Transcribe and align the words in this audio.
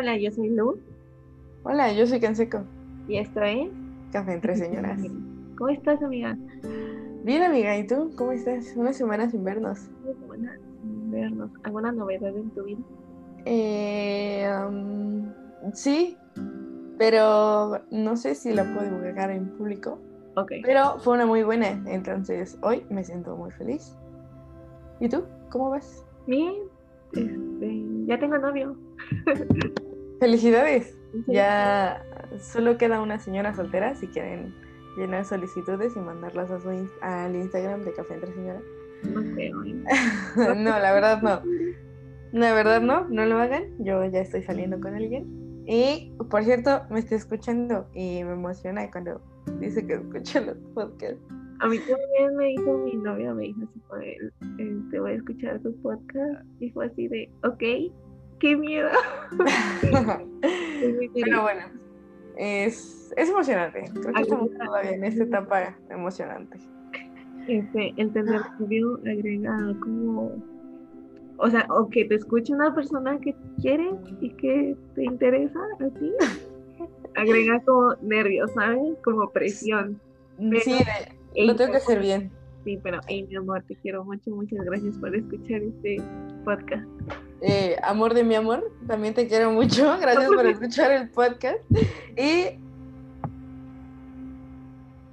Hola, 0.00 0.16
yo 0.16 0.30
soy 0.30 0.48
Lu 0.48 0.80
Hola, 1.62 1.92
yo 1.92 2.06
soy 2.06 2.20
Canseco. 2.20 2.62
y 3.06 3.18
esto 3.18 3.42
es... 3.42 3.68
Café 4.10 4.32
entre 4.32 4.56
señoras. 4.56 4.98
¿Cómo 5.58 5.68
estás, 5.68 6.02
amiga? 6.02 6.38
Bien, 7.22 7.42
amiga, 7.42 7.76
¿y 7.76 7.86
tú? 7.86 8.10
¿Cómo 8.16 8.32
estás? 8.32 8.72
Una 8.76 8.94
semana 8.94 9.28
sin 9.28 9.44
vernos. 9.44 9.90
Buena 10.26 10.56
vernos. 10.80 11.50
¿Alguna 11.64 11.92
novedad 11.92 12.34
en 12.34 12.48
tu 12.48 12.64
vida? 12.64 12.80
Eh, 13.44 14.50
um, 14.66 15.30
sí, 15.74 16.16
pero 16.96 17.82
no 17.90 18.16
sé 18.16 18.34
si 18.36 18.54
la 18.54 18.64
puedo 18.64 18.84
divulgar 18.84 19.30
en 19.30 19.50
público. 19.50 19.98
Pero 20.64 20.98
fue 21.00 21.12
una 21.12 21.26
muy 21.26 21.42
buena, 21.42 21.78
entonces 21.86 22.56
hoy 22.62 22.86
me 22.88 23.04
siento 23.04 23.36
muy 23.36 23.50
feliz. 23.50 23.94
¿Y 24.98 25.10
tú? 25.10 25.24
¿Cómo 25.50 25.68
vas? 25.68 26.06
Bien. 26.26 26.54
Este, 27.12 27.84
ya 28.06 28.18
tengo 28.18 28.38
novio. 28.38 28.78
Felicidades. 30.20 30.96
Ya 31.26 32.04
solo 32.38 32.78
queda 32.78 33.00
una 33.02 33.18
señora 33.18 33.52
soltera 33.54 33.96
si 33.96 34.06
quieren 34.06 34.54
llenar 34.96 35.24
solicitudes 35.24 35.96
y 35.96 35.98
mandarlas 35.98 36.50
a 36.52 36.60
su 36.60 36.70
in- 36.70 36.88
al 37.00 37.34
Instagram 37.34 37.80
de 37.84 37.92
Café 37.94 38.14
entre 38.14 38.32
Señoras. 38.32 38.62
No 39.12 39.20
creo. 39.34 39.56
no, 40.54 40.78
la 40.78 40.92
verdad 40.92 41.20
no. 41.22 41.40
La 42.32 42.52
verdad 42.54 42.80
no, 42.80 43.08
no 43.08 43.24
lo 43.24 43.38
hagan. 43.38 43.64
Yo 43.80 44.04
ya 44.04 44.20
estoy 44.20 44.42
saliendo 44.42 44.78
con 44.78 44.94
alguien. 44.94 45.26
Y 45.66 46.12
por 46.30 46.44
cierto, 46.44 46.82
me 46.90 47.00
estoy 47.00 47.16
escuchando 47.18 47.88
y 47.92 48.22
me 48.22 48.32
emociona 48.32 48.88
cuando 48.90 49.20
dice 49.58 49.84
que 49.86 49.94
escucha 49.94 50.40
los 50.42 50.56
podcasts. 50.74 51.18
A 51.60 51.66
mí 51.68 51.78
también 51.78 52.36
me 52.36 52.44
dijo 52.46 52.78
mi 52.78 52.94
novio, 52.94 53.34
me 53.34 53.42
dijo 53.44 53.60
así, 53.92 54.06
"Eh, 54.58 54.78
te 54.90 55.00
voy 55.00 55.10
a 55.12 55.14
escuchar 55.14 55.60
tu 55.60 55.74
podcast. 55.82 56.46
Fue 56.72 56.86
así 56.86 57.08
de, 57.08 57.30
ok, 57.44 57.92
qué 58.40 58.56
miedo. 58.56 58.88
Pero 61.14 61.42
bueno, 61.42 61.62
es, 62.36 63.12
es 63.16 63.28
emocionante. 63.28 63.84
Creo 63.92 64.12
que 64.12 64.22
estamos 64.22 64.50
todavía 64.58 64.90
en 64.92 65.04
esta 65.04 65.24
etapa 65.24 65.76
emocionante. 65.90 66.58
Este, 67.46 67.94
el 67.96 68.12
tener 68.12 68.40
novio 68.58 69.00
agrega 69.06 69.56
como, 69.80 70.32
o 71.38 71.50
sea, 71.50 71.66
o 71.70 71.88
que 71.88 72.04
te 72.04 72.16
escuche 72.16 72.52
una 72.52 72.74
persona 72.74 73.18
que 73.20 73.34
quieres 73.60 73.94
y 74.20 74.30
que 74.30 74.76
te 74.94 75.04
interesa 75.04 75.60
a 75.80 75.88
ti, 75.98 76.12
agrega 77.16 77.60
como 77.60 77.94
nervios, 78.02 78.52
¿sabes? 78.52 78.80
Como 79.04 79.30
presión. 79.30 80.00
Sí, 80.62 80.74
lo 81.36 81.56
tengo 81.56 81.72
que 81.72 81.78
hacer 81.78 82.00
bien. 82.00 82.30
Sí, 82.64 82.78
pero, 82.82 83.00
hey, 83.08 83.26
mi 83.28 83.36
amor, 83.36 83.62
te 83.66 83.74
quiero 83.76 84.04
mucho, 84.04 84.30
muchas 84.30 84.64
gracias 84.64 84.98
por 84.98 85.16
escuchar 85.16 85.62
este 85.62 85.96
podcast. 86.44 86.86
Eh, 87.42 87.76
amor 87.82 88.12
de 88.14 88.22
mi 88.24 88.34
amor, 88.34 88.70
también 88.86 89.14
te 89.14 89.26
quiero 89.26 89.50
mucho. 89.50 89.96
Gracias 90.00 90.28
por 90.28 90.46
escuchar 90.46 90.90
el 90.92 91.08
podcast. 91.10 91.58
Y 92.16 92.58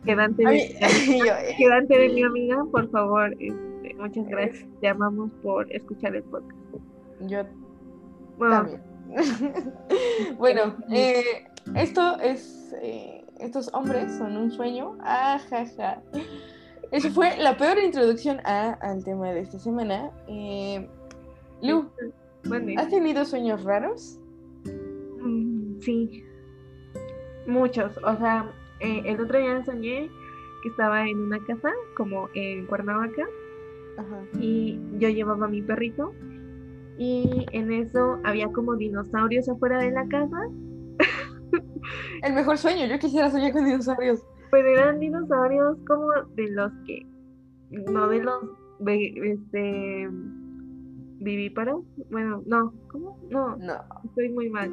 Quedante 0.06 0.44
de, 0.44 0.58
eh, 0.82 1.56
quedante 1.58 1.98
de 1.98 2.10
mi 2.10 2.24
amiga, 2.24 2.64
por 2.72 2.90
favor, 2.92 3.34
este, 3.40 3.94
muchas 4.00 4.26
gracias. 4.28 4.66
Te 4.80 4.88
amamos 4.88 5.32
por 5.44 5.70
escuchar 5.74 6.16
el 6.16 6.24
podcast. 6.24 6.56
yo 7.22 7.44
Bueno, 8.38 8.56
También. 8.56 8.82
bueno, 10.38 10.76
eh, 10.92 11.46
esto 11.76 12.18
es. 12.20 12.74
eh, 12.82 13.26
estos 13.40 13.70
hombres 13.74 14.12
son 14.18 14.38
un 14.38 14.50
sueño. 14.52 14.98
Ajaja. 15.02 16.02
Eso 16.92 17.10
fue 17.10 17.36
la 17.38 17.58
peor 17.58 17.78
introducción 17.78 18.40
a- 18.46 18.74
al 18.82 19.04
tema 19.04 19.32
de 19.32 19.42
esta 19.42 19.60
semana. 19.60 20.10
Eh, 20.28 20.88
Lu, 21.62 21.90
bueno, 22.48 22.80
¿has 22.80 22.90
tenido 22.90 23.26
sueños 23.26 23.64
raros? 23.64 24.20
Mm, 25.22 25.80
Sí, 25.80 26.24
muchos. 27.46 27.98
O 28.04 28.16
sea, 28.18 28.52
eh, 28.80 29.02
el 29.06 29.22
otro 29.22 29.40
día 29.40 29.64
soñé 29.64 30.10
que 30.64 30.70
estaba 30.70 31.08
en 31.08 31.18
una 31.20 31.40
casa, 31.46 31.72
como 31.96 32.30
en 32.34 32.66
Cuernavaca, 32.66 33.26
Ajá. 33.98 34.22
y 34.40 34.80
yo 35.00 35.10
llevaba 35.10 35.46
a 35.46 35.50
mi 35.50 35.62
perrito, 35.62 36.14
y 36.98 37.46
en 37.52 37.72
eso 37.72 38.20
había 38.24 38.48
como 38.52 38.76
dinosaurios 38.76 39.48
afuera 39.50 39.80
de 39.80 39.92
la 39.92 40.08
casa, 40.08 40.38
El 42.24 42.34
mejor 42.34 42.58
sueño, 42.58 42.86
yo 42.88 43.00
quisiera 43.00 43.30
soñar 43.32 43.54
con 43.54 43.66
dinosaurios. 43.66 44.20
pero 44.52 44.68
eran 44.70 45.00
dinosaurios 45.00 45.78
como 45.88 46.08
de 46.36 46.50
los 46.52 46.72
que, 46.86 47.06
no 47.70 48.08
de 48.08 48.24
los, 48.24 48.44
este, 48.88 50.10
vivíparos. 51.20 51.84
Bueno, 52.10 52.44
no, 52.46 52.74
¿cómo? 52.92 53.20
No, 53.30 53.56
No. 53.58 53.84
estoy 54.06 54.30
muy 54.30 54.50
mal. 54.50 54.72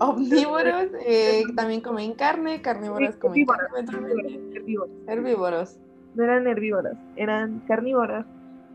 Omnívoros 0.00 0.86
eh, 1.06 1.44
también 1.54 1.80
comen 1.80 2.14
carne, 2.14 2.60
carnívoros 2.60 3.16
comen 3.16 3.40
herbívoros, 3.40 3.62
carne, 3.70 3.78
eventualmente. 3.78 4.58
Herbívoros. 4.58 4.90
herbívoros. 5.06 5.78
no 6.14 6.24
eran 6.24 6.46
herbívoras, 6.46 6.96
eran 7.16 7.60
carnívoras. 7.66 8.26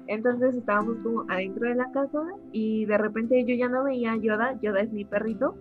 Entonces 0.07 0.55
estábamos 0.55 0.97
como 1.03 1.25
adentro 1.29 1.67
de 1.67 1.75
la 1.75 1.91
casa 1.91 2.19
y 2.51 2.85
de 2.85 2.97
repente 2.97 3.43
yo 3.45 3.53
ya 3.53 3.69
no 3.69 3.83
veía 3.83 4.13
a 4.13 4.17
Yoda, 4.17 4.59
Yoda 4.59 4.81
es 4.81 4.91
mi 4.91 5.05
perrito, 5.05 5.55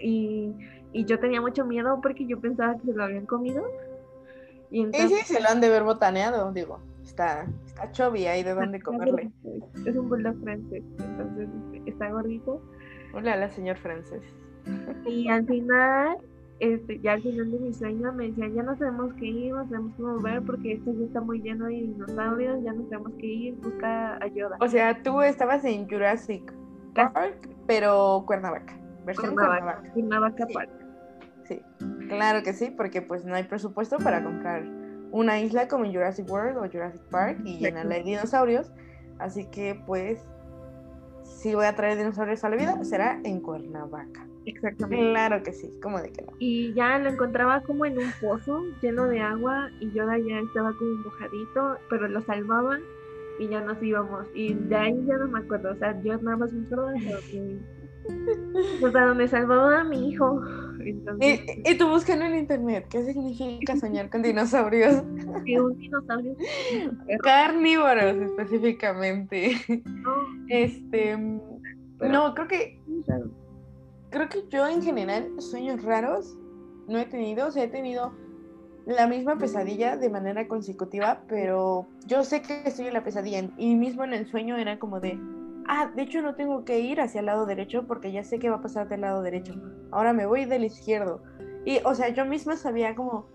y, 0.00 0.52
y 0.92 1.04
yo 1.06 1.18
tenía 1.18 1.40
mucho 1.40 1.64
miedo 1.64 1.98
porque 2.02 2.26
yo 2.26 2.38
pensaba 2.38 2.76
que 2.78 2.86
se 2.86 2.92
lo 2.92 3.04
habían 3.04 3.24
comido. 3.26 3.64
Y 4.70 4.82
entonces, 4.82 5.20
sí, 5.20 5.34
se 5.34 5.40
lo 5.40 5.48
han 5.48 5.60
de 5.62 5.70
ver 5.70 5.84
botaneado, 5.84 6.52
digo. 6.52 6.80
Está, 7.08 7.46
está 7.64 7.90
chubby, 7.90 8.26
hay 8.26 8.42
de 8.42 8.52
dónde 8.54 8.80
comerle. 8.82 9.30
Es 9.86 9.96
un 9.96 10.10
bulldog 10.10 10.36
francés, 10.42 10.84
entonces 10.98 11.48
este, 11.74 11.90
está 11.90 12.10
gordito. 12.10 12.62
Hola, 13.14 13.34
la 13.36 13.48
señor 13.48 13.78
francés. 13.78 14.22
Y 15.06 15.26
al 15.28 15.46
final, 15.46 16.18
este, 16.60 17.00
ya 17.00 17.14
al 17.14 17.22
final 17.22 17.50
de 17.50 17.58
mi 17.60 17.72
sueño 17.72 18.12
me 18.12 18.28
decían, 18.28 18.54
ya 18.54 18.62
nos 18.62 18.78
tenemos 18.78 19.14
que 19.14 19.24
ir, 19.24 19.54
nos 19.54 19.68
tenemos 19.70 19.94
que 19.96 20.02
mover 20.02 20.42
porque 20.42 20.74
esto 20.74 20.92
ya 20.92 21.06
está 21.06 21.20
muy 21.22 21.40
lleno 21.40 21.64
de 21.64 21.72
dinosaurios, 21.72 22.62
ya 22.62 22.74
nos 22.74 22.88
tenemos 22.90 23.12
que 23.18 23.26
ir, 23.26 23.54
busca 23.54 24.16
a 24.22 24.26
Yoda. 24.26 24.58
O 24.60 24.68
sea, 24.68 25.02
tú 25.02 25.22
estabas 25.22 25.64
en 25.64 25.88
Jurassic 25.88 26.52
Park, 26.94 27.48
pero 27.66 28.22
Cuernavaca. 28.26 28.78
Versión 29.06 29.34
Cuernavaca, 29.34 29.80
Cuernavaca. 29.94 30.44
Cuernavaca 30.44 30.46
Sí. 30.46 30.52
Park. 30.52 30.70
Sí, 31.44 31.62
claro 32.08 32.42
que 32.42 32.52
sí, 32.52 32.70
porque 32.76 33.00
pues 33.00 33.24
no 33.24 33.34
hay 33.34 33.44
presupuesto 33.44 33.96
para 33.96 34.22
comprar 34.22 34.64
una 35.10 35.40
isla 35.40 35.68
como 35.68 35.84
en 35.84 35.92
Jurassic 35.92 36.28
World 36.30 36.58
o 36.58 36.70
Jurassic 36.70 37.02
Park 37.10 37.38
y 37.44 37.58
llenarla 37.58 37.96
de 37.96 38.02
dinosaurios. 38.02 38.70
Así 39.18 39.46
que 39.46 39.80
pues, 39.86 40.24
si 41.22 41.54
voy 41.54 41.66
a 41.66 41.74
traer 41.74 41.98
dinosaurios 41.98 42.44
a 42.44 42.48
la 42.48 42.56
vida, 42.56 42.84
será 42.84 43.20
en 43.24 43.40
Cuernavaca. 43.40 44.26
Exactamente. 44.44 45.10
Claro 45.10 45.42
que 45.42 45.52
sí, 45.52 45.70
como 45.82 46.00
de 46.00 46.10
que 46.10 46.22
no. 46.22 46.32
Y 46.38 46.72
ya 46.72 46.98
lo 46.98 47.10
encontraba 47.10 47.60
como 47.62 47.84
en 47.84 47.98
un 47.98 48.10
pozo 48.20 48.62
lleno 48.80 49.06
de 49.06 49.20
agua 49.20 49.70
y 49.80 49.90
Yoda 49.92 50.18
ya 50.18 50.38
estaba 50.38 50.72
como 50.74 50.94
mojadito, 51.04 51.78
pero 51.90 52.08
lo 52.08 52.22
salvaban 52.22 52.80
y 53.38 53.48
ya 53.48 53.60
nos 53.60 53.82
íbamos. 53.82 54.26
Y 54.34 54.54
de 54.54 54.76
ahí 54.76 55.04
ya 55.06 55.16
no 55.18 55.28
me 55.28 55.40
acuerdo, 55.40 55.72
o 55.72 55.76
sea, 55.76 56.00
yo 56.02 56.16
nada 56.18 56.36
más 56.36 56.52
me 56.52 56.64
acuerdo 56.64 56.86
de 56.88 57.00
lo 57.00 57.20
que... 57.20 57.58
Sea, 58.92 59.06
donde 59.06 59.28
salvaba 59.28 59.80
a 59.80 59.84
mi 59.84 60.10
hijo. 60.10 60.40
Entonces, 60.84 61.40
Y, 61.64 61.70
y 61.72 61.78
tú 61.78 61.88
buscando 61.88 62.24
en 62.24 62.36
internet, 62.36 62.86
¿qué 62.88 63.04
significa 63.04 63.76
soñar 63.80 64.08
con 64.10 64.22
dinosaurios? 64.22 65.02
que 65.44 65.60
un 65.60 65.76
dinosaurio... 65.78 66.34
Carnívoros 67.22 68.16
específicamente. 68.16 69.56
No, 69.84 70.12
Este, 70.48 71.16
Pero- 71.98 72.12
no, 72.12 72.34
creo 72.34 72.48
que 72.48 72.80
creo 74.10 74.28
que 74.28 74.44
yo 74.48 74.66
en 74.66 74.82
general 74.82 75.28
sueños 75.40 75.82
raros 75.82 76.36
no 76.86 76.98
he 76.98 77.04
tenido, 77.04 77.48
o 77.48 77.50
sea, 77.50 77.64
he 77.64 77.68
tenido 77.68 78.12
la 78.86 79.06
misma 79.06 79.36
pesadilla 79.36 79.98
de 79.98 80.08
manera 80.08 80.48
consecutiva, 80.48 81.20
pero 81.28 81.86
yo 82.06 82.24
sé 82.24 82.40
que 82.40 82.62
estoy 82.64 82.86
en 82.86 82.94
la 82.94 83.04
pesadilla 83.04 83.44
y 83.58 83.74
mismo 83.74 84.04
en 84.04 84.14
el 84.14 84.26
sueño 84.26 84.56
era 84.56 84.78
como 84.78 84.98
de, 85.00 85.18
ah, 85.68 85.90
de 85.94 86.02
hecho 86.02 86.22
no 86.22 86.34
tengo 86.34 86.64
que 86.64 86.80
ir 86.80 87.00
hacia 87.00 87.20
el 87.20 87.26
lado 87.26 87.46
derecho 87.46 87.86
porque 87.86 88.10
ya 88.10 88.24
sé 88.24 88.38
que 88.38 88.50
va 88.50 88.56
a 88.56 88.62
pasar 88.62 88.88
del 88.88 89.02
lado 89.02 89.22
derecho. 89.22 89.54
Ahora 89.92 90.12
me 90.12 90.26
voy 90.26 90.44
del 90.46 90.64
izquierdo. 90.64 91.22
Y, 91.64 91.80
o 91.84 91.94
sea, 91.94 92.08
yo 92.08 92.24
misma 92.24 92.56
sabía 92.56 92.94
como, 92.94 93.26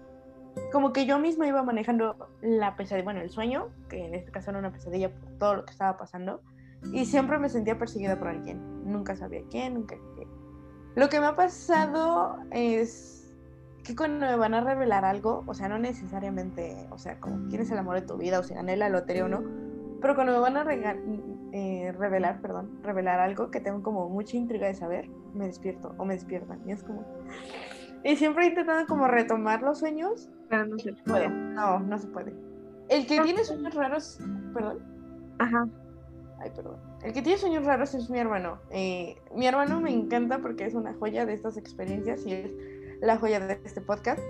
como 0.71 0.91
que 0.91 1.05
yo 1.05 1.19
misma 1.19 1.47
iba 1.47 1.63
manejando 1.63 2.15
la 2.41 2.75
pesadilla, 2.75 3.03
bueno, 3.03 3.21
el 3.21 3.29
sueño, 3.29 3.69
que 3.89 4.05
en 4.05 4.15
este 4.15 4.31
caso 4.31 4.49
era 4.49 4.59
una 4.59 4.71
pesadilla 4.71 5.13
por 5.13 5.31
todo 5.37 5.55
lo 5.55 5.65
que 5.65 5.71
estaba 5.71 5.97
pasando, 5.97 6.41
y 6.91 7.05
siempre 7.05 7.37
me 7.37 7.47
sentía 7.49 7.77
perseguida 7.77 8.17
por 8.17 8.29
alguien. 8.29 8.59
Nunca 8.83 9.15
sabía 9.15 9.41
quién, 9.49 9.75
nunca 9.75 9.95
qué. 10.15 10.27
Lo 10.95 11.09
que 11.09 11.19
me 11.19 11.27
ha 11.27 11.35
pasado 11.35 12.37
es 12.51 13.35
que 13.83 13.95
cuando 13.95 14.25
me 14.25 14.35
van 14.35 14.53
a 14.53 14.61
revelar 14.61 15.05
algo, 15.05 15.43
o 15.45 15.53
sea, 15.53 15.67
no 15.69 15.77
necesariamente, 15.77 16.87
o 16.89 16.97
sea, 16.97 17.19
como 17.19 17.47
quién 17.49 17.61
es 17.61 17.71
el 17.71 17.77
amor 17.77 17.95
de 17.95 18.07
tu 18.07 18.17
vida, 18.17 18.39
o 18.39 18.43
si 18.43 18.53
gané 18.53 18.77
la 18.77 18.89
lotería 18.89 19.25
o 19.25 19.27
no, 19.27 19.43
pero 20.01 20.15
cuando 20.15 20.33
me 20.33 20.39
van 20.39 20.57
a 20.57 20.63
eh, 21.53 21.93
revelar, 21.97 22.41
perdón, 22.41 22.79
revelar 22.81 23.19
algo 23.19 23.51
que 23.51 23.59
tengo 23.59 23.83
como 23.83 24.09
mucha 24.09 24.35
intriga 24.35 24.67
de 24.67 24.73
saber, 24.73 25.07
me 25.35 25.45
despierto 25.45 25.93
o 25.97 26.05
me 26.05 26.15
despiertan. 26.15 26.59
Y 26.67 26.71
es 26.71 26.83
como... 26.83 27.05
Y 28.03 28.15
siempre 28.17 28.45
he 28.45 28.49
intentado 28.49 28.85
como 28.87 29.07
retomar 29.07 29.61
los 29.61 29.79
sueños. 29.79 30.29
pero 30.49 30.65
no 30.65 30.77
se 30.79 30.93
puede. 30.93 31.29
no, 31.29 31.79
no 31.79 31.99
se 31.99 32.07
puede. 32.07 32.33
El 32.89 33.05
que 33.05 33.21
tiene 33.21 33.43
sueños 33.43 33.73
raros, 33.75 34.19
perdón, 34.53 34.79
Ajá. 35.39 35.67
Ay, 36.39 36.51
perdón. 36.55 36.77
El 37.03 37.13
que 37.13 37.21
tiene 37.21 37.37
sueños 37.37 37.65
raros 37.65 37.93
es 37.93 38.09
mi 38.09 38.19
hermano. 38.19 38.59
Eh, 38.71 39.15
mi 39.35 39.45
hermano 39.45 39.79
me 39.79 39.91
encanta 39.91 40.39
porque 40.39 40.65
es 40.65 40.73
una 40.73 40.93
joya 40.95 41.25
de 41.25 41.33
estas 41.33 41.57
experiencias 41.57 42.25
y 42.25 42.33
es 42.33 42.51
la 42.99 43.17
joya 43.17 43.39
de 43.39 43.59
este 43.63 43.81
podcast. 43.81 44.21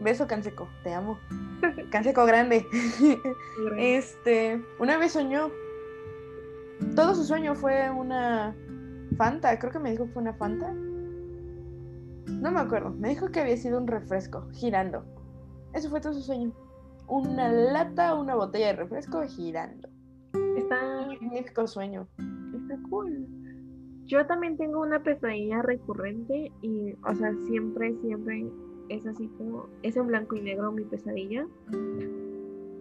Beso, 0.00 0.26
Canseco, 0.26 0.68
te 0.84 0.94
amo. 0.94 1.18
Canseco 1.90 2.24
grande. 2.24 2.64
este, 3.78 4.62
una 4.78 4.96
vez 4.96 5.12
soñó. 5.12 5.50
Todo 6.94 7.14
su 7.14 7.24
sueño 7.24 7.54
fue 7.54 7.90
una 7.90 8.54
Fanta, 9.16 9.58
creo 9.58 9.72
que 9.72 9.78
me 9.78 9.90
dijo 9.90 10.06
que 10.06 10.12
fue 10.12 10.22
una 10.22 10.34
Fanta. 10.34 10.72
No 10.72 12.50
me 12.52 12.60
acuerdo. 12.60 12.90
Me 12.90 13.08
dijo 13.08 13.30
que 13.30 13.40
había 13.40 13.56
sido 13.56 13.78
un 13.78 13.86
refresco 13.86 14.48
girando. 14.52 15.04
Eso 15.72 15.90
fue 15.90 16.00
todo 16.00 16.12
su 16.14 16.22
sueño. 16.22 16.52
Una 17.08 17.50
lata, 17.50 18.14
una 18.14 18.34
botella 18.34 18.68
de 18.68 18.72
refresco 18.74 19.22
girando. 19.22 19.88
Está, 20.56 20.76
Magnífico 21.06 21.66
sueño. 21.66 22.06
está 22.54 22.76
cool. 22.90 23.26
Yo 24.04 24.26
también 24.26 24.56
tengo 24.56 24.80
una 24.80 25.02
pesadilla 25.02 25.62
recurrente 25.62 26.52
y, 26.62 26.92
o 27.06 27.14
sea, 27.14 27.32
siempre, 27.46 27.94
siempre 28.02 28.46
es 28.88 29.06
así 29.06 29.28
como, 29.36 29.66
es 29.82 29.96
en 29.96 30.06
blanco 30.06 30.36
y 30.36 30.40
negro 30.42 30.72
mi 30.72 30.84
pesadilla. 30.84 31.46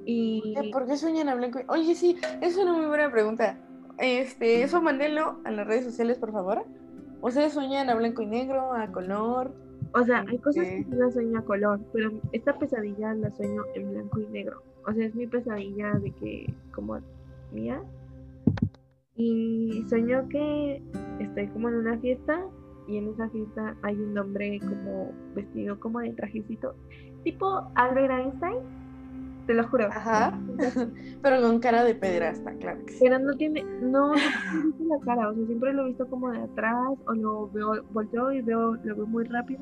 Y 0.06 0.72
¿Por 0.72 0.86
qué 0.88 0.96
sueñan 0.98 1.28
a 1.30 1.36
blanco? 1.36 1.60
y- 1.60 1.66
Oye, 1.68 1.96
sí, 1.96 2.18
es 2.42 2.58
una 2.58 2.74
muy 2.74 2.86
buena 2.86 3.12
pregunta. 3.12 3.58
Este, 3.98 4.62
eso 4.64 4.82
mándenlo 4.82 5.40
a 5.44 5.52
las 5.52 5.68
redes 5.68 5.86
sociales, 5.86 6.18
por 6.20 6.32
favor. 6.32 6.64
¿Ustedes 7.22 7.54
sueñan 7.54 7.90
a 7.90 7.96
blanco 7.96 8.22
y 8.22 8.28
negro, 8.28 8.74
a 8.74 8.88
color? 8.92 9.54
O 9.94 10.04
sea, 10.04 10.24
hay 10.28 10.38
cosas 10.38 10.66
que 10.66 10.82
Ok. 10.82 10.86
sí 10.90 10.96
las 10.96 11.14
sueño 11.14 11.40
a 11.40 11.42
color, 11.44 11.80
pero 11.94 12.12
esta 12.32 12.58
pesadilla 12.60 13.14
la 13.16 13.32
sueño 13.32 13.64
en 13.74 13.92
blanco 13.92 14.20
y 14.20 14.28
negro. 14.28 14.62
O 14.86 14.94
sea, 14.94 15.06
es 15.06 15.16
mi 15.16 15.26
pesadilla 15.28 15.94
de 15.94 16.12
que, 16.12 16.54
como 16.74 17.00
mía. 17.52 17.82
Y 19.16 19.84
sueño 19.90 20.28
que 20.30 20.82
estoy 21.20 21.48
como 21.48 21.70
en 21.70 21.76
una 21.76 21.98
fiesta 21.98 22.40
y 22.88 22.98
en 22.98 23.08
esa 23.10 23.28
fiesta 23.30 23.76
hay 23.82 23.96
un 23.96 24.18
hombre 24.18 24.60
como 24.60 25.12
vestido 25.36 25.80
como 25.80 26.00
de 26.00 26.12
trajecito, 26.14 26.76
tipo 27.24 27.64
Albert 27.76 28.12
Einstein, 28.12 28.58
te 29.48 29.54
lo 29.56 29.68
juro. 29.68 29.88
Ajá. 29.88 30.40
Pero 31.24 31.42
con 31.42 31.60
cara 31.60 31.84
de 31.84 31.96
pederasta, 31.96 32.52
claro 32.60 32.86
que 32.86 32.94
sí. 32.94 33.00
Pero 33.02 33.18
no 33.20 33.34
tiene, 33.36 33.64
no, 33.82 34.10
no 34.10 34.14
visto 34.14 34.84
la 34.84 35.00
cara, 35.06 35.30
o 35.30 35.34
sea, 35.34 35.46
siempre 35.48 35.74
lo 35.74 35.84
he 35.84 35.88
visto 35.88 36.08
como 36.08 36.30
de 36.32 36.40
atrás, 36.40 36.90
o 37.08 37.14
lo 37.14 37.50
veo, 37.50 37.84
volteo 37.92 38.32
y 38.32 38.42
veo, 38.42 38.76
lo 38.84 38.96
veo 38.96 39.08
muy 39.08 39.24
rápido. 39.26 39.62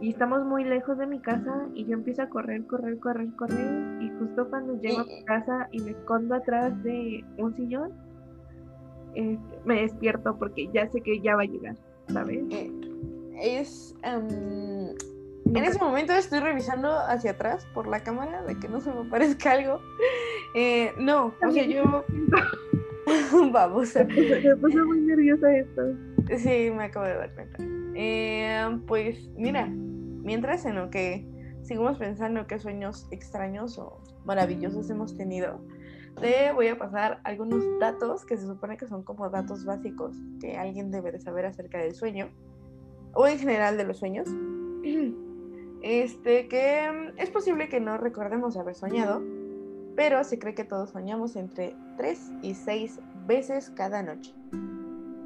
Y 0.00 0.08
estamos 0.08 0.44
muy 0.44 0.64
lejos 0.64 0.98
de 0.98 1.06
mi 1.06 1.20
casa 1.20 1.68
y 1.74 1.84
yo 1.84 1.92
empiezo 1.94 2.22
a 2.22 2.28
correr, 2.28 2.66
correr, 2.66 2.98
correr, 2.98 3.28
correr. 3.36 4.02
Y 4.02 4.10
justo 4.18 4.48
cuando 4.50 4.74
llego 4.80 5.00
a 5.00 5.04
mi 5.04 5.18
Y- 5.20 5.24
casa 5.24 5.68
y 5.70 5.80
me 5.82 5.90
escondo 5.92 6.34
atrás 6.34 6.82
de 6.82 7.24
un 7.38 7.54
sillón, 7.54 7.92
este, 9.14 9.58
me 9.64 9.82
despierto 9.82 10.36
porque 10.38 10.68
ya 10.72 10.88
sé 10.90 11.00
que 11.02 11.20
ya 11.20 11.36
va 11.36 11.42
a 11.42 11.46
llegar, 11.46 11.76
¿sabes? 12.08 12.42
Eh, 12.50 12.70
Es. 13.40 13.94
em, 14.02 14.94
en 15.46 15.64
ese 15.64 15.78
momento 15.78 16.12
estoy 16.12 16.40
revisando 16.40 16.98
hacia 16.98 17.32
atrás 17.32 17.66
por 17.74 17.86
la 17.86 18.02
cámara 18.02 18.42
de 18.42 18.58
que 18.58 18.68
no 18.68 18.80
se 18.80 18.92
me 18.92 19.04
parezca 19.04 19.52
algo. 19.52 19.80
Eh, 20.54 20.92
no, 20.98 21.34
o 21.46 21.50
sea, 21.50 21.64
yo. 21.64 22.04
Vamos 23.52 23.96
a. 23.96 24.04
Me 24.04 24.56
puso 24.56 24.84
muy 24.86 25.00
nerviosa 25.00 25.56
esto. 25.56 25.82
Sí, 26.38 26.70
me 26.70 26.84
acabo 26.84 27.06
de 27.06 27.14
dar 27.14 27.34
cuenta. 27.34 27.58
Eh, 27.94 28.78
pues 28.86 29.28
mira, 29.36 29.66
mientras 29.66 30.64
en 30.64 30.76
lo 30.76 30.90
que 30.90 31.26
seguimos 31.62 31.98
pensando 31.98 32.46
qué 32.46 32.58
sueños 32.58 33.06
extraños 33.10 33.78
o 33.78 34.00
maravillosos 34.24 34.88
hemos 34.90 35.16
tenido, 35.16 35.60
te 36.20 36.52
voy 36.52 36.68
a 36.68 36.78
pasar 36.78 37.20
algunos 37.24 37.64
datos 37.80 38.24
que 38.24 38.36
se 38.36 38.46
supone 38.46 38.76
que 38.76 38.86
son 38.86 39.02
como 39.02 39.28
datos 39.30 39.64
básicos 39.64 40.16
que 40.40 40.56
alguien 40.56 40.90
debe 40.90 41.12
de 41.12 41.20
saber 41.20 41.46
acerca 41.46 41.78
del 41.78 41.94
sueño 41.94 42.30
o 43.14 43.26
en 43.26 43.38
general 43.38 43.76
de 43.76 43.84
los 43.84 43.98
sueños. 43.98 44.28
Este 45.82 46.48
que 46.48 46.90
mm, 46.90 47.18
es 47.18 47.30
posible 47.30 47.68
que 47.68 47.80
no 47.80 47.98
recordemos 47.98 48.56
haber 48.56 48.74
soñado, 48.74 49.22
pero 49.96 50.22
se 50.24 50.38
cree 50.38 50.54
que 50.54 50.64
todos 50.64 50.90
soñamos 50.90 51.36
entre 51.36 51.74
3 51.96 52.32
y 52.42 52.54
6 52.54 53.00
veces 53.26 53.70
cada 53.74 54.02
noche. 54.02 54.34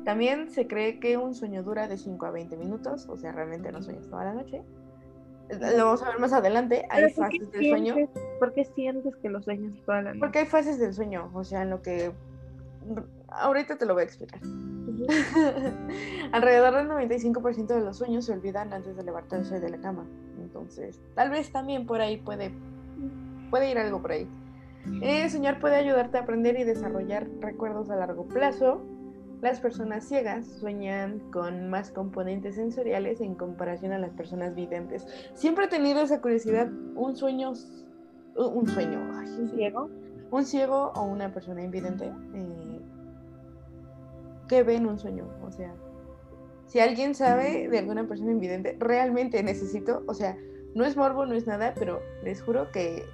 También 0.04 0.50
se 0.50 0.66
cree 0.66 1.00
que 1.00 1.16
un 1.16 1.34
sueño 1.34 1.62
dura 1.62 1.88
de 1.88 1.98
5 1.98 2.26
a 2.26 2.30
20 2.30 2.56
minutos, 2.56 3.08
o 3.08 3.16
sea, 3.16 3.32
realmente 3.32 3.72
no 3.72 3.82
sueñas 3.82 4.06
toda 4.08 4.24
la 4.24 4.34
noche. 4.34 4.62
Lo 5.48 5.84
vamos 5.84 6.02
a 6.02 6.10
ver 6.10 6.18
más 6.18 6.32
adelante, 6.32 6.86
hay 6.90 7.04
Pero 7.04 7.14
¿por 7.14 7.28
qué 7.28 7.38
fases 7.38 7.52
del 7.52 7.70
sueño. 7.70 7.94
¿Por 8.38 8.52
qué 8.52 8.64
sientes 8.64 9.16
que 9.16 9.28
lo 9.28 9.42
sueñas 9.42 9.74
toda 9.84 10.02
la 10.02 10.10
noche? 10.10 10.20
Porque 10.20 10.38
hay 10.40 10.46
fases 10.46 10.78
del 10.78 10.94
sueño, 10.94 11.30
o 11.34 11.44
sea, 11.44 11.62
en 11.62 11.70
lo 11.70 11.82
que... 11.82 12.12
Ahorita 13.28 13.76
te 13.76 13.84
lo 13.84 13.94
voy 13.94 14.02
a 14.02 14.06
explicar. 14.06 14.40
Alrededor 16.32 16.74
del 16.74 16.88
95% 16.88 17.66
de 17.66 17.80
los 17.80 17.98
sueños 17.98 18.24
se 18.24 18.32
olvidan 18.32 18.72
antes 18.72 18.96
de 18.96 19.02
levantarse 19.02 19.60
de 19.60 19.68
la 19.68 19.78
cama. 19.78 20.06
Entonces, 20.56 21.00
tal 21.14 21.30
vez 21.30 21.52
también 21.52 21.86
por 21.86 22.00
ahí 22.00 22.16
puede, 22.16 22.50
puede 23.50 23.70
ir 23.70 23.78
algo 23.78 24.00
por 24.00 24.12
ahí. 24.12 24.28
Eh, 25.02 25.28
soñar 25.28 25.58
puede 25.58 25.76
ayudarte 25.76 26.16
a 26.16 26.22
aprender 26.22 26.58
y 26.58 26.64
desarrollar 26.64 27.26
recuerdos 27.40 27.90
a 27.90 27.96
largo 27.96 28.26
plazo. 28.26 28.80
Las 29.42 29.60
personas 29.60 30.04
ciegas 30.04 30.46
sueñan 30.46 31.18
con 31.30 31.68
más 31.68 31.90
componentes 31.90 32.54
sensoriales 32.54 33.20
en 33.20 33.34
comparación 33.34 33.92
a 33.92 33.98
las 33.98 34.12
personas 34.12 34.54
videntes. 34.54 35.06
Siempre 35.34 35.66
he 35.66 35.68
tenido 35.68 36.00
esa 36.00 36.20
curiosidad. 36.20 36.70
Un 36.94 37.16
sueño, 37.16 37.52
un 38.36 38.66
sueño, 38.66 39.00
ay, 39.14 39.28
¿Un 39.38 39.50
ciego? 39.50 39.90
un 40.30 40.44
ciego 40.44 40.92
o 40.94 41.02
una 41.02 41.32
persona 41.32 41.62
invidente 41.62 42.06
eh, 42.34 42.80
que 44.48 44.62
ve 44.62 44.76
en 44.76 44.86
un 44.86 44.98
sueño. 44.98 45.26
O 45.46 45.52
sea, 45.52 45.74
si 46.66 46.80
alguien 46.80 47.14
sabe 47.14 47.68
de 47.68 47.78
alguna 47.78 48.06
persona 48.06 48.32
invidente, 48.32 48.76
realmente 48.78 49.42
necesito, 49.42 50.02
o 50.06 50.14
sea, 50.14 50.36
no 50.74 50.84
es 50.84 50.96
morbo, 50.96 51.24
no 51.26 51.34
es 51.34 51.46
nada, 51.46 51.72
pero 51.78 52.00
les 52.22 52.42
juro 52.42 52.70
que 52.70 53.04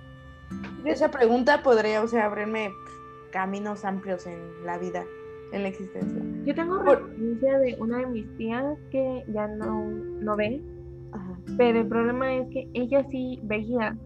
esa 0.84 1.10
pregunta 1.10 1.62
podría, 1.62 2.02
o 2.02 2.08
sea, 2.08 2.26
abrirme 2.26 2.70
caminos 3.31 3.84
amplios 3.84 4.26
en 4.26 4.64
la 4.64 4.78
vida, 4.78 5.04
en 5.52 5.62
la 5.62 5.69
existencia. 5.69 6.22
Yo 6.44 6.54
tengo 6.54 6.78
referencia 6.82 7.58
de 7.58 7.76
una 7.78 7.99
de 7.99 8.06
mis 8.06 8.37
tías 8.37 8.78
que 8.90 9.25
ya 9.28 9.46
no, 9.49 9.84
no 9.87 10.37
ve, 10.37 10.62
Ajá. 11.12 11.38
pero 11.56 11.81
el 11.81 11.88
problema 11.88 12.34
es 12.34 12.49
que 12.49 12.69
ella 12.75 13.06
sí 13.10 13.38
veía. 13.44 13.96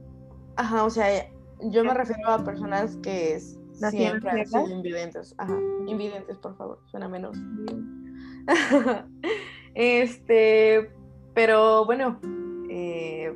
Ajá, 0.57 0.85
o 0.85 0.91
sea, 0.91 1.07
yo 1.71 1.85
me 1.85 1.95
refiero 1.95 2.29
a 2.29 2.45
personas 2.45 2.97
que 3.03 3.35
es- 3.35 3.59
¿Nacieron 3.81 4.21
siempre 4.21 4.41
han 4.41 4.47
sido 4.47 4.71
invidentes. 4.71 5.35
Ajá, 5.39 5.59
invidentes, 5.87 6.39
por 6.39 6.57
favor, 6.57 6.79
suena 6.87 7.09
menos. 7.09 7.37
este, 9.75 10.91
pero 11.35 11.85
bueno, 11.85 12.21
eh, 12.71 13.35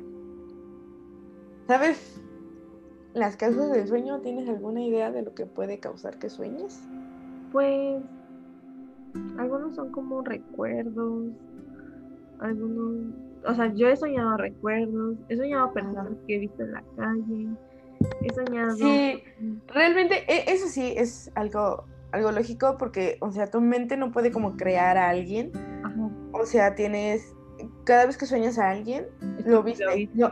¿sabes 1.67 2.21
las 3.13 3.35
causas 3.35 3.71
del 3.71 3.87
sueño? 3.87 4.21
¿Tienes 4.21 4.47
alguna 4.47 4.83
idea 4.83 5.11
de 5.11 5.21
lo 5.21 5.33
que 5.33 5.45
puede 5.45 5.79
causar 5.79 6.17
que 6.17 6.29
sueñes? 6.29 6.81
Pues 7.51 8.01
algunos 9.37 9.75
son 9.75 9.91
como 9.91 10.21
recuerdos, 10.21 11.33
algunos, 12.39 13.13
o 13.45 13.53
sea, 13.53 13.73
yo 13.73 13.87
he 13.89 13.97
soñado 13.97 14.37
recuerdos, 14.37 15.17
he 15.27 15.35
soñado 15.35 15.73
personas 15.73 16.13
que 16.25 16.35
he 16.35 16.39
visto 16.39 16.63
en 16.63 16.71
la 16.71 16.83
calle, 16.95 17.47
he 18.23 18.33
soñado... 18.33 18.75
Sí, 18.77 19.21
realmente 19.67 20.23
e- 20.27 20.53
eso 20.53 20.67
sí 20.67 20.93
es 20.95 21.29
algo, 21.35 21.85
algo 22.11 22.31
lógico 22.31 22.77
porque, 22.77 23.17
o 23.21 23.31
sea, 23.31 23.47
tu 23.47 23.61
mente 23.61 23.97
no 23.97 24.11
puede 24.11 24.31
como 24.31 24.57
crear 24.57 24.97
a 24.97 25.09
alguien, 25.09 25.51
Ajá, 25.83 26.09
o 26.33 26.45
sea, 26.45 26.75
tienes, 26.75 27.35
cada 27.83 28.05
vez 28.05 28.17
que 28.17 28.25
sueñas 28.25 28.59
a 28.59 28.69
alguien, 28.69 29.07
lo 29.45 29.63
viste, 29.63 29.85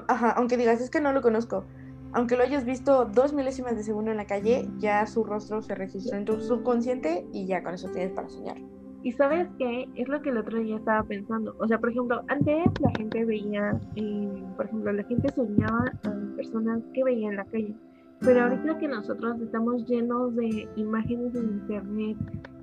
ajá, 0.08 0.32
aunque 0.32 0.58
digas, 0.58 0.82
es 0.82 0.90
que 0.90 1.02
no 1.02 1.14
lo 1.14 1.22
conozco, 1.22 1.66
aunque 2.14 2.36
lo 2.36 2.44
hayas 2.44 2.66
visto 2.66 3.06
dos 3.06 3.34
milésimas 3.34 3.76
de 3.76 3.84
segundo 3.84 4.12
en 4.12 4.18
la 4.18 4.26
calle, 4.26 4.68
ya 4.80 5.06
su 5.06 5.24
rostro 5.24 5.62
se 5.62 5.76
registra 5.76 6.18
en 6.18 6.26
tu 6.26 6.40
subconsciente 6.42 7.28
y 7.32 7.46
ya 7.46 7.64
con 7.64 7.76
eso 7.76 7.90
tienes 7.90 8.12
para 8.14 8.30
soñar. 8.30 8.58
Y 9.02 9.14
sabes 9.14 9.48
qué, 9.58 9.88
es 9.96 10.08
lo 10.10 10.22
que 10.22 10.30
el 10.30 10.38
otro 10.38 10.60
día 10.60 10.76
estaba 10.76 11.04
pensando. 11.04 11.56
O 11.60 11.68
sea, 11.68 11.78
por 11.78 11.90
ejemplo, 11.90 12.22
antes 12.28 12.66
la 12.82 12.92
gente 12.98 13.24
veía, 13.24 13.80
eh, 13.96 14.44
por 14.58 14.66
ejemplo, 14.66 14.92
la 14.92 15.04
gente 15.04 15.32
soñaba 15.34 15.94
a 16.04 16.36
personas 16.36 16.82
que 16.94 17.04
veía 17.04 17.30
en 17.30 17.38
la 17.38 17.46
calle. 17.46 17.74
Pero 18.22 18.44
ahorita 18.44 18.78
que 18.78 18.88
nosotros 18.88 19.40
estamos 19.42 19.86
llenos 19.88 20.36
de 20.36 20.68
imágenes 20.76 21.34
en 21.36 21.44
internet 21.44 22.18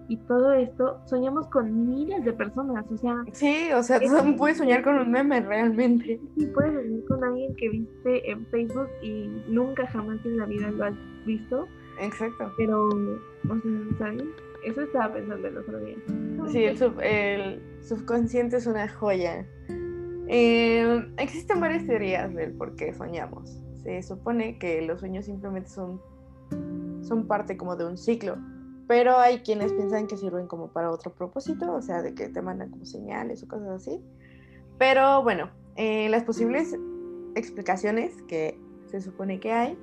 y 0.08 0.16
todo 0.18 0.52
esto, 0.52 1.00
soñamos 1.06 1.48
con 1.48 1.88
miles 1.88 2.24
de 2.24 2.32
personas. 2.32 2.84
O 2.92 2.96
sea, 2.98 3.24
Sí, 3.32 3.70
o 3.74 3.82
sea, 3.82 3.98
tú 3.98 4.06
Es- 4.14 4.34
puedes 4.38 4.58
soñar 4.58 4.82
con 4.84 4.96
un 4.98 5.10
meme 5.10 5.40
realmente. 5.40 6.20
sí 6.36 6.46
puedes 6.54 6.74
soñar 6.74 7.04
con 7.08 7.24
alguien 7.24 7.54
que 7.56 7.68
viste 7.70 8.30
en 8.30 8.46
Facebook 8.46 8.88
y 9.02 9.28
nunca 9.48 9.86
jamás 9.88 10.24
en 10.24 10.36
la 10.36 10.44
vida 10.46 10.70
lo 10.70 10.84
has 10.84 10.94
visto. 11.24 11.66
Exacto. 12.00 12.52
Pero, 12.58 12.84
o 12.88 12.90
sea, 13.62 13.98
¿sabes? 13.98 14.24
Eso 14.64 14.82
estaba 14.82 15.12
pensando 15.14 15.48
el 15.48 15.56
otro 15.56 15.78
día. 15.78 15.96
Sí, 16.48 16.64
el, 16.64 16.76
sub- 16.76 17.00
el 17.00 17.60
subconsciente 17.82 18.56
es 18.58 18.66
una 18.66 18.88
joya. 18.88 19.46
Eh, 20.28 21.06
existen 21.18 21.60
varias 21.60 21.86
teorías 21.86 22.34
del 22.34 22.52
por 22.52 22.74
qué 22.76 22.92
soñamos. 22.92 23.62
Se 23.86 24.02
supone 24.02 24.58
que 24.58 24.82
los 24.82 24.98
sueños 24.98 25.26
simplemente 25.26 25.70
son, 25.70 26.02
son 27.02 27.28
parte 27.28 27.56
como 27.56 27.76
de 27.76 27.86
un 27.86 27.96
ciclo. 27.96 28.36
pero 28.88 29.16
hay 29.18 29.40
quienes 29.40 29.72
piensan 29.72 30.06
que 30.06 30.16
sirven 30.16 30.46
como 30.46 30.68
para 30.68 30.90
otro 30.90 31.12
propósito, 31.12 31.72
o 31.72 31.82
sea, 31.82 32.02
de 32.02 32.14
que 32.14 32.28
te 32.28 32.42
mandan 32.42 32.70
como 32.70 32.84
señales 32.84 33.42
o 33.42 33.48
cosas 33.48 33.68
así. 33.68 34.00
Pero 34.78 35.22
bueno, 35.22 35.50
eh, 35.76 36.08
las 36.08 36.24
posibles 36.24 36.76
explicaciones 37.34 38.22
que 38.22 38.60
se 38.86 39.00
supone 39.00 39.40
que 39.40 39.52
hay 39.52 39.78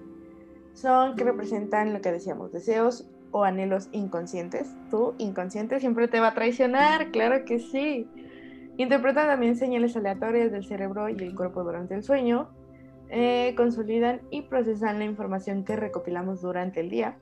son 0.73 1.15
que 1.15 1.23
representan 1.23 1.93
lo 1.93 2.01
que 2.01 2.11
decíamos, 2.11 2.51
deseos 2.51 3.09
o 3.31 3.43
anhelos 3.43 3.89
inconscientes. 3.93 4.75
Tu 4.89 5.15
inconsciente 5.17 5.79
siempre 5.79 6.07
te 6.07 6.19
va 6.19 6.29
a 6.29 6.33
traicionar, 6.33 7.11
claro 7.11 7.45
que 7.45 7.59
sí. 7.59 8.07
Interpretan 8.77 9.27
también 9.27 9.55
señales 9.55 9.95
aleatorias 9.95 10.51
del 10.51 10.65
cerebro 10.65 11.09
y 11.09 11.13
el 11.13 11.35
cuerpo 11.35 11.63
durante 11.63 11.95
el 11.95 12.03
sueño. 12.03 12.49
Eh, 13.15 13.53
consolidan 13.55 14.21
y 14.31 14.41
procesan 14.41 14.97
la 14.97 15.05
información 15.05 15.63
que 15.63 15.75
recopilamos 15.75 16.41
durante 16.41 16.79
el 16.79 16.89
día 16.89 17.19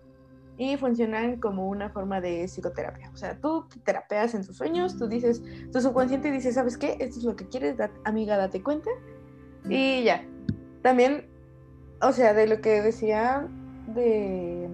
y 0.57 0.77
funcionan 0.77 1.41
como 1.41 1.67
una 1.67 1.89
forma 1.89 2.21
de 2.21 2.47
psicoterapia. 2.47 3.09
O 3.13 3.17
sea, 3.17 3.37
tú 3.37 3.65
terapeas 3.83 4.33
en 4.33 4.45
tus 4.45 4.55
sueños, 4.55 4.97
tú 4.97 5.09
dices, 5.09 5.43
tu 5.69 5.81
subconsciente 5.81 6.31
dice, 6.31 6.53
¿sabes 6.53 6.77
qué? 6.77 6.95
Esto 7.01 7.19
es 7.19 7.25
lo 7.25 7.35
que 7.35 7.45
quieres, 7.45 7.75
amiga, 8.05 8.37
date 8.37 8.63
cuenta. 8.63 8.89
Y 9.67 10.03
ya. 10.03 10.25
También, 10.81 11.27
o 12.01 12.13
sea, 12.13 12.33
de 12.33 12.47
lo 12.47 12.61
que 12.61 12.81
decía 12.81 13.49
de, 13.93 14.69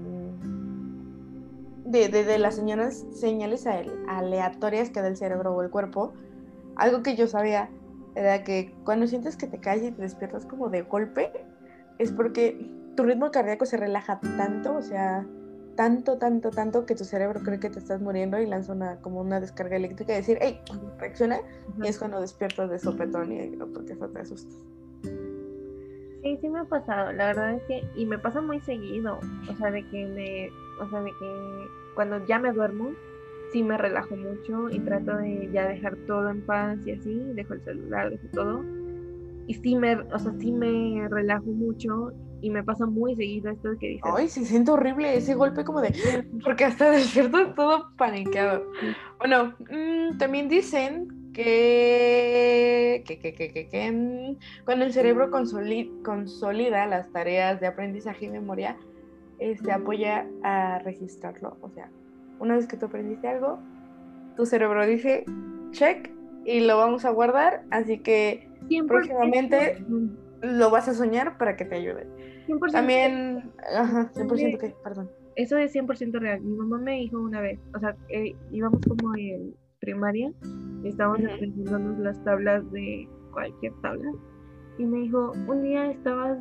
de, 1.83 2.09
de, 2.09 2.37
las 2.37 2.57
señales, 2.57 3.07
señales 3.11 3.65
aleatorias 4.07 4.91
que 4.91 5.01
da 5.01 5.07
el 5.07 5.17
cerebro 5.17 5.55
o 5.55 5.63
el 5.63 5.71
cuerpo, 5.71 6.13
algo 6.75 7.01
que 7.01 7.15
yo 7.15 7.25
sabía 7.25 7.71
era 8.17 8.43
que 8.43 8.73
cuando 8.83 9.05
sientes 9.07 9.37
que 9.37 9.47
te 9.47 9.59
caes 9.59 9.83
y 9.83 9.91
te 9.91 10.01
despiertas 10.01 10.45
como 10.45 10.69
de 10.69 10.81
golpe, 10.81 11.31
es 11.99 12.11
porque 12.11 12.69
tu 12.95 13.03
ritmo 13.03 13.31
cardíaco 13.31 13.65
se 13.65 13.77
relaja 13.77 14.19
tanto, 14.37 14.75
o 14.75 14.81
sea, 14.81 15.25
tanto, 15.75 16.17
tanto, 16.17 16.49
tanto 16.49 16.85
que 16.87 16.95
tu 16.95 17.03
cerebro 17.03 17.41
cree 17.43 17.59
que 17.59 17.69
te 17.69 17.77
estás 17.77 18.01
muriendo 18.01 18.39
y 18.39 18.47
lanza 18.47 18.73
una, 18.73 18.95
como 19.01 19.21
una 19.21 19.39
descarga 19.39 19.75
eléctrica 19.75 20.13
y 20.13 20.17
decir, 20.17 20.39
¡hey! 20.41 20.59
Reacciona. 20.97 21.37
Y 21.81 21.87
es 21.87 21.99
cuando 21.99 22.19
despiertas 22.19 22.69
de 22.71 22.79
sopetón 22.79 23.31
y 23.31 23.55
porque 23.55 23.93
eso 23.93 24.09
te 24.09 24.19
asustas. 24.19 24.65
Sí, 26.23 26.37
sí 26.41 26.49
me 26.49 26.59
ha 26.59 26.65
pasado. 26.65 27.13
La 27.13 27.27
verdad 27.27 27.53
es 27.53 27.63
que, 27.63 27.83
y 27.95 28.05
me 28.07 28.17
pasa 28.17 28.41
muy 28.41 28.59
seguido. 28.61 29.19
O 29.49 29.55
sea, 29.55 29.69
de 29.69 29.87
que 29.89 30.07
me, 30.07 30.49
o 30.83 30.89
sea, 30.89 31.01
de 31.03 31.11
que 31.11 31.67
cuando 31.93 32.25
ya 32.25 32.39
me 32.39 32.51
duermo, 32.51 32.91
sí 33.51 33.63
me 33.63 33.77
relajo 33.77 34.15
mucho 34.15 34.69
y 34.69 34.79
trato 34.79 35.17
de 35.17 35.49
ya 35.51 35.67
dejar 35.67 35.95
todo 36.07 36.29
en 36.29 36.45
paz 36.45 36.77
y 36.85 36.91
así, 36.91 37.13
dejo 37.33 37.53
el 37.53 37.61
celular, 37.61 38.09
dejo 38.09 38.27
todo. 38.33 38.63
Y 39.47 39.53
sí 39.53 39.75
me, 39.75 39.95
o 39.95 40.19
sea, 40.19 40.33
sí 40.39 40.51
me 40.51 41.07
relajo 41.09 41.45
mucho 41.45 42.11
y 42.41 42.49
me 42.49 42.63
pasa 42.63 42.85
muy 42.85 43.15
seguido 43.15 43.51
esto 43.51 43.69
que 43.79 43.87
dices. 43.87 44.11
Ay, 44.15 44.27
se 44.27 44.45
siente 44.45 44.71
horrible 44.71 45.15
ese 45.15 45.35
golpe 45.35 45.63
como 45.63 45.81
de. 45.81 45.93
Porque 46.43 46.65
hasta 46.65 46.91
despierto 46.91 47.53
todo 47.53 47.91
paniqueado. 47.97 48.63
Bueno, 49.19 49.55
mm, 49.69 50.17
también 50.17 50.49
dicen 50.49 51.31
que, 51.33 53.03
que, 53.05 53.19
que, 53.19 53.33
que, 53.33 53.67
que 53.69 53.91
mm, 53.91 54.65
cuando 54.65 54.85
el 54.85 54.93
cerebro 54.93 55.31
consolida 55.31 56.85
las 56.85 57.11
tareas 57.11 57.59
de 57.59 57.67
aprendizaje 57.67 58.25
y 58.25 58.29
memoria, 58.29 58.77
este, 59.39 59.71
apoya 59.71 60.27
a 60.43 60.79
registrarlo. 60.79 61.57
O 61.61 61.69
sea, 61.69 61.89
una 62.39 62.55
vez 62.55 62.67
que 62.67 62.77
tú 62.77 62.87
aprendiste 62.87 63.27
algo, 63.27 63.59
tu 64.35 64.45
cerebro 64.45 64.85
dice 64.85 65.25
check 65.71 66.11
y 66.45 66.61
lo 66.61 66.77
vamos 66.77 67.05
a 67.05 67.09
guardar, 67.09 67.63
así 67.71 67.99
que 67.99 68.49
próximamente 68.87 69.83
lo 70.41 70.69
vas 70.69 70.87
a 70.87 70.93
soñar 70.93 71.37
para 71.37 71.55
que 71.55 71.65
te 71.65 71.75
ayude. 71.75 72.07
100%. 72.47 72.71
También, 72.71 73.51
ajá, 73.75 74.11
100% 74.13 74.57
que, 74.57 74.75
perdón. 74.83 75.09
Eso 75.35 75.57
es 75.57 75.75
100% 75.75 76.19
real. 76.19 76.41
Mi 76.41 76.55
mamá 76.55 76.77
me 76.79 76.93
dijo 76.93 77.19
una 77.19 77.41
vez, 77.41 77.59
o 77.75 77.79
sea, 77.79 77.95
eh, 78.09 78.35
íbamos 78.51 78.81
como 78.87 79.15
en 79.15 79.53
primaria, 79.79 80.31
estábamos 80.83 81.19
aprendiendo 81.25 81.77
las 82.01 82.23
tablas 82.23 82.69
de 82.71 83.07
cualquier 83.31 83.73
tabla, 83.81 84.11
y 84.77 84.85
me 84.85 84.99
dijo, 84.99 85.33
un 85.47 85.63
día 85.63 85.91
estabas, 85.91 86.39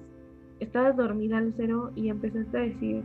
estabas 0.61 0.97
dormida, 0.97 1.41
Lucero, 1.41 1.91
y 1.95 2.09
empezaste 2.09 2.57
a 2.57 2.61
decir, 2.61 3.03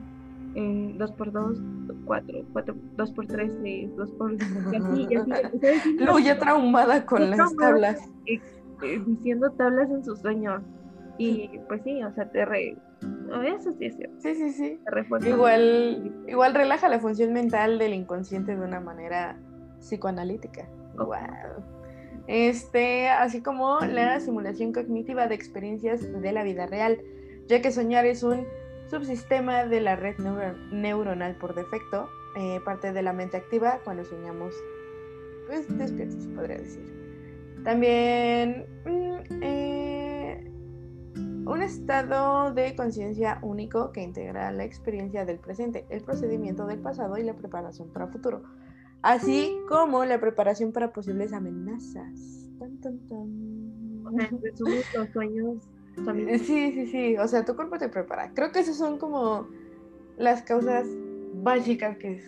eh, 0.55 0.95
2 0.97 1.11
por 1.13 1.31
2, 1.31 1.57
4, 2.05 2.45
4, 2.53 2.75
2 2.97 3.11
por 3.11 3.27
3, 3.27 3.53
6, 3.61 3.95
2 3.95 4.11
por... 4.11 4.33
Y 4.71 4.75
así, 4.75 5.07
y 5.09 5.15
así. 5.15 5.97
Luego 5.97 6.19
ya 6.19 6.37
traumada 6.37 7.05
con 7.05 7.29
las 7.29 7.55
tablas. 7.55 8.09
Eh, 8.25 8.39
eh, 8.83 9.01
diciendo 9.05 9.51
tablas 9.51 9.89
en 9.89 10.03
sus 10.03 10.19
sueños. 10.19 10.61
Y 11.17 11.49
pues 11.67 11.81
sí, 11.83 12.03
o 12.03 12.11
sea, 12.13 12.29
te 12.31 12.45
re... 12.45 12.77
Eso 13.45 13.73
sí 13.73 13.85
es 13.85 13.95
cierto. 13.95 14.15
Sí, 14.19 14.35
sí, 14.35 14.51
sí. 14.51 14.79
Igual, 15.27 16.13
igual 16.27 16.53
relaja 16.53 16.89
la 16.89 16.99
función 16.99 17.33
mental 17.33 17.79
del 17.79 17.93
inconsciente 17.93 18.55
de 18.55 18.61
una 18.61 18.79
manera 18.79 19.37
psicoanalítica. 19.79 20.67
Wow. 20.95 21.17
Este, 22.27 23.09
así 23.09 23.41
como 23.41 23.79
la 23.79 24.19
simulación 24.19 24.73
cognitiva 24.73 25.27
de 25.27 25.35
experiencias 25.35 26.01
de 26.21 26.31
la 26.31 26.43
vida 26.43 26.65
real, 26.65 27.01
ya 27.47 27.61
que 27.61 27.71
soñar 27.71 28.05
es 28.05 28.23
un 28.23 28.45
subsistema 28.91 29.65
de 29.65 29.79
la 29.79 29.95
red 29.95 30.17
neuronal 30.69 31.35
por 31.37 31.55
defecto, 31.55 32.09
eh, 32.35 32.59
parte 32.65 32.91
de 32.91 33.01
la 33.01 33.13
mente 33.13 33.37
activa 33.37 33.79
cuando 33.85 34.03
soñamos, 34.03 34.53
pues 35.47 35.65
despiertos, 35.77 36.27
podría 36.35 36.57
decir. 36.57 36.85
También 37.63 38.65
mm, 38.85 39.41
eh, 39.41 40.51
un 41.45 41.61
estado 41.61 42.53
de 42.53 42.75
conciencia 42.75 43.39
único 43.41 43.93
que 43.93 44.01
integra 44.01 44.51
la 44.51 44.65
experiencia 44.65 45.23
del 45.23 45.39
presente, 45.39 45.85
el 45.89 46.03
procedimiento 46.03 46.67
del 46.67 46.79
pasado 46.79 47.17
y 47.17 47.23
la 47.23 47.33
preparación 47.33 47.87
para 47.93 48.07
futuro, 48.07 48.43
así 49.03 49.55
como 49.69 50.03
la 50.03 50.19
preparación 50.19 50.73
para 50.73 50.91
posibles 50.91 51.31
amenazas. 51.31 52.49
los 54.93 55.09
sueños 55.13 55.69
Sí, 55.95 56.71
sí, 56.71 56.87
sí. 56.87 57.17
O 57.17 57.27
sea, 57.27 57.45
tu 57.45 57.55
cuerpo 57.55 57.77
te 57.77 57.89
prepara. 57.89 58.31
Creo 58.33 58.51
que 58.51 58.59
esas 58.59 58.77
son 58.77 58.97
como 58.97 59.47
las 60.17 60.41
causas 60.43 60.87
básicas 61.35 61.97
que, 61.97 62.23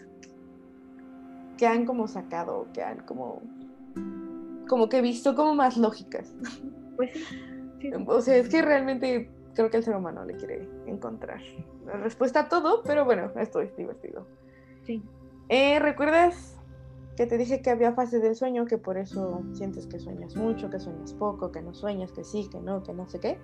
que 1.57 1.67
han 1.67 1.85
como 1.85 2.07
sacado, 2.07 2.67
que 2.73 2.83
han 2.83 2.99
como, 3.05 3.41
como 4.67 4.89
que 4.89 5.01
visto 5.01 5.35
como 5.35 5.55
más 5.55 5.77
lógicas. 5.77 6.33
Pues 6.95 7.11
sí. 7.79 7.91
O 8.05 8.21
sea, 8.21 8.37
es 8.37 8.49
que 8.49 8.61
realmente 8.61 9.29
creo 9.55 9.69
que 9.69 9.77
el 9.77 9.83
ser 9.83 9.95
humano 9.95 10.25
le 10.25 10.35
quiere 10.35 10.67
encontrar 10.85 11.41
la 11.85 11.93
respuesta 11.93 12.41
a 12.41 12.49
todo, 12.49 12.81
pero 12.83 13.05
bueno, 13.05 13.31
esto 13.35 13.61
es 13.61 13.75
divertido. 13.75 14.27
Sí. 14.83 15.03
Eh, 15.49 15.79
¿Recuerdas 15.79 16.52
que 17.15 17.27
te 17.27 17.37
dije 17.37 17.61
que 17.61 17.69
había 17.69 17.93
fases 17.93 18.21
del 18.21 18.35
sueño, 18.35 18.65
que 18.65 18.77
por 18.77 18.97
eso 18.97 19.43
sientes 19.53 19.85
que 19.87 19.99
sueñas 19.99 20.35
mucho, 20.35 20.69
que 20.69 20.79
sueñas 20.79 21.13
poco, 21.13 21.51
que 21.51 21.61
no 21.61 21.73
sueñas, 21.73 22.11
que 22.11 22.23
sí, 22.23 22.49
que 22.51 22.59
no, 22.59 22.83
que 22.83 22.93
no 22.93 23.07
sé 23.07 23.19
qué. 23.19 23.39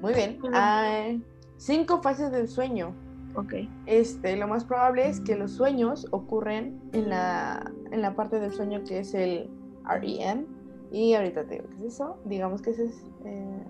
Muy 0.00 0.14
bien. 0.14 0.38
Hay 0.52 1.24
cinco 1.56 2.02
fases 2.02 2.30
del 2.30 2.48
sueño. 2.48 2.94
Ok. 3.34 3.54
Este, 3.86 4.36
lo 4.36 4.46
más 4.46 4.64
probable 4.64 5.08
es 5.08 5.20
que 5.20 5.36
los 5.36 5.52
sueños 5.52 6.06
ocurren 6.10 6.80
en 6.92 7.08
la, 7.08 7.72
en 7.90 8.02
la 8.02 8.14
parte 8.14 8.38
del 8.38 8.52
sueño 8.52 8.82
que 8.84 9.00
es 9.00 9.14
el 9.14 9.50
REM. 9.84 10.46
Y 10.90 11.14
ahorita 11.14 11.44
te 11.44 11.54
digo 11.54 11.64
qué 11.70 11.86
es 11.86 11.94
eso. 11.94 12.18
Digamos 12.24 12.62
que 12.62 12.70
ese 12.70 12.86
es... 12.86 13.10
Eh, 13.24 13.64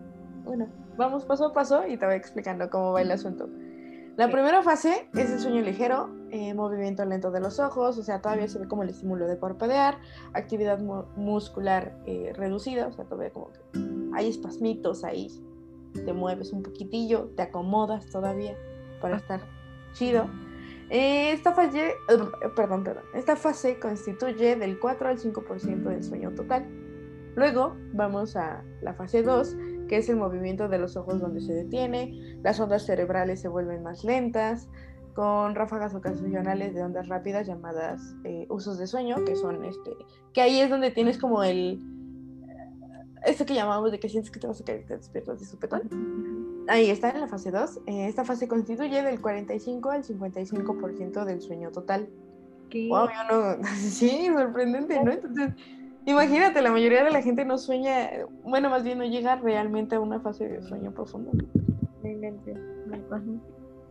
bueno, 0.45 0.67
vamos 0.97 1.25
paso 1.25 1.47
a 1.47 1.53
paso 1.53 1.87
y 1.87 1.97
te 1.97 2.05
voy 2.05 2.17
explicando 2.17 2.69
cómo 2.69 2.93
va 2.93 3.03
el 3.03 3.13
asunto. 3.13 3.49
La 4.17 4.31
primera 4.31 4.63
fase 4.63 5.09
es 5.15 5.31
el 5.31 5.39
sueño 5.39 5.63
ligero, 5.63 6.11
eh, 6.31 6.53
movimiento 6.53 7.03
lento 7.07 7.31
de 7.31 7.41
los 7.41 7.59
ojos, 7.59 7.97
o 7.97 8.03
sea, 8.03 8.21
todavía 8.21 8.47
se 8.47 8.59
ve 8.59 8.69
como 8.69 8.83
el 8.83 8.91
estímulo 8.91 9.27
de 9.27 9.37
parpadear, 9.37 9.99
actividad 10.35 10.79
muscular 11.17 11.97
eh, 12.05 12.35
reducida, 12.37 12.89
o 12.89 12.93
sea, 12.93 13.07
todavía 13.07 13.33
como 13.33 13.51
que 13.53 13.61
hay 14.15 14.29
espasmitos 14.29 15.03
ahí, 15.03 15.29
te 15.95 16.13
mueves 16.13 16.53
un 16.53 16.63
poquitillo, 16.63 17.31
te 17.37 17.43
acomodas 17.43 18.05
todavía 18.11 18.55
para 19.01 19.17
estar 19.17 19.41
chido. 19.95 20.29
Eh, 20.91 21.33
esta, 21.33 21.55
fase, 21.55 21.95
perdón, 22.55 22.85
perdón, 22.85 23.05
esta 23.15 23.35
fase 23.35 23.79
constituye 23.81 24.57
del 24.57 24.79
4 24.79 25.09
al 25.09 25.19
5% 25.19 25.85
del 25.85 26.05
sueño 26.05 26.35
total. 26.35 26.67
Luego 27.35 27.77
vamos 27.95 28.37
a 28.37 28.63
la 28.83 28.93
fase 28.93 29.23
2, 29.23 29.57
que 29.93 29.99
es 29.99 30.09
el 30.09 30.17
movimiento 30.17 30.71
de 30.71 30.79
los 30.79 30.97
ojos 30.97 31.21
donde 31.21 31.43
se 31.43 31.53
detiene, 31.53 32.39
las 32.43 32.59
ondas 32.59 32.87
cerebrales 32.87 33.43
se 33.43 33.49
vuelven 33.49 33.83
más 33.83 34.05
lentas, 34.05 34.67
con 35.13 35.55
ráfagas 35.55 35.95
ocasionales 35.95 36.73
de 36.73 36.83
ondas 36.83 37.09
rápidas 37.09 37.47
llamadas 37.47 38.01
eh, 38.25 38.47
usos 38.49 38.79
de 38.79 38.87
sueño, 38.87 39.23
que 39.27 39.37
son 39.37 39.63
este, 39.67 39.91
que 40.33 40.41
ahí 40.41 40.61
es 40.61 40.71
donde 40.71 40.93
tienes 40.93 41.19
como 41.19 41.43
el, 41.43 41.79
esto 43.27 43.45
que 43.45 43.53
llamamos 43.53 43.93
de 43.93 44.01
que 44.01 44.09
sientes 44.09 44.31
que 44.31 44.41
te 44.41 44.47
vas 44.47 44.63
a 44.63 44.65
caer, 44.65 44.87
te 44.87 44.97
despiertas 44.97 45.41
de 45.41 45.45
supetón. 45.45 46.65
Ahí 46.69 46.89
está 46.89 47.11
en 47.11 47.21
la 47.21 47.29
fase 47.29 47.51
2. 47.51 47.81
Eh, 47.85 48.07
esta 48.07 48.25
fase 48.25 48.49
constituye 48.49 49.03
del 49.03 49.21
45 49.21 49.91
al 49.91 50.05
55% 50.05 51.27
del 51.27 51.43
sueño 51.43 51.71
total. 51.71 52.09
Wow, 52.89 53.09
yo 53.09 53.59
no, 53.59 53.69
sí, 53.77 54.27
sorprendente, 54.35 55.05
¿no? 55.05 55.13
Entonces, 55.13 55.51
Imagínate, 56.05 56.63
la 56.63 56.73
mayoría 56.73 57.05
de 57.05 57.11
la 57.11 57.23
gente 57.23 57.45
no 57.45 57.59
sueña, 57.59 58.11
bueno, 58.43 58.71
más 58.71 58.83
bien 58.83 58.99
no 58.99 59.05
llega 59.05 59.37
realmente 59.37 59.95
a 59.95 60.01
una 60.01 60.21
fase 60.21 60.49
de 60.49 60.63
sueño 60.63 60.93
profundo. 60.93 61.31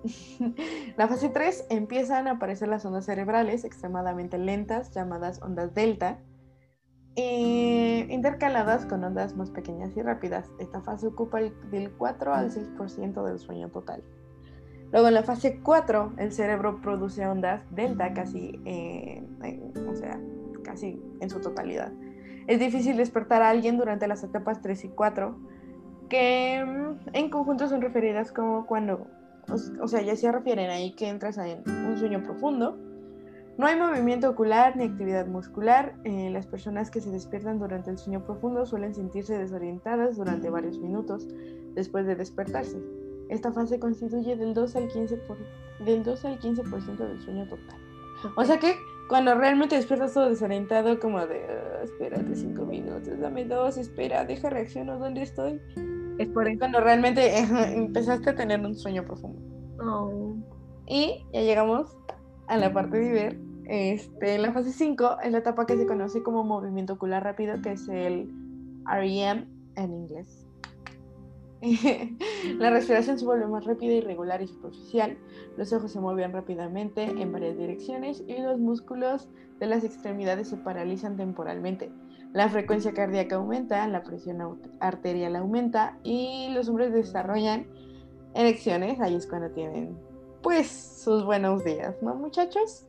la 0.97 1.07
fase 1.07 1.29
3 1.29 1.67
empiezan 1.69 2.27
a 2.27 2.31
aparecer 2.31 2.67
las 2.67 2.85
ondas 2.85 3.05
cerebrales 3.05 3.63
extremadamente 3.63 4.37
lentas, 4.37 4.91
llamadas 4.91 5.41
ondas 5.41 5.73
delta, 5.73 6.19
eh, 7.15 8.07
intercaladas 8.09 8.85
con 8.85 9.03
ondas 9.03 9.35
más 9.35 9.51
pequeñas 9.51 9.95
y 9.95 10.01
rápidas. 10.01 10.49
Esta 10.59 10.81
fase 10.81 11.07
ocupa 11.07 11.39
del 11.39 11.91
4 11.91 12.33
al 12.33 12.51
6% 12.51 13.23
del 13.23 13.39
sueño 13.39 13.69
total. 13.69 14.03
Luego 14.91 15.07
en 15.07 15.13
la 15.13 15.23
fase 15.23 15.61
4 15.61 16.13
el 16.17 16.31
cerebro 16.31 16.81
produce 16.81 17.25
ondas 17.25 17.63
delta 17.71 18.13
casi, 18.13 18.59
eh, 18.65 19.23
o 19.89 19.95
sea, 19.95 20.19
casi 20.63 21.01
en 21.19 21.29
su 21.29 21.39
totalidad. 21.39 21.91
Es 22.47 22.59
difícil 22.59 22.97
despertar 22.97 23.41
a 23.41 23.49
alguien 23.49 23.77
durante 23.77 24.07
las 24.07 24.23
etapas 24.23 24.61
3 24.61 24.85
y 24.85 24.89
4, 24.89 25.35
que 26.09 26.63
mm, 26.65 27.09
en 27.13 27.29
conjunto 27.29 27.67
son 27.67 27.81
referidas 27.81 28.31
como 28.31 28.65
cuando, 28.65 29.07
o, 29.81 29.87
sea, 29.87 30.01
ya 30.01 30.15
se 30.15 30.31
refieren 30.31 30.69
ahí 30.69 30.93
que 30.93 31.07
entras 31.07 31.37
en 31.37 31.63
un 31.67 31.97
sueño 31.97 32.23
profundo. 32.23 32.77
No 33.57 33.67
hay 33.67 33.77
movimiento 33.77 34.29
ocular 34.29 34.75
ni 34.75 34.85
actividad 34.85 35.27
muscular. 35.27 35.93
Eh, 36.03 36.29
las 36.31 36.47
personas 36.47 36.89
que 36.89 37.01
se 37.01 37.11
despiertan 37.11 37.59
durante 37.59 37.91
el 37.91 37.97
sueño 37.97 38.25
profundo 38.25 38.65
suelen 38.65 38.95
sentirse 38.95 39.37
desorientadas 39.37 40.17
durante 40.17 40.49
varios 40.49 40.79
minutos 40.79 41.27
después 41.75 42.05
de 42.05 42.15
despertarse. 42.15 42.81
Esta 43.29 43.51
fase 43.51 43.79
constituye 43.79 44.35
del 44.35 44.53
2 44.53 44.75
al 44.75 44.89
15%, 44.89 45.21
por, 45.27 45.37
del 45.85 46.03
2 46.03 46.25
al 46.25 46.39
15 46.39 46.63
del 46.63 47.21
sueño 47.21 47.47
total. 47.47 47.77
O 48.35 48.43
sea 48.43 48.57
que 48.59 48.75
cuando 49.11 49.35
realmente 49.35 49.75
despiertas 49.75 50.13
todo 50.13 50.29
desorientado, 50.29 50.97
como 50.97 51.27
de, 51.27 51.41
ah, 51.43 51.83
espérate 51.83 52.33
cinco 52.33 52.65
minutos, 52.65 53.19
dame 53.19 53.43
dos, 53.43 53.75
espera, 53.75 54.23
deja 54.23 54.49
reacciono, 54.49 54.97
¿dónde 54.99 55.23
estoy? 55.23 55.59
Es 56.17 56.29
por 56.29 56.47
eso. 56.47 56.59
Cuando 56.59 56.79
realmente 56.79 57.37
empezaste 57.75 58.29
a 58.29 58.35
tener 58.35 58.61
un 58.61 58.73
sueño 58.73 59.03
profundo. 59.03 59.37
Oh. 59.85 60.33
Y 60.87 61.25
ya 61.33 61.41
llegamos 61.41 61.93
a 62.47 62.55
la 62.55 62.71
parte 62.71 62.99
de 62.99 63.11
ver. 63.11 63.39
Este, 63.65 64.37
la 64.37 64.53
fase 64.53 64.71
5 64.71 65.17
es 65.23 65.31
la 65.33 65.39
etapa 65.39 65.65
que 65.65 65.75
se 65.75 65.85
conoce 65.85 66.23
como 66.23 66.45
movimiento 66.45 66.93
ocular 66.93 67.21
rápido, 67.21 67.61
que 67.61 67.73
es 67.73 67.89
el 67.89 68.31
REM 68.85 69.45
en 69.75 69.93
inglés. 69.93 70.40
la 72.57 72.71
respiración 72.71 73.19
se 73.19 73.25
vuelve 73.25 73.47
más 73.47 73.65
rápida, 73.65 73.93
irregular 73.93 74.41
y 74.41 74.47
superficial. 74.47 75.17
Los 75.57 75.71
ojos 75.73 75.91
se 75.91 75.99
mueven 75.99 76.33
rápidamente 76.33 77.03
en 77.03 77.31
varias 77.31 77.57
direcciones 77.57 78.23
y 78.27 78.41
los 78.41 78.59
músculos 78.59 79.29
de 79.59 79.67
las 79.67 79.83
extremidades 79.83 80.49
se 80.49 80.57
paralizan 80.57 81.17
temporalmente. 81.17 81.91
La 82.33 82.49
frecuencia 82.49 82.93
cardíaca 82.93 83.35
aumenta, 83.35 83.87
la 83.87 84.03
presión 84.03 84.59
arterial 84.79 85.35
aumenta 85.35 85.99
y 86.03 86.49
los 86.53 86.67
hombres 86.69 86.93
desarrollan 86.93 87.67
erecciones. 88.33 88.99
Ahí 88.99 89.15
es 89.15 89.27
cuando 89.27 89.51
tienen, 89.51 89.97
pues, 90.41 90.67
sus 90.67 91.25
buenos 91.25 91.63
días, 91.63 91.95
¿no, 92.01 92.15
muchachos? 92.15 92.87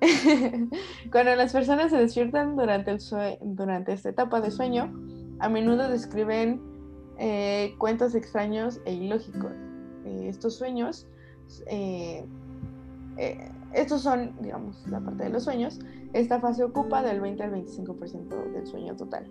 cuando 1.12 1.36
las 1.36 1.52
personas 1.52 1.90
se 1.90 1.98
despiertan 1.98 2.56
durante, 2.56 2.90
el 2.90 2.98
durante 3.42 3.92
esta 3.92 4.08
etapa 4.08 4.40
de 4.40 4.50
sueño, 4.50 4.92
a 5.38 5.48
menudo 5.48 5.88
describen 5.88 6.60
eh, 7.18 7.74
cuentos 7.78 8.14
extraños 8.14 8.80
e 8.84 8.94
ilógicos. 8.94 9.52
Eh, 10.04 10.28
estos 10.28 10.54
sueños, 10.56 11.06
eh, 11.66 12.24
estos 13.72 14.02
son, 14.02 14.36
digamos, 14.40 14.86
la 14.88 15.00
parte 15.00 15.24
de 15.24 15.30
los 15.30 15.44
sueños. 15.44 15.80
Esta 16.12 16.40
fase 16.40 16.62
ocupa 16.62 17.02
del 17.02 17.20
20 17.20 17.42
al 17.42 17.52
25% 17.52 18.52
del 18.52 18.66
sueño 18.66 18.96
total. 18.96 19.26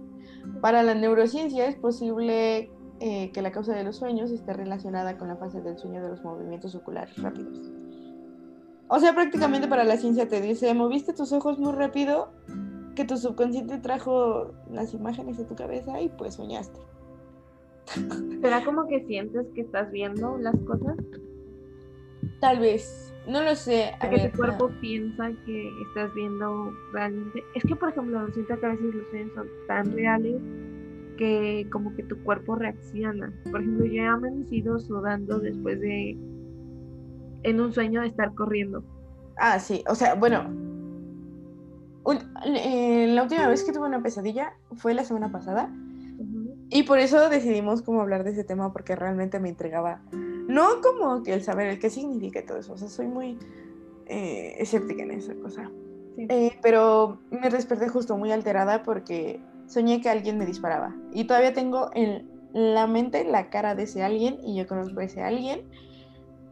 Para 0.62 0.84
la 0.84 0.94
neurociencia 0.96 1.66
es 1.68 1.76
posible 1.76 2.72
que 3.00 3.42
la 3.44 3.52
causa 3.52 3.76
de 3.76 3.84
los 3.84 3.98
sueños 3.98 4.32
esté 4.32 4.54
relacionada 4.54 5.18
con 5.18 5.28
la 5.28 5.36
fase 5.36 5.62
del 5.62 5.78
sueño 5.78 6.02
de 6.02 6.10
los 6.10 6.24
movimientos 6.24 6.74
oculares 6.74 7.16
rápidos. 7.22 7.72
O 8.90 9.00
sea, 9.00 9.14
prácticamente 9.14 9.68
para 9.68 9.84
la 9.84 9.98
ciencia 9.98 10.28
te 10.28 10.42
dice, 10.42 10.74
moviste 10.74 11.14
tus 11.14 11.32
ojos 11.32 11.60
muy 11.60 11.74
rápido, 11.74 12.32
que 12.96 13.06
tu 13.06 13.18
subconsciente 13.18 13.78
trajo 13.78 14.52
las 14.72 14.94
imágenes 14.94 15.38
de 15.38 15.46
tu 15.46 15.56
cabeza 15.56 16.02
y 16.02 16.10
pues 16.10 16.36
soñaste. 16.36 16.80
¿Será 18.42 18.64
como 18.64 18.88
que 18.88 19.06
sientes 19.06 19.48
que 19.56 19.62
estás 19.62 19.92
viendo 19.92 20.38
las 20.38 20.56
cosas? 20.66 20.96
Tal 22.40 22.60
vez, 22.60 23.14
no 23.28 23.42
lo 23.42 23.56
sé. 23.56 23.92
A 24.00 24.10
que 24.10 24.30
tu 24.30 24.38
cuerpo 24.38 24.70
piensa 24.82 25.32
que 25.46 25.72
estás 25.88 26.14
viendo 26.14 26.72
realmente. 26.94 27.44
Es 27.56 27.64
que, 27.64 27.76
por 27.76 27.90
ejemplo, 27.90 28.28
siento 28.34 28.60
que 28.60 28.66
a 28.66 28.70
veces 28.70 28.94
los 28.94 29.08
sueños 29.10 29.32
son 29.34 29.48
tan 29.68 29.92
reales 29.94 30.42
que 31.18 31.68
como 31.72 31.96
que 31.96 32.04
tu 32.04 32.18
cuerpo 32.24 32.56
reacciona. 32.56 33.34
Por 33.50 33.62
ejemplo, 33.62 33.86
yo 33.86 34.02
he 34.02 34.08
amanecido 34.08 34.80
sudando 34.80 35.40
después 35.40 35.80
de 35.80 36.18
en 37.44 37.62
un 37.62 37.74
sueño 37.74 38.02
de 38.02 38.08
estar 38.08 38.34
corriendo. 38.36 38.84
Ah, 39.38 39.60
sí, 39.60 39.84
o 39.88 39.96
sea, 39.96 40.16
bueno, 40.16 40.44
eh, 42.46 43.08
la 43.10 43.24
última 43.24 43.48
vez 43.48 43.64
que 43.64 43.72
tuve 43.72 43.88
una 43.88 44.02
pesadilla 44.02 44.54
fue 44.76 44.94
la 44.94 45.04
semana 45.04 45.32
pasada 45.32 45.72
y 46.70 46.84
por 46.84 47.00
eso 47.00 47.30
decidimos 47.30 47.82
como 47.82 48.02
hablar 48.02 48.24
de 48.24 48.32
ese 48.32 48.44
tema 48.44 48.74
porque 48.74 48.96
realmente 48.96 49.40
me 49.40 49.50
entregaba, 49.50 50.02
no 50.12 50.82
como 50.82 51.24
que 51.24 51.34
el 51.34 51.44
saber 51.44 51.68
el 51.68 51.80
qué 51.80 51.90
significa 51.90 52.46
todo 52.46 52.58
eso, 52.58 52.74
o 52.74 52.78
sea, 52.78 52.90
soy 52.90 53.08
muy 53.08 53.38
eh, 54.08 54.56
escéptica 54.60 55.04
en 55.04 55.12
esa 55.12 55.36
cosa. 55.36 55.70
Eh, 56.18 56.58
pero 56.62 57.20
me 57.30 57.50
desperté 57.50 57.90
justo 57.90 58.18
muy 58.18 58.32
alterada 58.32 58.84
porque 58.84 59.40
soñé 59.68 60.02
que 60.02 60.10
alguien 60.10 60.38
me 60.38 60.46
disparaba. 60.46 60.96
Y 61.14 61.26
todavía 61.26 61.54
tengo 61.54 61.92
en 61.94 62.28
la 62.54 62.88
mente 62.88 63.24
la 63.24 63.50
cara 63.50 63.76
de 63.76 63.84
ese 63.84 64.04
alguien 64.04 64.40
y 64.44 64.56
yo 64.56 64.68
conozco 64.68 65.00
a 65.00 65.04
ese 65.04 65.22
alguien. 65.22 65.70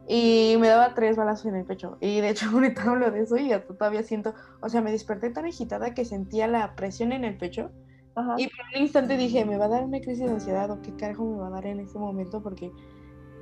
Y 0.07 0.55
me 0.59 0.67
daba 0.67 0.93
tres 0.93 1.17
balazos 1.17 1.47
en 1.47 1.55
el 1.55 1.65
pecho. 1.65 1.97
Y 1.99 2.21
de 2.21 2.29
hecho 2.29 2.47
ahorita 2.53 2.83
hablo 2.83 3.09
de 3.09 3.21
eso 3.21 3.37
y 3.37 3.49
todavía 3.77 4.03
siento, 4.03 4.35
o 4.61 4.69
sea, 4.69 4.81
me 4.81 4.91
desperté 4.91 5.29
tan 5.31 5.45
agitada 5.45 5.93
que 5.93 6.05
sentía 6.05 6.47
la 6.47 6.75
presión 6.75 7.11
en 7.11 7.25
el 7.25 7.37
pecho 7.37 7.71
y 8.37 8.47
por 8.47 8.65
un 8.73 8.81
instante 8.81 9.17
dije, 9.17 9.45
me 9.45 9.57
va 9.57 9.65
a 9.65 9.69
dar 9.69 9.83
una 9.83 9.99
crisis 9.99 10.25
de 10.25 10.31
ansiedad 10.31 10.71
o 10.71 10.81
qué 10.81 10.93
carajo 10.95 11.25
me 11.25 11.37
va 11.37 11.47
a 11.47 11.51
dar 11.51 11.65
en 11.65 11.81
este 11.81 11.99
momento 11.99 12.41
porque, 12.41 12.71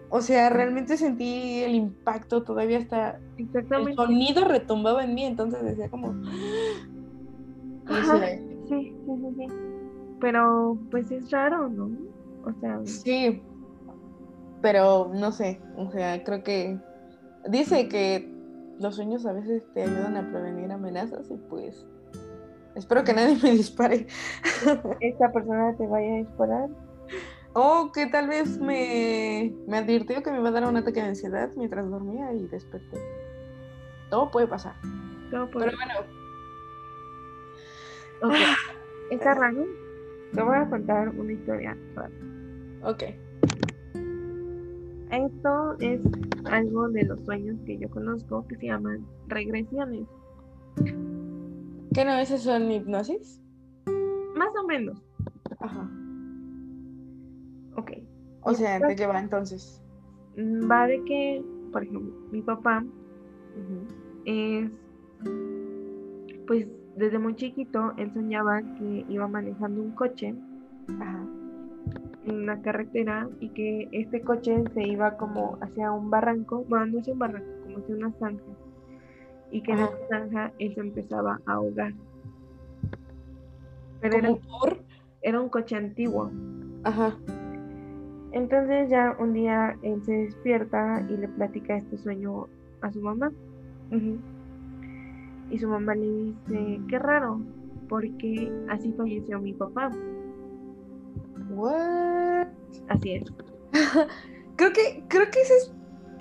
o 0.10 0.22
sea, 0.22 0.50
realmente 0.50 0.98
sentí 0.98 1.62
el 1.62 1.76
impacto, 1.76 2.44
todavía 2.44 2.80
hasta 2.80 3.20
Exactamente. 3.38 3.92
el 3.92 3.98
sonido 3.98 4.46
retumbaba 4.46 5.04
en 5.04 5.14
mí, 5.14 5.26
entonces 5.26 5.64
decía 5.64 5.90
como... 5.90 6.14
sí, 7.88 7.96
sí, 8.68 8.96
sí, 9.06 9.36
sí. 9.38 9.48
Pero 10.20 10.78
pues 10.90 11.12
es 11.12 11.30
raro, 11.30 11.70
¿no? 11.70 11.92
O 12.46 12.54
sea... 12.60 12.80
Sí, 12.86 13.44
pero 14.62 15.12
no 15.14 15.32
sé, 15.32 15.62
o 15.78 15.92
sea, 15.92 16.24
creo 16.24 16.42
que 16.42 16.80
dice 17.50 17.88
que 17.90 18.34
los 18.80 18.96
sueños 18.96 19.26
a 19.26 19.34
veces 19.34 19.68
te 19.74 19.84
ayudan 19.84 20.18
a 20.18 20.30
prevenir 20.32 20.72
amenazas 20.72 21.30
y 21.30 21.38
pues 21.50 21.86
Espero 22.76 23.04
que 23.04 23.14
nadie 23.14 23.38
me 23.42 23.52
dispare. 23.52 24.08
¿Esta 25.00 25.32
persona 25.32 25.76
te 25.78 25.88
vaya 25.88 26.14
a 26.14 26.18
disparar? 26.18 26.70
O 27.54 27.92
que 27.92 28.08
tal 28.08 28.28
vez 28.28 28.58
me, 28.58 29.54
me 29.68 29.78
advirtió 29.78 30.24
que 30.24 30.32
me 30.32 30.40
iba 30.40 30.50
a 30.50 30.52
dar 30.52 30.68
un 30.68 30.78
ataque 30.78 31.02
de 31.02 31.10
ansiedad 31.10 31.52
mientras 31.56 31.88
dormía 31.90 32.34
y 32.34 32.48
desperté. 32.48 32.98
Todo 34.10 34.32
puede 34.32 34.48
pasar. 34.48 34.74
Todo 35.30 35.50
puede. 35.52 35.68
Pero 35.68 35.78
bueno. 35.78 35.94
Ok. 38.24 38.34
¿Está 39.12 39.36
raro? 39.36 39.66
Te 40.34 40.42
voy 40.42 40.56
a 40.56 40.68
contar 40.68 41.10
una 41.10 41.32
historia 41.32 41.78
Ok. 42.82 43.04
Esto 45.12 45.76
es 45.80 46.02
algo 46.46 46.90
de 46.90 47.04
los 47.04 47.24
sueños 47.24 47.58
que 47.68 47.78
yo 47.78 47.88
conozco 47.92 48.48
que 48.48 48.56
se 48.56 48.66
llaman 48.66 49.06
regresiones. 49.28 50.08
¿Qué 51.94 52.06
no? 52.06 52.18
¿Esas 52.18 52.42
son 52.42 52.72
hipnosis? 52.72 53.40
Más 54.36 54.50
o 54.60 54.66
menos. 54.66 55.00
Ajá. 55.60 55.88
Ok. 57.76 57.92
O 58.42 58.54
sea, 58.54 58.80
¿de 58.80 58.96
qué 58.96 59.06
va 59.06 59.20
entonces? 59.20 59.80
Mm, 60.36 60.70
va 60.70 60.88
de 60.88 61.04
que, 61.04 61.44
por 61.72 61.84
ejemplo, 61.84 62.16
mi 62.32 62.42
papá 62.42 62.84
es, 64.26 64.72
pues 66.48 66.68
desde 66.96 67.20
muy 67.20 67.36
chiquito, 67.36 67.94
él 67.98 68.12
soñaba 68.12 68.62
que 68.78 69.06
iba 69.08 69.28
manejando 69.28 69.82
un 69.82 69.92
coche 69.92 70.34
Ajá. 71.00 71.24
en 72.26 72.36
una 72.36 72.60
carretera 72.62 73.30
y 73.40 73.50
que 73.50 73.90
este 73.92 74.22
coche 74.22 74.64
se 74.74 74.84
iba 74.84 75.16
como 75.18 75.60
hacia 75.62 75.92
un 75.92 76.10
barranco, 76.10 76.66
bueno, 76.68 76.88
no 76.88 77.00
hacia 77.00 77.14
un 77.14 77.20
barranco, 77.20 77.50
como 77.64 77.78
hacia 77.78 77.96
una 77.96 78.12
zanja 78.14 78.44
y 79.54 79.62
que 79.62 79.72
en 79.72 79.80
esa 79.80 79.98
zanja 80.10 80.52
él 80.58 80.74
se 80.74 80.82
empezaba 80.82 81.40
a 81.46 81.54
ahogar. 81.54 81.94
Pero 84.02 84.18
era, 84.18 84.36
era, 85.22 85.40
un 85.40 85.48
coche 85.48 85.76
antiguo. 85.76 86.32
Ajá. 86.84 87.16
Entonces 88.32 88.90
ya 88.90 89.16
un 89.20 89.34
día 89.34 89.78
él 89.84 90.04
se 90.04 90.12
despierta 90.12 91.06
y 91.08 91.18
le 91.18 91.28
platica 91.28 91.78
este 91.78 91.98
sueño 91.98 92.48
a 92.82 92.92
su 92.92 93.00
mamá. 93.00 93.32
Y 95.52 95.60
su 95.60 95.68
mamá 95.70 95.94
le 95.94 96.08
dice, 96.08 96.82
qué 96.90 96.98
raro, 96.98 97.40
porque 97.88 98.52
así 98.70 98.92
falleció 98.94 99.40
mi 99.40 99.54
papá. 99.54 99.92
What? 101.52 102.48
Así 102.90 103.14
es. 103.14 103.32
creo 104.56 104.74
que, 104.74 105.04
creo 105.08 105.30
que 105.30 105.42
ese 105.42 105.54
es 105.58 105.74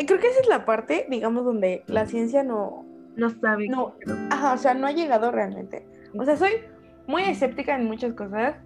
creo 0.06 0.20
que 0.20 0.28
esa 0.28 0.40
es 0.40 0.48
la 0.48 0.64
parte, 0.64 1.06
digamos, 1.08 1.44
donde 1.44 1.82
la 1.86 2.06
ciencia 2.06 2.42
no... 2.42 2.84
No 3.16 3.30
sabe. 3.30 3.68
No, 3.68 3.94
ajá, 4.30 4.54
o 4.54 4.58
sea, 4.58 4.74
no 4.74 4.86
ha 4.86 4.92
llegado 4.92 5.30
realmente. 5.30 5.86
O 6.18 6.24
sea, 6.24 6.36
soy 6.36 6.52
muy 7.06 7.22
escéptica 7.22 7.76
en 7.76 7.84
muchas 7.84 8.14
cosas, 8.14 8.56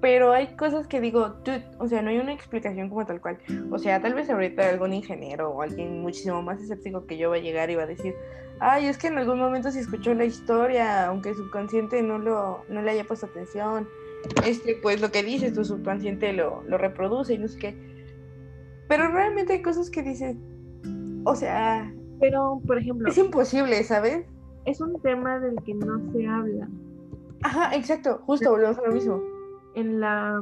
pero 0.00 0.32
hay 0.32 0.56
cosas 0.56 0.86
que 0.86 1.00
digo, 1.00 1.36
o 1.78 1.88
sea, 1.88 2.02
no 2.02 2.10
hay 2.10 2.18
una 2.18 2.32
explicación 2.32 2.88
como 2.88 3.06
tal 3.06 3.20
cual. 3.20 3.38
O 3.70 3.78
sea, 3.78 4.00
tal 4.00 4.14
vez 4.14 4.28
ahorita 4.28 4.68
algún 4.68 4.92
ingeniero 4.92 5.50
o 5.50 5.62
alguien 5.62 6.02
muchísimo 6.02 6.42
más 6.42 6.60
escéptico 6.60 7.06
que 7.06 7.16
yo 7.16 7.30
va 7.30 7.36
a 7.36 7.40
llegar 7.40 7.70
y 7.70 7.76
va 7.76 7.84
a 7.84 7.86
decir, 7.86 8.14
ay, 8.60 8.86
es 8.86 8.98
que 8.98 9.08
en 9.08 9.18
algún 9.18 9.38
momento 9.38 9.70
se 9.70 9.80
escuchó 9.80 10.14
la 10.14 10.24
historia, 10.24 11.06
aunque 11.06 11.34
subconsciente 11.34 12.02
no, 12.02 12.18
lo, 12.18 12.64
no 12.68 12.82
le 12.82 12.90
haya 12.90 13.04
puesto 13.04 13.26
atención, 13.26 13.88
este, 14.44 14.76
pues 14.82 15.00
lo 15.00 15.10
que 15.10 15.22
dices, 15.22 15.54
tu 15.54 15.64
subconsciente 15.64 16.32
lo, 16.32 16.62
lo 16.66 16.78
reproduce 16.78 17.34
y 17.34 17.38
no 17.38 17.48
sé 17.48 17.58
qué. 17.58 17.76
Pero 18.88 19.08
realmente 19.08 19.54
hay 19.54 19.62
cosas 19.62 19.90
que 19.90 20.02
dices, 20.02 20.36
o 21.24 21.34
sea... 21.34 21.92
Pero, 22.20 22.60
por 22.66 22.78
ejemplo... 22.78 23.08
Es 23.08 23.18
imposible, 23.18 23.82
¿sabes? 23.84 24.26
Es 24.64 24.80
un 24.80 25.00
tema 25.02 25.38
del 25.40 25.56
que 25.64 25.74
no 25.74 26.00
se 26.12 26.26
habla. 26.26 26.68
Ajá, 27.42 27.74
exacto, 27.74 28.20
justo 28.24 28.50
volvemos 28.50 28.78
a 28.78 28.86
lo 28.86 28.92
mismo. 28.92 29.22
En 29.74 30.00
la 30.00 30.40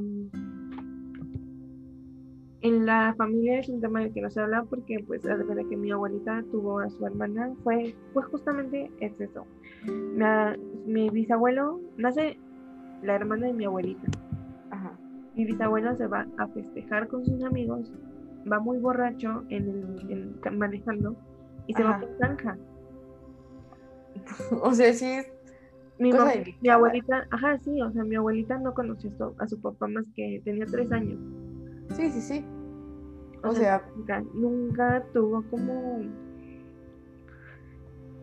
en 2.63 2.87
la 2.87 3.15
familia 3.19 3.59
es 3.59 3.69
un 3.69 3.81
tema 3.81 4.01
del 4.01 4.13
que 4.13 4.21
no 4.21 4.31
se 4.31 4.41
habla 4.41 4.65
porque 4.65 5.03
pues 5.07 5.27
a 5.27 5.37
de 5.37 5.69
que 5.69 5.77
mi 5.77 5.91
abuelita 5.91 6.45
tuvo 6.51 6.79
a 6.79 6.89
su 6.89 7.05
hermana 7.05 7.53
fue 7.65 7.95
pues 8.13 8.27
justamente 8.27 8.91
es 9.01 9.21
eso 9.21 9.45
mi, 9.85 10.25
mi 10.87 11.11
bisabuelo 11.11 11.81
nace 11.97 12.39
la 13.03 13.17
hermana 13.17 13.49
de 13.49 13.53
mi 13.53 13.65
abuelita 13.65 14.07
Ajá. 14.71 14.97
mi 15.35 15.45
bisabuelo 15.45 15.97
se 15.97 16.07
va 16.07 16.27
a 16.39 16.47
festejar 16.49 17.09
con 17.09 17.25
sus 17.25 17.43
amigos 17.43 17.93
va 18.51 18.61
muy 18.61 18.79
borracho 18.79 19.43
en 19.49 19.99
el, 20.09 20.57
manejando 20.57 21.17
y 21.66 21.75
se 21.75 21.83
va 21.83 22.01
por 22.01 22.16
zanja. 22.18 22.57
O 24.62 24.72
sea 24.72 24.92
sí 24.92 25.22
mi, 26.03 26.12
mi 26.61 26.68
abuelita, 26.68 27.27
ajá, 27.31 27.59
sí, 27.59 27.81
o 27.81 27.90
sea, 27.92 28.05
mi 28.05 28.16
abuelita 28.16 28.59
no 28.59 28.75
conoció 28.75 29.11
a 29.38 29.46
su 29.46 29.61
papá 29.61 29.87
más 29.87 30.05
que 30.16 30.40
tenía 30.44 30.66
tres 30.66 30.90
años. 30.90 31.18
Sí, 31.94 32.11
sí, 32.11 32.20
sí. 32.20 32.44
O, 33.44 33.53
sea, 33.53 33.85
nunca, 34.35 35.05
tuvo 35.12 35.42
como 35.51 36.01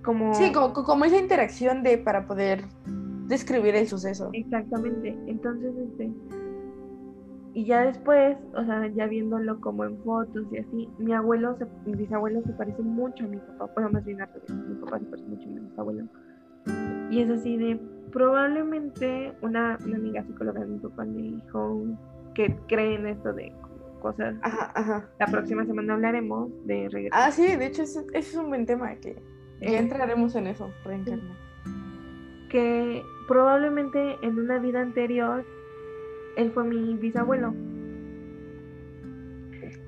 como 0.04 0.34
sí 0.34 0.52
como, 0.54 0.71
como 0.73 1.06
esa 1.06 1.17
interacción 1.17 1.84
de 1.84 1.97
para 1.97 2.25
poder 2.25 2.63
describir 3.28 3.75
el 3.75 3.88
suceso. 3.88 4.30
Exactamente. 4.34 5.17
Entonces 5.28 5.73
este 5.75 6.12
y 7.54 7.66
ya 7.66 7.82
después 7.82 8.38
o 8.56 8.64
sea 8.64 8.88
ya 8.88 9.08
viéndolo 9.08 9.60
como 9.60 9.86
en 9.86 9.98
fotos 10.04 10.46
y 10.52 10.58
así 10.58 10.90
mi 11.00 11.14
abuelo 11.14 11.58
mi 11.86 11.96
bisabuelo 11.96 12.42
se 12.44 12.54
parece 12.54 12.82
mucho 12.82 13.26
a 13.26 13.28
mi 13.28 13.38
papá 13.38 13.72
bueno 13.76 13.90
más 13.92 14.06
bien 14.06 14.22
a 14.22 14.30
mi 14.52 14.76
papá 14.76 15.00
se 15.00 15.06
parece 15.06 15.28
mucho 15.28 15.48
a 15.48 15.52
mi 15.52 15.60
bisabuelo 15.60 16.08
y 17.10 17.22
es 17.22 17.30
así 17.30 17.58
de 17.58 17.80
probablemente 18.12 19.34
una, 19.42 19.78
una 19.84 19.98
amiga 19.98 20.24
psicóloga 20.24 20.62
de 20.62 20.68
mi 20.68 20.80
papá 20.80 21.06
me 21.06 21.22
dijo 21.22 21.84
que 22.36 22.56
cree 22.68 22.96
en 22.96 23.08
esto 23.08 23.34
de 23.34 23.52
cosas. 24.02 24.36
Ajá, 24.42 24.72
ajá. 24.76 25.10
La 25.20 25.28
próxima 25.28 25.66
semana 25.66 25.94
hablaremos 25.94 26.50
de 26.66 26.90
regreso. 26.90 27.16
Ah, 27.18 27.32
sí, 27.32 27.56
de 27.56 27.66
hecho, 27.66 27.84
ese, 27.84 28.06
es 28.14 28.34
un 28.36 28.50
buen 28.50 28.66
tema 28.66 28.96
que 28.96 29.16
ya 29.62 29.68
eh, 29.68 29.78
entraremos 29.78 30.36
en 30.36 30.48
eso, 30.48 30.72
reencarnar. 30.86 31.36
Que 32.50 33.04
probablemente 33.28 34.18
en 34.22 34.40
una 34.40 34.60
vida 34.60 34.82
anterior 34.82 35.46
él 36.39 36.52
fue 36.52 36.63
mi 36.63 36.95
bisabuelo. 36.95 37.54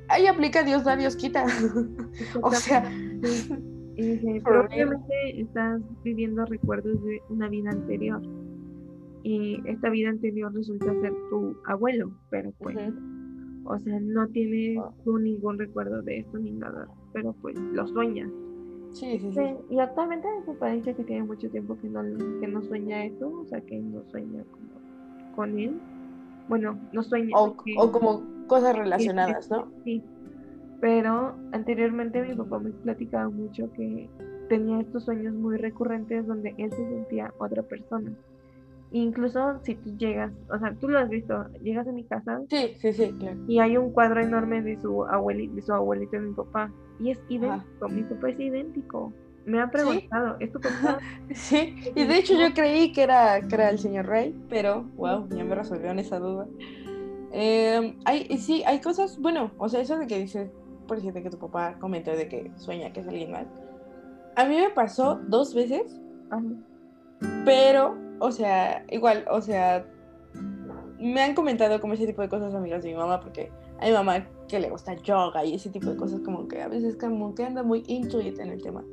Ahí 0.09 0.27
aplica 0.27 0.63
Dios 0.63 0.83
da, 0.83 0.95
Dios 0.95 1.15
quita. 1.15 1.45
o 2.41 2.51
sea. 2.51 2.91
Y 3.95 4.01
dice, 4.01 4.41
probablemente 4.43 5.41
estás 5.41 5.81
viviendo 6.03 6.45
recuerdos 6.45 7.01
de 7.03 7.21
una 7.29 7.47
vida 7.47 7.69
anterior. 7.71 8.21
Y 9.23 9.61
esta 9.65 9.89
vida 9.89 10.09
anterior 10.09 10.53
resulta 10.53 10.93
ser 10.99 11.13
tu 11.29 11.55
abuelo, 11.65 12.11
pero 12.29 12.51
pues. 12.59 12.77
O 13.63 13.77
sea, 13.79 13.99
no 13.99 14.27
tienes 14.29 14.79
ah. 14.79 14.91
ningún 15.05 15.59
recuerdo 15.59 16.01
de 16.01 16.19
esto 16.19 16.39
ni 16.39 16.51
nada, 16.51 16.87
pero 17.13 17.33
pues 17.41 17.55
lo 17.57 17.87
sueñas. 17.87 18.29
Sí, 18.91 19.19
sí, 19.19 19.31
sí. 19.31 19.41
Y 19.69 19.79
actualmente 19.79 20.27
me 20.47 20.53
parece 20.55 20.93
que 20.93 21.03
tiene 21.03 21.23
mucho 21.23 21.49
tiempo 21.49 21.77
que 21.79 21.87
no, 21.87 22.01
que 22.39 22.47
no 22.47 22.61
sueña 22.63 23.05
eso, 23.05 23.31
o 23.31 23.45
sea, 23.45 23.61
que 23.61 23.79
no 23.79 24.03
sueña 24.09 24.43
como 24.51 25.35
con 25.35 25.57
él. 25.57 25.79
Bueno, 26.47 26.79
no 26.91 27.03
sueña. 27.03 27.29
O, 27.35 27.55
o 27.77 27.91
como 27.91 28.23
cosas 28.47 28.75
relacionadas, 28.75 29.49
¿no? 29.49 29.71
Sí. 29.83 30.03
Pero 30.81 31.35
anteriormente 31.51 32.21
mi 32.21 32.35
papá 32.35 32.59
me 32.59 32.71
platicaba 32.71 33.29
mucho 33.29 33.71
que 33.73 34.09
tenía 34.49 34.81
estos 34.81 35.05
sueños 35.05 35.33
muy 35.33 35.57
recurrentes 35.57 36.27
donde 36.27 36.53
él 36.57 36.71
se 36.71 36.89
sentía 36.89 37.33
otra 37.37 37.63
persona. 37.63 38.11
Incluso 38.91 39.59
si 39.63 39.75
tú 39.75 39.95
llegas, 39.95 40.33
o 40.53 40.59
sea, 40.59 40.75
tú 40.75 40.89
lo 40.89 40.99
has 40.99 41.07
visto, 41.07 41.47
llegas 41.61 41.87
a 41.87 41.93
mi 41.93 42.03
casa. 42.03 42.41
Sí, 42.49 42.73
sí, 42.77 42.91
sí, 42.91 43.13
claro. 43.17 43.37
Y 43.47 43.59
hay 43.59 43.77
un 43.77 43.91
cuadro 43.91 44.19
enorme 44.21 44.61
de 44.61 44.81
su 44.81 45.05
abuelito, 45.05 45.55
de 45.55 45.61
su 45.61 45.71
abuelito 45.71 46.17
y 46.17 46.19
mi 46.19 46.33
papá. 46.33 46.69
Y 46.99 47.11
es 47.11 47.19
idéntico, 47.29 47.87
mi 47.87 48.03
papá 48.03 48.29
es 48.29 48.39
idéntico. 48.39 49.13
Me 49.45 49.59
han 49.59 49.71
preguntado, 49.71 50.37
¿es 50.39 50.51
tu 50.51 50.59
papá? 50.59 50.99
sí, 51.33 51.91
y 51.95 52.05
de 52.05 52.17
hecho 52.17 52.35
yo 52.35 52.53
creí 52.53 52.91
que 52.91 53.03
era, 53.03 53.41
que 53.47 53.55
era 53.55 53.69
el 53.69 53.79
señor 53.79 54.05
Rey, 54.05 54.35
pero 54.49 54.83
wow, 54.95 55.27
ya 55.29 55.43
me 55.43 55.55
resolvieron 55.55 55.99
esa 55.99 56.19
duda. 56.19 56.47
Eh, 57.31 57.97
hay, 58.05 58.37
sí, 58.37 58.63
hay 58.65 58.81
cosas, 58.81 59.17
bueno, 59.19 59.51
o 59.57 59.69
sea, 59.69 59.81
eso 59.81 59.97
de 59.97 60.07
que 60.07 60.19
dices, 60.19 60.51
por 60.87 60.97
ejemplo, 60.97 61.23
que 61.23 61.29
tu 61.29 61.39
papá 61.39 61.75
comentó 61.79 62.11
de 62.11 62.27
que 62.27 62.51
sueña 62.55 62.93
que 62.93 62.99
es 62.99 63.07
alguien 63.07 63.31
mal. 63.31 63.47
A 64.35 64.45
mí 64.45 64.57
me 64.57 64.69
pasó 64.69 65.19
dos 65.27 65.53
veces, 65.53 65.99
pero 67.45 67.95
o 68.21 68.31
sea, 68.31 68.85
igual, 68.91 69.25
o 69.31 69.41
sea, 69.41 69.83
me 70.99 71.21
han 71.21 71.33
comentado 71.33 71.81
como 71.81 71.93
ese 71.93 72.05
tipo 72.05 72.21
de 72.21 72.29
cosas 72.29 72.53
amigas 72.53 72.83
de 72.83 72.89
mi 72.89 72.95
mamá, 72.95 73.19
porque 73.19 73.51
a 73.79 73.85
mi 73.85 73.91
mamá 73.91 74.27
que 74.47 74.59
le 74.59 74.69
gusta 74.69 74.93
yoga 74.93 75.43
y 75.43 75.55
ese 75.55 75.71
tipo 75.71 75.89
de 75.89 75.95
cosas, 75.95 76.19
como 76.19 76.47
que 76.47 76.61
a 76.61 76.67
veces 76.67 76.95
como 76.97 77.33
que 77.33 77.43
anda 77.43 77.63
muy 77.63 77.83
intuit 77.87 78.37
en 78.39 78.49
el 78.49 78.61
tema. 78.61 78.83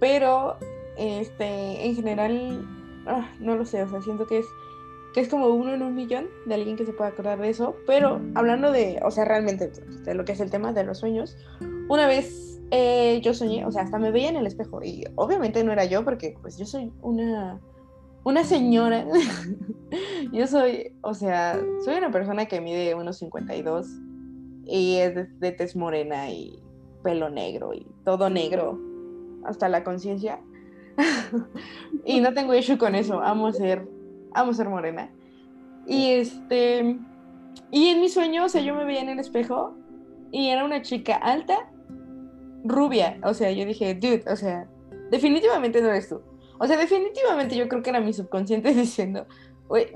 Pero, 0.00 0.56
este, 0.96 1.86
en 1.86 1.94
general, 1.94 2.66
ah, 3.06 3.30
no 3.38 3.54
lo 3.54 3.64
sé, 3.64 3.82
o 3.82 3.88
sea, 3.88 4.02
siento 4.02 4.26
que 4.26 4.38
es, 4.38 4.46
que 5.14 5.20
es 5.20 5.28
como 5.28 5.48
uno 5.48 5.74
en 5.74 5.82
un 5.82 5.94
millón 5.94 6.26
de 6.46 6.54
alguien 6.54 6.76
que 6.76 6.86
se 6.86 6.92
pueda 6.92 7.10
acordar 7.10 7.40
de 7.40 7.50
eso. 7.50 7.76
Pero 7.86 8.20
hablando 8.34 8.72
de, 8.72 9.00
o 9.04 9.10
sea, 9.10 9.24
realmente 9.24 9.68
de 9.68 10.14
lo 10.14 10.24
que 10.24 10.32
es 10.32 10.40
el 10.40 10.50
tema 10.50 10.72
de 10.72 10.84
los 10.84 10.98
sueños, 10.98 11.36
una 11.88 12.06
vez 12.06 12.60
eh, 12.70 13.20
yo 13.22 13.34
soñé, 13.34 13.66
o 13.66 13.72
sea, 13.72 13.82
hasta 13.82 13.98
me 13.98 14.10
veía 14.10 14.28
en 14.28 14.36
el 14.36 14.46
espejo 14.46 14.82
y 14.82 15.04
obviamente 15.16 15.62
no 15.64 15.72
era 15.72 15.84
yo 15.84 16.04
porque 16.04 16.36
pues 16.40 16.56
yo 16.56 16.64
soy 16.64 16.92
una 17.02 17.60
una 18.24 18.44
señora. 18.44 19.06
yo 20.32 20.46
soy, 20.46 20.92
o 21.02 21.14
sea, 21.14 21.60
soy 21.84 21.96
una 21.96 22.10
persona 22.10 22.46
que 22.46 22.60
mide 22.60 22.94
unos 22.94 23.18
52 23.18 23.86
y 24.66 24.96
es 24.96 25.14
de, 25.14 25.24
de 25.24 25.52
tez 25.52 25.74
morena 25.74 26.30
y 26.30 26.62
pelo 27.02 27.30
negro 27.30 27.72
y 27.72 27.86
todo 28.04 28.28
negro 28.28 28.78
hasta 29.44 29.68
la 29.68 29.84
conciencia. 29.84 30.40
y 32.04 32.20
no 32.20 32.34
tengo 32.34 32.54
issue 32.54 32.78
con 32.78 32.94
eso, 32.94 33.20
amo 33.20 33.52
ser, 33.52 33.88
amo 34.34 34.52
ser 34.52 34.68
morena. 34.68 35.10
Y 35.86 36.10
este, 36.10 36.98
y 37.70 37.88
en 37.88 38.00
mi 38.00 38.08
sueño, 38.08 38.44
o 38.44 38.48
sea, 38.48 38.60
yo 38.62 38.74
me 38.74 38.84
veía 38.84 39.00
en 39.00 39.08
el 39.08 39.18
espejo 39.18 39.74
y 40.32 40.48
era 40.48 40.64
una 40.64 40.82
chica 40.82 41.16
alta, 41.16 41.70
rubia. 42.64 43.18
O 43.22 43.34
sea, 43.34 43.50
yo 43.52 43.64
dije, 43.64 43.94
dude, 43.94 44.24
o 44.26 44.36
sea, 44.36 44.68
definitivamente 45.10 45.80
no 45.80 45.88
eres 45.88 46.08
tú. 46.08 46.20
O 46.58 46.66
sea, 46.66 46.76
definitivamente 46.76 47.56
yo 47.56 47.68
creo 47.68 47.82
que 47.82 47.90
era 47.90 48.00
mi 48.00 48.12
subconsciente 48.12 48.74
diciendo, 48.74 49.26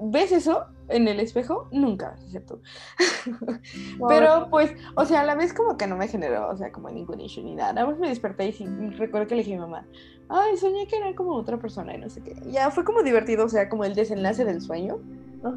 ¿ves 0.02 0.32
eso 0.32 0.66
en 0.88 1.08
el 1.08 1.20
espejo? 1.20 1.68
Nunca 1.72 2.16
tú. 2.46 2.60
Pero 4.08 4.48
pues, 4.50 4.72
o 4.96 5.04
sea, 5.04 5.20
a 5.20 5.24
la 5.24 5.34
vez 5.34 5.52
como 5.52 5.76
que 5.76 5.86
no 5.86 5.96
me 5.96 6.08
generó, 6.08 6.48
o 6.48 6.56
sea, 6.56 6.70
como 6.72 6.90
ningún 6.90 7.20
issue 7.20 7.42
ni 7.42 7.54
nada. 7.54 7.72
Nada 7.72 7.88
más 7.88 7.98
me 7.98 8.08
desperté 8.08 8.48
y 8.48 8.66
recuerdo 8.90 9.26
que 9.26 9.34
le 9.34 9.42
dije 9.42 9.54
a 9.54 9.58
mi 9.58 9.62
mamá, 9.62 9.86
ay, 10.28 10.56
soñé 10.56 10.86
que 10.86 10.96
era 10.96 11.14
como 11.14 11.34
otra 11.34 11.58
persona 11.58 11.94
y 11.94 11.98
no 11.98 12.08
sé 12.08 12.22
qué. 12.22 12.36
Ya 12.50 12.70
fue 12.70 12.84
como 12.84 13.02
divertido, 13.02 13.46
o 13.46 13.48
sea, 13.48 13.68
como 13.68 13.84
el 13.84 13.94
desenlace 13.94 14.44
del 14.44 14.60
sueño 14.60 14.98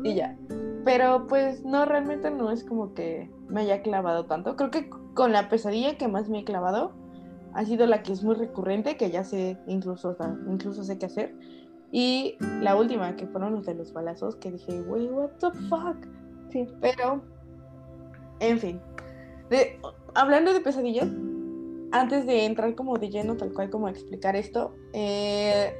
y 0.03 0.15
ya. 0.15 0.35
Pero 0.83 1.27
pues 1.27 1.63
no, 1.63 1.85
realmente 1.85 2.31
no 2.31 2.51
es 2.51 2.63
como 2.63 2.93
que 2.93 3.29
me 3.49 3.61
haya 3.61 3.81
clavado 3.81 4.25
tanto. 4.25 4.55
Creo 4.55 4.71
que 4.71 4.89
con 5.13 5.31
la 5.31 5.49
pesadilla 5.49 5.97
que 5.97 6.07
más 6.07 6.29
me 6.29 6.39
he 6.39 6.43
clavado 6.43 6.93
ha 7.53 7.65
sido 7.65 7.87
la 7.87 8.03
que 8.03 8.13
es 8.13 8.23
muy 8.23 8.35
recurrente, 8.35 8.97
que 8.97 9.09
ya 9.09 9.23
sé, 9.23 9.57
incluso, 9.67 10.15
incluso 10.47 10.83
sé 10.83 10.97
qué 10.97 11.07
hacer. 11.07 11.35
Y 11.91 12.37
la 12.61 12.75
última, 12.75 13.15
que 13.15 13.27
fueron 13.27 13.53
los 13.53 13.65
de 13.65 13.75
los 13.75 13.93
balazos, 13.93 14.35
que 14.35 14.51
dije, 14.51 14.81
wey, 14.81 15.07
what 15.07 15.29
the 15.39 15.51
fuck. 15.69 15.97
Sí. 16.51 16.67
Pero, 16.81 17.21
en 18.39 18.59
fin. 18.59 18.81
De, 19.49 19.79
hablando 20.13 20.53
de 20.53 20.59
pesadillas, 20.59 21.09
antes 21.91 22.25
de 22.25 22.45
entrar 22.45 22.75
como 22.75 22.97
de 22.97 23.09
lleno, 23.09 23.37
tal 23.37 23.53
cual 23.53 23.69
como 23.69 23.87
a 23.87 23.91
explicar 23.91 24.35
esto, 24.35 24.75
eh, 24.93 25.73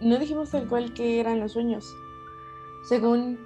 no 0.00 0.18
dijimos 0.18 0.50
tal 0.50 0.68
cual 0.68 0.92
que 0.92 1.20
eran 1.20 1.40
los 1.40 1.52
sueños. 1.52 1.86
Según 2.88 3.38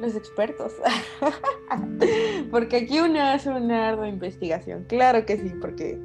Los 0.00 0.16
expertos. 0.16 0.72
porque 2.50 2.78
aquí 2.78 2.98
uno 2.98 3.20
hace 3.22 3.48
una 3.50 3.90
ardua 3.90 4.08
investigación. 4.08 4.84
Claro 4.88 5.24
que 5.24 5.36
sí, 5.36 5.52
porque, 5.60 6.00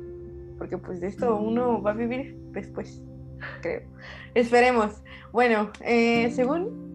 porque 0.60 0.78
pues 0.78 1.02
de 1.02 1.08
esto 1.08 1.36
uno 1.36 1.82
va 1.82 1.92
a 1.92 1.96
vivir 1.96 2.38
después, 2.52 3.02
creo. 3.62 3.82
Esperemos. 4.34 5.02
Bueno, 5.32 5.72
eh, 5.82 6.32
según 6.32 6.90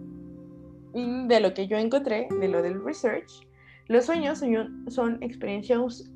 de 0.93 1.41
lo 1.41 1.55
que 1.55 1.67
yo 1.67 1.77
encontré, 1.77 2.29
de 2.41 2.49
lo 2.49 2.63
del 2.63 2.85
research, 2.85 3.47
los 3.89 4.07
sueños 4.07 4.39
son, 4.39 4.85
son 4.91 5.23
experiencias... 5.23 6.11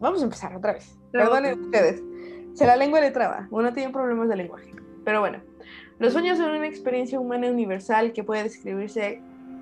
Vamos 0.00 0.20
a 0.20 0.24
empezar 0.24 0.56
otra 0.56 0.72
vez. 0.72 0.98
Perdonen 1.12 1.60
ustedes. 1.60 2.02
Se 2.54 2.66
la 2.66 2.76
lengua 2.76 3.00
le 3.00 3.10
traba. 3.10 3.46
Uno 3.50 3.72
tiene 3.72 3.92
problemas 3.92 4.28
de 4.28 4.36
lenguaje. 4.36 4.70
Pero 5.04 5.20
bueno, 5.20 5.40
los 5.98 6.12
sueños 6.12 6.38
son 6.38 6.50
una 6.50 6.66
experiencia 6.66 7.20
humana 7.20 7.48
universal 7.48 8.12
que 8.12 8.24
puede 8.24 8.42
describirse 8.44 9.20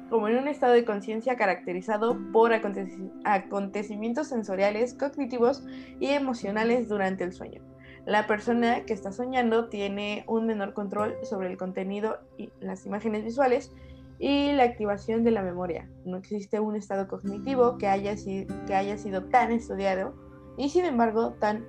como 0.09 0.29
en 0.29 0.37
un 0.37 0.47
estado 0.47 0.75
de 0.75 0.85
conciencia 0.85 1.37
caracterizado 1.37 2.19
por 2.33 2.53
acontecimientos 2.53 4.29
sensoriales, 4.29 4.95
cognitivos 4.95 5.65
y 6.01 6.09
emocionales 6.09 6.89
durante 6.89 7.25
el 7.25 7.33
sueño. 7.33 7.63
La 8.05 8.27
persona 8.27 8.85
que 8.85 8.95
está 8.95 9.13
soñando 9.13 9.69
tiene 9.69 10.25
un 10.27 10.47
menor 10.47 10.75
control 10.75 11.15
sobre 11.23 11.51
el 11.51 11.57
contenido 11.57 12.19
y 12.37 12.51
las 12.61 12.85
imágenes 12.85 13.25
visuales 13.25 13.71
y 14.19 14.53
la 14.53 14.65
activación 14.65 15.23
de 15.23 15.31
la 15.31 15.43
memoria. 15.43 15.89
No 16.05 16.17
existe 16.17 16.59
un 16.59 16.75
estado 16.75 17.07
cognitivo 17.07 17.79
que 17.79 17.87
haya, 17.87 18.17
sido 18.17 19.25
tan 19.25 19.53
estudiado 19.53 20.15
y 20.57 20.69
sin 20.69 20.85
embargo 20.85 21.35
tan 21.35 21.65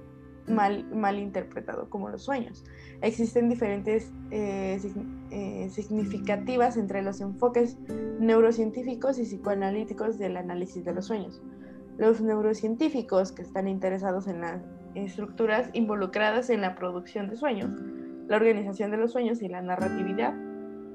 mal, 0.47 0.85
mal 0.89 1.19
interpretado 1.19 1.89
como 1.89 2.09
los 2.09 2.23
sueños. 2.23 2.63
Existen 3.01 3.47
diferentes 3.47 4.11
eh, 4.31 4.79
eh, 5.29 5.69
significativas 5.69 6.77
entre 6.77 7.03
los 7.03 7.21
enfoques 7.21 7.77
neurocientíficos 8.19 9.19
y 9.19 9.23
psicoanalíticos 9.23 10.17
del 10.17 10.37
análisis 10.37 10.83
de 10.83 10.93
los 10.93 11.05
sueños. 11.05 11.41
Los 11.97 12.21
neurocientíficos 12.21 13.31
que 13.31 13.43
están 13.43 13.67
interesados 13.67 14.27
en 14.27 14.41
las 14.41 14.63
estructuras 14.95 15.69
involucradas 15.73 16.49
en 16.49 16.61
la 16.61 16.75
producción 16.75 17.29
de 17.29 17.35
sueños, 17.35 17.71
la 18.27 18.37
organización 18.37 18.91
de 18.91 18.97
los 18.97 19.11
sueños 19.11 19.41
y 19.41 19.47
la 19.47 19.61
narratividad, 19.61 20.33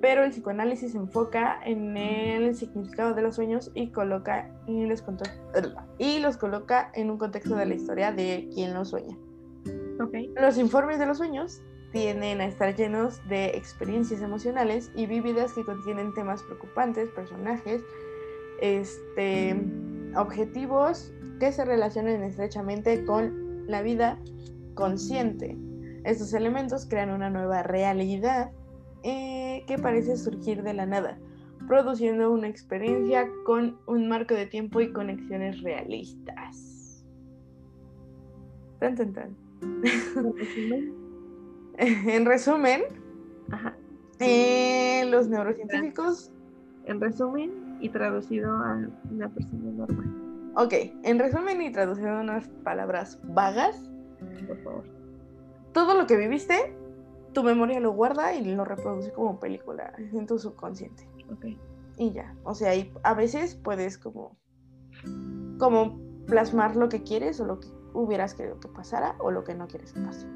pero 0.00 0.22
el 0.22 0.30
psicoanálisis 0.30 0.92
se 0.92 0.98
enfoca 0.98 1.58
en 1.64 1.96
el 1.96 2.54
significado 2.54 3.14
de 3.14 3.22
los 3.22 3.34
sueños 3.34 3.70
y, 3.74 3.88
coloca, 3.88 4.50
y, 4.66 4.87
los, 4.87 5.04
y 5.98 6.18
los 6.20 6.37
coloca 6.37 6.90
en 6.94 7.11
un 7.11 7.18
contexto 7.18 7.56
de 7.56 7.66
la 7.66 7.74
historia 7.74 8.12
de 8.12 8.48
quien 8.54 8.74
los 8.74 8.90
sueña. 8.90 9.16
Los 10.40 10.58
informes 10.58 10.98
de 11.00 11.06
los 11.06 11.18
sueños 11.18 11.61
tienden 11.92 12.40
a 12.40 12.46
estar 12.46 12.74
llenos 12.76 13.26
de 13.28 13.46
experiencias 13.46 14.22
emocionales 14.22 14.92
y 14.94 15.06
vívidas 15.06 15.52
que 15.52 15.64
contienen 15.64 16.14
temas 16.14 16.42
preocupantes, 16.44 17.08
personajes, 17.11 17.82
este, 18.61 19.61
objetivos 20.16 21.12
que 21.40 21.50
se 21.50 21.64
relacionan 21.64 22.22
estrechamente 22.22 23.04
con 23.04 23.47
la 23.68 23.83
vida 23.83 24.18
consciente. 24.74 25.57
Estos 26.04 26.33
elementos 26.35 26.87
crean 26.87 27.11
una 27.11 27.31
nueva 27.31 27.62
realidad 27.62 28.50
eh, 29.02 29.62
que 29.66 29.78
parece 29.78 30.16
surgir 30.16 30.62
de 30.62 30.74
la 30.74 30.87
nada, 30.87 31.18
produciendo 31.66 32.33
una 32.33 32.48
experiencia 32.48 33.28
con 33.44 33.78
un 33.87 34.09
marco 34.09 34.35
de 34.35 34.46
tiempo 34.46 34.81
y 34.81 34.92
conexiones 34.92 35.62
realistas. 35.62 37.04
Tan, 38.81 38.96
tan, 38.96 39.12
tan. 39.12 39.37
en 41.78 42.26
resumen, 42.26 42.83
eh, 44.20 45.04
los 45.11 45.28
neurocientíficos. 45.28 46.33
En 46.87 47.00
resumen 47.02 47.76
y 47.83 47.90
traducido 47.90 48.50
a 48.50 48.88
una 49.11 49.28
persona 49.28 49.70
normal. 49.72 50.27
Ok, 50.61 50.75
en 51.05 51.21
resumen 51.21 51.62
y 51.62 51.71
traducido 51.71 52.11
a 52.11 52.21
unas 52.21 52.49
palabras 52.64 53.21
vagas. 53.23 53.88
Por 54.49 54.61
favor. 54.64 54.85
Todo 55.73 55.94
lo 55.94 56.09
que 56.09 56.16
viviste, 56.16 56.77
tu 57.33 57.44
memoria 57.44 57.79
lo 57.79 57.92
guarda 57.92 58.35
y 58.35 58.44
lo 58.44 58.64
reproduce 58.64 59.12
como 59.12 59.38
película 59.38 59.94
en 59.97 60.27
tu 60.27 60.37
subconsciente. 60.37 61.09
Ok. 61.33 61.47
Y 61.99 62.11
ya, 62.11 62.35
o 62.42 62.55
sea, 62.55 62.75
y 62.75 62.92
a 63.05 63.14
veces 63.14 63.55
puedes 63.55 63.99
como, 63.99 64.37
como 65.61 65.97
plasmar 66.27 66.75
lo 66.75 66.88
que 66.88 67.05
quieres 67.05 67.38
o 67.38 67.44
lo 67.44 67.61
que 67.61 67.68
hubieras 67.94 68.35
querido 68.35 68.59
que 68.59 68.66
pasara 68.66 69.14
o 69.21 69.31
lo 69.31 69.44
que 69.44 69.55
no 69.55 69.68
quieres 69.68 69.92
que 69.92 70.01
pase. 70.01 70.27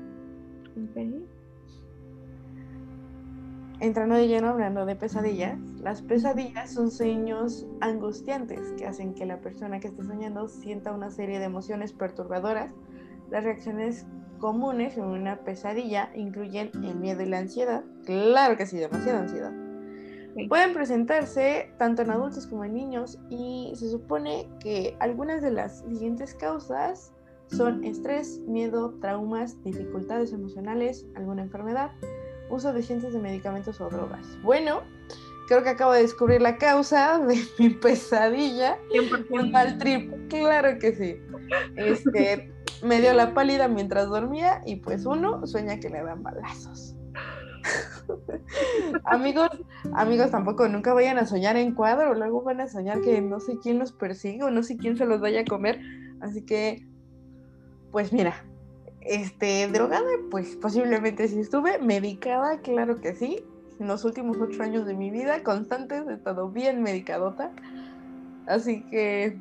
Entrando 3.82 4.14
de 4.14 4.28
lleno 4.28 4.50
hablando 4.50 4.86
de 4.86 4.94
pesadillas, 4.94 5.58
las 5.80 6.02
pesadillas 6.02 6.72
son 6.72 6.92
sueños 6.92 7.66
angustiantes 7.80 8.60
que 8.78 8.86
hacen 8.86 9.12
que 9.12 9.26
la 9.26 9.40
persona 9.40 9.80
que 9.80 9.88
está 9.88 10.04
soñando 10.04 10.46
sienta 10.46 10.92
una 10.92 11.10
serie 11.10 11.40
de 11.40 11.46
emociones 11.46 11.92
perturbadoras. 11.92 12.72
Las 13.28 13.42
reacciones 13.42 14.06
comunes 14.38 14.96
en 14.96 15.06
una 15.06 15.40
pesadilla 15.40 16.12
incluyen 16.14 16.70
el 16.74 16.94
miedo 16.94 17.22
y 17.22 17.26
la 17.26 17.38
ansiedad. 17.38 17.82
Claro 18.04 18.56
que 18.56 18.66
sí, 18.66 18.78
demasiada 18.78 19.18
ansiedad. 19.18 19.52
Pueden 20.48 20.74
presentarse 20.74 21.72
tanto 21.76 22.02
en 22.02 22.12
adultos 22.12 22.46
como 22.46 22.64
en 22.64 22.74
niños 22.74 23.18
y 23.30 23.72
se 23.74 23.90
supone 23.90 24.48
que 24.60 24.96
algunas 25.00 25.42
de 25.42 25.50
las 25.50 25.80
siguientes 25.80 26.34
causas 26.36 27.12
son 27.48 27.82
estrés, 27.82 28.38
miedo, 28.46 28.94
traumas, 29.00 29.60
dificultades 29.64 30.32
emocionales, 30.32 31.04
alguna 31.16 31.42
enfermedad, 31.42 31.90
uso 32.50 32.72
de 32.72 32.82
cientos 32.82 33.12
de 33.12 33.18
medicamentos 33.18 33.80
o 33.80 33.88
drogas. 33.88 34.26
Bueno, 34.42 34.82
creo 35.48 35.62
que 35.62 35.70
acabo 35.70 35.92
de 35.92 36.02
descubrir 36.02 36.40
la 36.40 36.58
causa 36.58 37.18
de 37.18 37.36
mi 37.58 37.70
pesadilla. 37.70 38.78
Un 39.30 39.50
mal 39.50 39.78
trip, 39.78 40.28
claro 40.28 40.78
que 40.78 40.94
sí. 40.94 41.16
Este, 41.76 42.52
me 42.82 43.00
dio 43.00 43.12
la 43.12 43.34
pálida 43.34 43.68
mientras 43.68 44.08
dormía 44.08 44.60
y 44.64 44.76
pues 44.76 45.06
uno 45.06 45.46
sueña 45.46 45.78
que 45.80 45.90
le 45.90 46.02
dan 46.02 46.22
balazos. 46.22 46.96
amigos, 49.04 49.50
amigos, 49.94 50.30
tampoco 50.30 50.68
nunca 50.68 50.92
vayan 50.92 51.18
a 51.18 51.26
soñar 51.26 51.56
en 51.56 51.74
cuadro, 51.74 52.14
luego 52.14 52.42
van 52.42 52.60
a 52.60 52.66
soñar 52.66 53.00
que 53.00 53.20
no 53.20 53.38
sé 53.38 53.58
quién 53.62 53.78
los 53.78 53.92
persigue 53.92 54.42
o 54.42 54.50
no 54.50 54.62
sé 54.62 54.76
quién 54.76 54.96
se 54.96 55.06
los 55.06 55.20
vaya 55.20 55.42
a 55.42 55.44
comer. 55.44 55.80
Así 56.20 56.44
que 56.44 56.84
pues 57.92 58.10
mira, 58.12 58.42
este, 59.06 59.68
drogada, 59.68 60.10
pues 60.30 60.56
posiblemente 60.56 61.28
sí 61.28 61.40
estuve, 61.40 61.78
medicada, 61.78 62.60
claro 62.60 63.00
que 63.00 63.14
sí. 63.14 63.44
En 63.80 63.88
los 63.88 64.04
últimos 64.04 64.36
ocho 64.38 64.62
años 64.62 64.86
de 64.86 64.94
mi 64.94 65.10
vida, 65.10 65.42
constantes, 65.42 66.04
he 66.08 66.14
estado 66.14 66.48
bien 66.48 66.82
medicadota. 66.82 67.50
Así 68.46 68.82
que. 68.90 69.38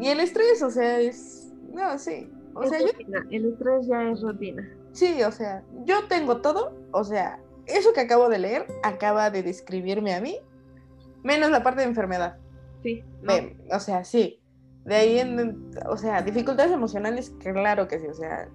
Y 0.00 0.08
el 0.08 0.20
estrés, 0.20 0.62
o 0.62 0.70
sea, 0.70 1.00
es. 1.00 1.52
No, 1.72 1.98
sí. 1.98 2.30
O 2.54 2.66
sea, 2.66 2.78
yo... 2.80 2.86
El 3.30 3.46
estrés 3.46 3.86
ya 3.86 4.10
es 4.10 4.22
rutina. 4.22 4.66
Sí, 4.92 5.22
o 5.22 5.32
sea, 5.32 5.62
yo 5.84 6.06
tengo 6.08 6.40
todo. 6.40 6.74
O 6.92 7.04
sea, 7.04 7.38
eso 7.66 7.92
que 7.92 8.00
acabo 8.00 8.28
de 8.28 8.38
leer 8.38 8.66
acaba 8.82 9.30
de 9.30 9.42
describirme 9.42 10.14
a 10.14 10.20
mí, 10.20 10.38
menos 11.22 11.50
la 11.50 11.62
parte 11.62 11.82
de 11.82 11.88
enfermedad. 11.88 12.38
Sí. 12.82 13.04
o 13.72 13.80
sea, 13.80 14.04
sí. 14.04 14.40
De 14.84 14.94
ahí 14.94 15.18
en, 15.18 15.70
o 15.88 15.96
sea, 15.96 16.22
dificultades 16.22 16.70
emocionales, 16.72 17.34
claro 17.40 17.88
que 17.88 17.98
sí, 17.98 18.06
o 18.06 18.14
sea. 18.14 18.48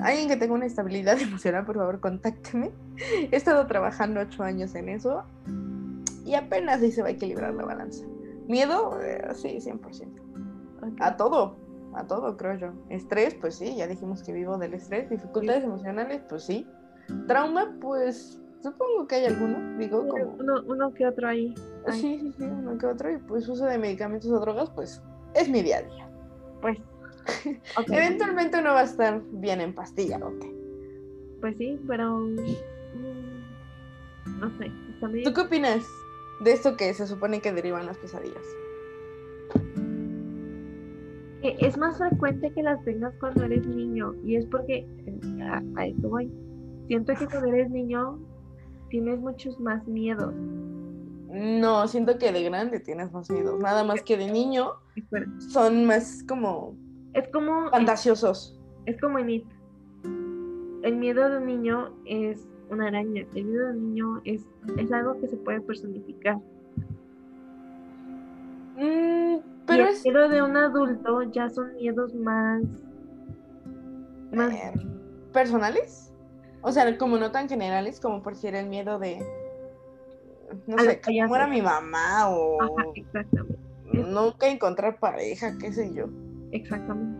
Alguien 0.00 0.28
que 0.28 0.36
tenga 0.36 0.54
una 0.54 0.66
estabilidad 0.66 1.18
emocional, 1.20 1.64
por 1.64 1.76
favor, 1.76 2.00
contácteme. 2.00 2.72
He 3.30 3.36
estado 3.36 3.66
trabajando 3.66 4.20
ocho 4.20 4.42
años 4.42 4.74
en 4.74 4.88
eso 4.88 5.24
y 6.24 6.34
apenas 6.34 6.82
ahí 6.82 6.92
se 6.92 7.02
va 7.02 7.08
a 7.08 7.12
equilibrar 7.12 7.54
la 7.54 7.64
balanza. 7.64 8.04
Miedo, 8.46 9.00
eh, 9.00 9.22
sí, 9.34 9.58
100%. 9.60 10.98
A 11.00 11.16
todo, 11.16 11.56
a 11.94 12.06
todo, 12.06 12.36
creo 12.36 12.56
yo. 12.56 12.72
Estrés, 12.90 13.34
pues 13.34 13.54
sí, 13.54 13.76
ya 13.76 13.86
dijimos 13.86 14.22
que 14.22 14.32
vivo 14.32 14.58
del 14.58 14.74
estrés. 14.74 15.08
Dificultades 15.08 15.64
emocionales, 15.64 16.22
pues 16.28 16.44
sí. 16.44 16.66
Trauma, 17.26 17.74
pues 17.80 18.40
Supongo 18.64 19.06
que 19.06 19.16
hay 19.16 19.26
alguno, 19.26 19.76
digo, 19.76 20.08
como... 20.08 20.38
Uno, 20.38 20.94
que 20.94 21.06
otro 21.06 21.28
ahí. 21.28 21.54
Sí, 21.90 22.18
sí, 22.18 22.32
sí, 22.38 22.44
uno 22.44 22.78
que 22.78 22.86
otro. 22.86 23.12
Y 23.12 23.18
pues 23.18 23.46
uso 23.46 23.66
de 23.66 23.76
medicamentos 23.76 24.30
o 24.30 24.40
drogas, 24.40 24.70
pues 24.70 25.02
es 25.34 25.50
mi 25.50 25.60
día 25.60 25.78
a 25.78 25.82
día. 25.82 26.08
Pues. 26.62 26.78
Eventualmente 27.88 28.58
uno 28.58 28.74
va 28.74 28.80
a 28.80 28.84
estar 28.84 29.22
bien 29.32 29.60
en 29.60 29.74
pastilla, 29.74 30.18
¿ok? 30.18 30.44
Pues 31.40 31.56
sí, 31.58 31.80
pero... 31.86 32.18
Mm, 32.18 32.40
no 34.40 34.58
sé. 34.58 34.70
¿Tú 35.24 35.32
qué 35.34 35.40
opinas 35.40 35.84
de 36.40 36.52
esto 36.52 36.76
que 36.76 36.92
se 36.94 37.06
supone 37.06 37.40
que 37.40 37.52
derivan 37.52 37.86
las 37.86 37.98
pesadillas? 37.98 38.44
es 41.58 41.76
más 41.76 41.98
frecuente 41.98 42.50
que 42.52 42.62
las 42.62 42.82
tengas 42.84 43.14
cuando 43.20 43.44
eres 43.44 43.66
niño 43.66 44.14
y 44.24 44.36
es 44.36 44.46
porque 44.46 44.86
eh, 45.06 45.42
a, 45.42 45.62
a 45.76 45.86
eso 45.86 46.08
voy. 46.08 46.32
Siento 46.86 47.12
que 47.14 47.26
cuando 47.26 47.48
eres 47.48 47.70
niño 47.70 48.18
tienes 48.88 49.18
muchos 49.20 49.58
más 49.60 49.86
miedos. 49.86 50.34
No, 51.34 51.88
siento 51.88 52.16
que 52.16 52.30
de 52.30 52.44
grande 52.44 52.78
tienes 52.80 53.12
más 53.12 53.28
miedos. 53.28 53.58
Nada 53.60 53.82
más 53.82 54.02
que 54.02 54.16
de 54.16 54.30
niño 54.30 54.74
son 55.52 55.84
más 55.84 56.24
como. 56.28 56.76
Es 57.14 57.28
como... 57.28 57.70
Fantasiosos. 57.70 58.60
Es, 58.86 59.00
como 59.00 59.18
en 59.18 59.30
It. 59.30 59.46
El 60.82 60.96
miedo 60.96 61.30
de 61.30 61.38
un 61.38 61.46
niño 61.46 61.94
es 62.04 62.46
una 62.70 62.88
araña. 62.88 63.24
El 63.34 63.44
miedo 63.44 63.68
de 63.68 63.72
un 63.72 63.94
niño 63.94 64.20
es, 64.24 64.46
es 64.76 64.92
algo 64.92 65.18
que 65.20 65.28
se 65.28 65.36
puede 65.36 65.60
personificar. 65.60 66.36
Mm, 68.76 69.36
pero 69.66 69.84
y 69.84 69.86
el 69.86 70.02
miedo 70.02 70.28
de 70.28 70.42
un 70.42 70.56
adulto 70.56 71.22
ya 71.22 71.48
son 71.48 71.74
miedos 71.74 72.14
más... 72.14 72.62
más... 74.32 74.52
Eh, 74.52 74.72
¿Personales? 75.32 76.12
O 76.62 76.72
sea, 76.72 76.98
como 76.98 77.16
no 77.16 77.30
tan 77.30 77.48
generales, 77.48 78.00
como 78.00 78.22
por 78.22 78.34
si 78.34 78.48
era 78.48 78.60
el 78.60 78.68
miedo 78.68 78.98
de... 78.98 79.24
No 80.66 80.78
sé, 80.78 81.00
que 81.00 81.24
muera 81.26 81.46
mi 81.46 81.62
mamá 81.62 82.28
o... 82.28 82.58
Exactamente. 82.94 83.58
Nunca 83.92 84.48
encontrar 84.48 84.98
pareja, 84.98 85.56
qué 85.58 85.72
sé 85.72 85.92
yo. 85.94 86.06
Exactamente. 86.54 87.18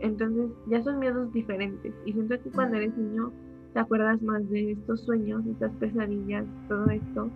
Entonces, 0.00 0.50
ya 0.68 0.82
son 0.82 0.98
miedos 0.98 1.32
diferentes. 1.32 1.92
Y 2.06 2.12
siento 2.12 2.40
que 2.42 2.50
cuando 2.50 2.76
eres 2.76 2.96
niño 2.96 3.32
te 3.74 3.80
acuerdas 3.80 4.22
más 4.22 4.48
de 4.48 4.72
estos 4.72 5.04
sueños, 5.04 5.44
estas 5.46 5.72
pesadillas, 5.72 6.44
todo 6.68 6.86
esto. 6.86 7.30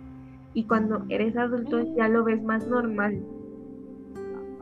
Y 0.53 0.65
cuando 0.65 1.05
eres 1.09 1.37
adulto 1.37 1.81
ya 1.95 2.07
lo 2.07 2.23
ves 2.23 2.41
más 2.41 2.65
normal. 2.67 3.21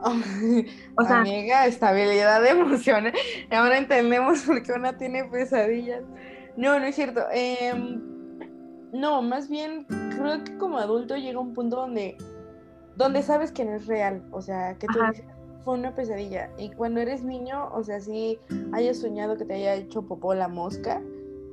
O 0.96 1.02
sea, 1.02 1.20
Amiga, 1.22 1.66
estabilidad 1.66 2.42
de 2.42 2.50
emociones. 2.50 3.14
Ahora 3.50 3.78
entendemos 3.78 4.42
por 4.42 4.62
qué 4.62 4.72
una 4.72 4.98
tiene 4.98 5.24
pesadillas. 5.24 6.02
No, 6.58 6.78
no 6.78 6.84
es 6.84 6.94
cierto. 6.94 7.22
Em, 7.32 8.02
no, 8.92 9.22
más 9.22 9.48
bien 9.48 9.86
creo 10.10 10.44
que 10.44 10.58
como 10.58 10.76
adulto 10.76 11.16
llega 11.16 11.40
un 11.40 11.54
punto 11.54 11.76
donde, 11.76 12.18
donde 12.96 13.22
sabes 13.22 13.50
que 13.50 13.64
no 13.64 13.76
es 13.76 13.86
real. 13.86 14.22
O 14.30 14.42
sea, 14.42 14.76
que 14.76 14.86
tú 14.88 15.00
Ajá. 15.00 15.12
dices, 15.12 15.24
fue 15.64 15.74
una 15.74 15.94
pesadilla. 15.94 16.50
Y 16.58 16.70
cuando 16.70 17.00
eres 17.00 17.24
niño, 17.24 17.70
o 17.72 17.82
sea, 17.82 18.00
si 18.00 18.38
hayas 18.72 18.98
soñado 18.98 19.36
que 19.36 19.44
te 19.44 19.54
haya 19.54 19.74
hecho 19.74 20.02
popó 20.02 20.34
la 20.34 20.48
mosca 20.48 21.00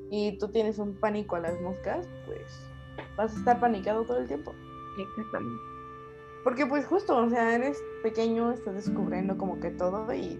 y 0.09 0.37
tú 0.37 0.49
tienes 0.49 0.77
un 0.79 0.93
pánico 0.95 1.35
a 1.35 1.39
las 1.39 1.59
moscas, 1.61 2.07
pues 2.25 2.41
vas 3.17 3.33
a 3.33 3.39
estar 3.39 3.59
panicado 3.59 4.03
todo 4.03 4.17
el 4.17 4.27
tiempo. 4.27 4.53
exactamente. 4.99 5.61
Porque 6.43 6.65
pues 6.65 6.85
justo, 6.85 7.15
o 7.17 7.29
sea, 7.29 7.55
eres 7.55 7.81
pequeño, 8.03 8.51
estás 8.51 8.73
descubriendo 8.73 9.37
como 9.37 9.59
que 9.59 9.69
todo 9.71 10.11
y 10.13 10.39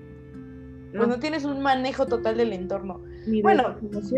pues 0.91 0.93
No, 0.93 1.07
no 1.07 1.19
tienes 1.19 1.45
un 1.45 1.61
manejo 1.61 2.05
total 2.07 2.37
del 2.37 2.53
entorno. 2.53 3.01
ni 3.27 3.37
de 3.37 3.43
bueno. 3.43 3.75
tus 3.91 4.11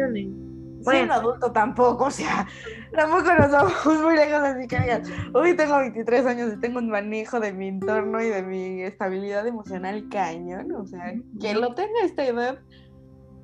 emociones. 0.84 0.92
Siendo 0.92 1.14
Bueno. 1.14 1.14
adulto 1.30 1.52
tampoco, 1.52 2.06
o 2.08 2.12
sea, 2.12 2.48
tampoco 2.94 3.34
nos 3.34 3.52
vamos 3.52 4.02
muy 4.04 4.16
lejos 4.16 4.40
así 4.44 4.68
que 4.68 4.80
digas, 4.80 5.10
hoy 5.34 5.56
tengo 5.56 5.78
23 5.78 6.26
años 6.26 6.54
y 6.54 6.60
tengo 6.60 6.80
un 6.80 6.90
manejo 6.90 7.40
de 7.40 7.54
mi 7.54 7.68
entorno 7.68 8.22
y 8.22 8.30
de 8.30 8.44
mi 8.44 8.82
estabilidad 8.84 9.46
emocional 9.48 10.08
cañón, 10.10 10.72
o 10.74 10.86
sea, 10.86 11.14
que 11.40 11.54
lo 11.56 11.74
tenga 11.74 12.02
esta 12.04 12.26
edad, 12.26 12.60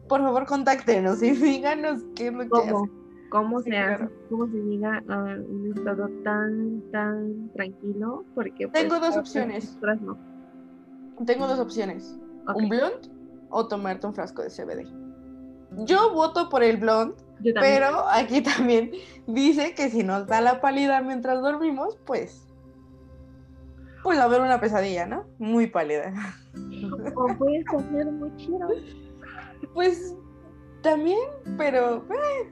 por 0.07 0.21
favor 0.21 0.45
contáctenos 0.45 1.21
y 1.23 1.31
díganos 1.31 2.01
qué 2.15 2.27
es 2.27 2.33
lo 2.33 2.39
que 2.43 2.49
¿Cómo? 2.49 2.83
hace. 2.83 2.91
¿Cómo 3.29 3.59
Sí, 3.59 3.69
se 3.69 3.77
hace? 3.77 3.95
claro. 3.97 4.11
¿Cómo 4.29 4.47
se 4.47 4.53
llega 4.57 5.03
a 5.07 5.17
un 5.17 5.73
estado 5.77 6.09
tan, 6.23 6.81
tan 6.91 7.51
tranquilo? 7.53 8.25
Porque 8.33 8.67
pues, 8.67 8.81
Tengo 8.81 8.99
dos 8.99 9.15
opciones. 9.17 9.77
no. 10.01 10.17
Tengo 11.27 11.47
dos 11.47 11.59
opciones, 11.59 12.17
un 12.55 12.69
blond 12.69 13.07
o 13.49 13.67
tomarte 13.67 14.07
un 14.07 14.13
frasco 14.15 14.41
de 14.41 14.49
CBD. 14.49 14.87
Yo 15.85 16.11
voto 16.13 16.49
por 16.49 16.63
el 16.63 16.77
blond 16.77 17.13
Yo 17.41 17.53
también. 17.53 17.75
Pero 17.75 18.07
aquí 18.09 18.41
también 18.41 18.91
dice 19.27 19.73
que 19.73 19.89
si 19.89 20.03
nos 20.03 20.27
da 20.27 20.41
la 20.41 20.61
pálida 20.61 21.01
mientras 21.01 21.41
dormimos, 21.41 21.97
pues. 22.05 22.45
Pues 24.03 24.17
va 24.17 24.23
a 24.23 24.25
haber 24.25 24.41
una 24.41 24.59
pesadilla, 24.59 25.05
¿no? 25.05 25.25
Muy 25.39 25.67
pálida. 25.67 26.13
O 27.15 27.27
puedes 27.37 27.65
hacer 27.67 28.05
muy 28.11 28.35
chido. 28.37 28.67
Pues 29.73 30.15
también, 30.81 31.19
pero. 31.57 31.97
eh, 32.09 32.49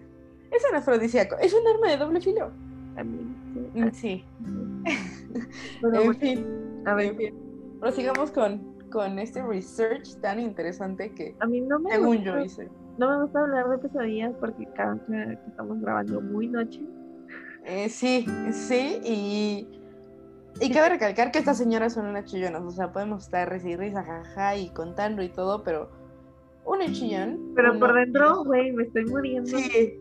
es 0.51 0.63
un 0.69 0.75
afrodisíaco. 0.75 1.37
Es 1.39 1.53
un 1.53 1.67
arma 1.67 1.89
de 1.89 1.97
doble 1.97 2.21
filo. 2.21 2.51
También. 2.95 3.93
sí. 3.93 4.23
Mm, 4.39 4.83
En 5.93 6.15
fin. 6.15 6.45
a 6.85 6.93
ver, 6.95 7.05
En 7.07 7.17
fin. 7.17 7.35
Prosigamos 7.79 8.31
con, 8.31 8.77
con 8.89 9.19
este 9.19 9.41
research 9.43 10.19
tan 10.21 10.39
interesante 10.39 11.13
que, 11.13 11.35
a 11.39 11.45
mí 11.45 11.61
no 11.61 11.79
me 11.79 11.91
según 11.91 12.17
yo, 12.23 12.39
hice. 12.39 12.69
No 12.97 13.09
me 13.09 13.23
gusta 13.23 13.39
hablar 13.41 13.69
de 13.69 13.77
pesadillas 13.77 14.33
porque 14.39 14.67
cada 14.75 14.93
vez 14.95 15.37
que 15.39 15.49
estamos 15.49 15.79
grabando 15.81 16.21
muy 16.21 16.47
noche. 16.47 16.81
Eh, 17.65 17.89
sí, 17.89 18.25
sí, 18.51 18.99
y, 19.03 19.67
y 20.61 20.71
cabe 20.71 20.89
recalcar 20.89 21.31
que 21.31 21.39
estas 21.39 21.57
señoras 21.57 21.93
son 21.93 22.07
unas 22.07 22.25
chillonas, 22.25 22.61
o 22.63 22.71
sea, 22.71 22.91
podemos 22.91 23.25
estar 23.25 23.49
risa 23.51 23.69
y 23.69 23.75
risa, 23.75 24.03
jaja, 24.03 24.55
y 24.55 24.69
contando 24.69 25.21
y 25.21 25.29
todo, 25.29 25.63
pero 25.63 25.89
un 26.65 26.79
chillón. 26.93 27.51
Pero 27.55 27.71
uno- 27.71 27.79
por 27.79 27.93
dentro, 27.93 28.43
güey, 28.43 28.71
me 28.71 28.83
estoy 28.83 29.05
muriendo. 29.05 29.57
Sí, 29.57 29.93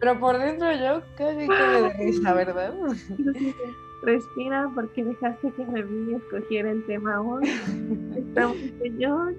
pero 0.00 0.18
por 0.20 0.38
dentro 0.38 0.70
yo 0.72 0.98
y 1.18 1.46
cague 1.48 1.82
de 1.82 1.90
risa, 1.98 2.34
¿verdad? 2.34 2.74
Respira 4.02 4.70
porque 4.74 5.04
dejaste 5.04 5.50
que 5.52 5.64
Remy 5.64 6.14
escogiera 6.14 6.70
el 6.70 6.86
tema 6.86 7.20
hoy. 7.20 7.42
Está 8.16 8.48
muy 8.48 8.72
cañón. 8.80 9.36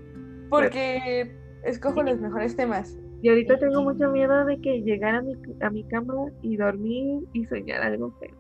Porque 0.50 1.32
escojo 1.64 2.04
los 2.04 2.20
mejores 2.20 2.56
temas. 2.56 2.98
Y 3.22 3.30
ahorita 3.30 3.60
tengo 3.60 3.82
mucho 3.82 4.10
miedo 4.10 4.46
de 4.46 4.60
que 4.62 4.82
llegara 4.82 5.18
a 5.20 5.22
mi, 5.22 5.34
a 5.62 5.70
mi 5.70 5.84
cama 5.88 6.14
y 6.42 6.56
dormir 6.56 7.28
y 7.34 7.46
soñar 7.46 7.82
algo 7.82 8.12
feo. 8.20 8.36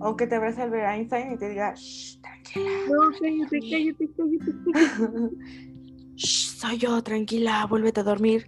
O 0.00 0.16
que 0.16 0.26
te 0.26 0.34
abrace 0.34 0.62
Albert 0.62 0.88
Einstein 0.88 1.32
y 1.32 1.38
te 1.38 1.48
diga, 1.50 1.74
shh, 1.74 2.20
tranquila. 2.20 2.70
No, 2.88 3.10
cállate, 3.18 3.60
cállate, 3.60 4.10
cállate. 4.16 5.36
Shh, 6.16 6.58
soy 6.58 6.78
yo, 6.78 7.02
tranquila, 7.02 7.66
vuélvete 7.68 8.00
a 8.00 8.04
dormir. 8.04 8.46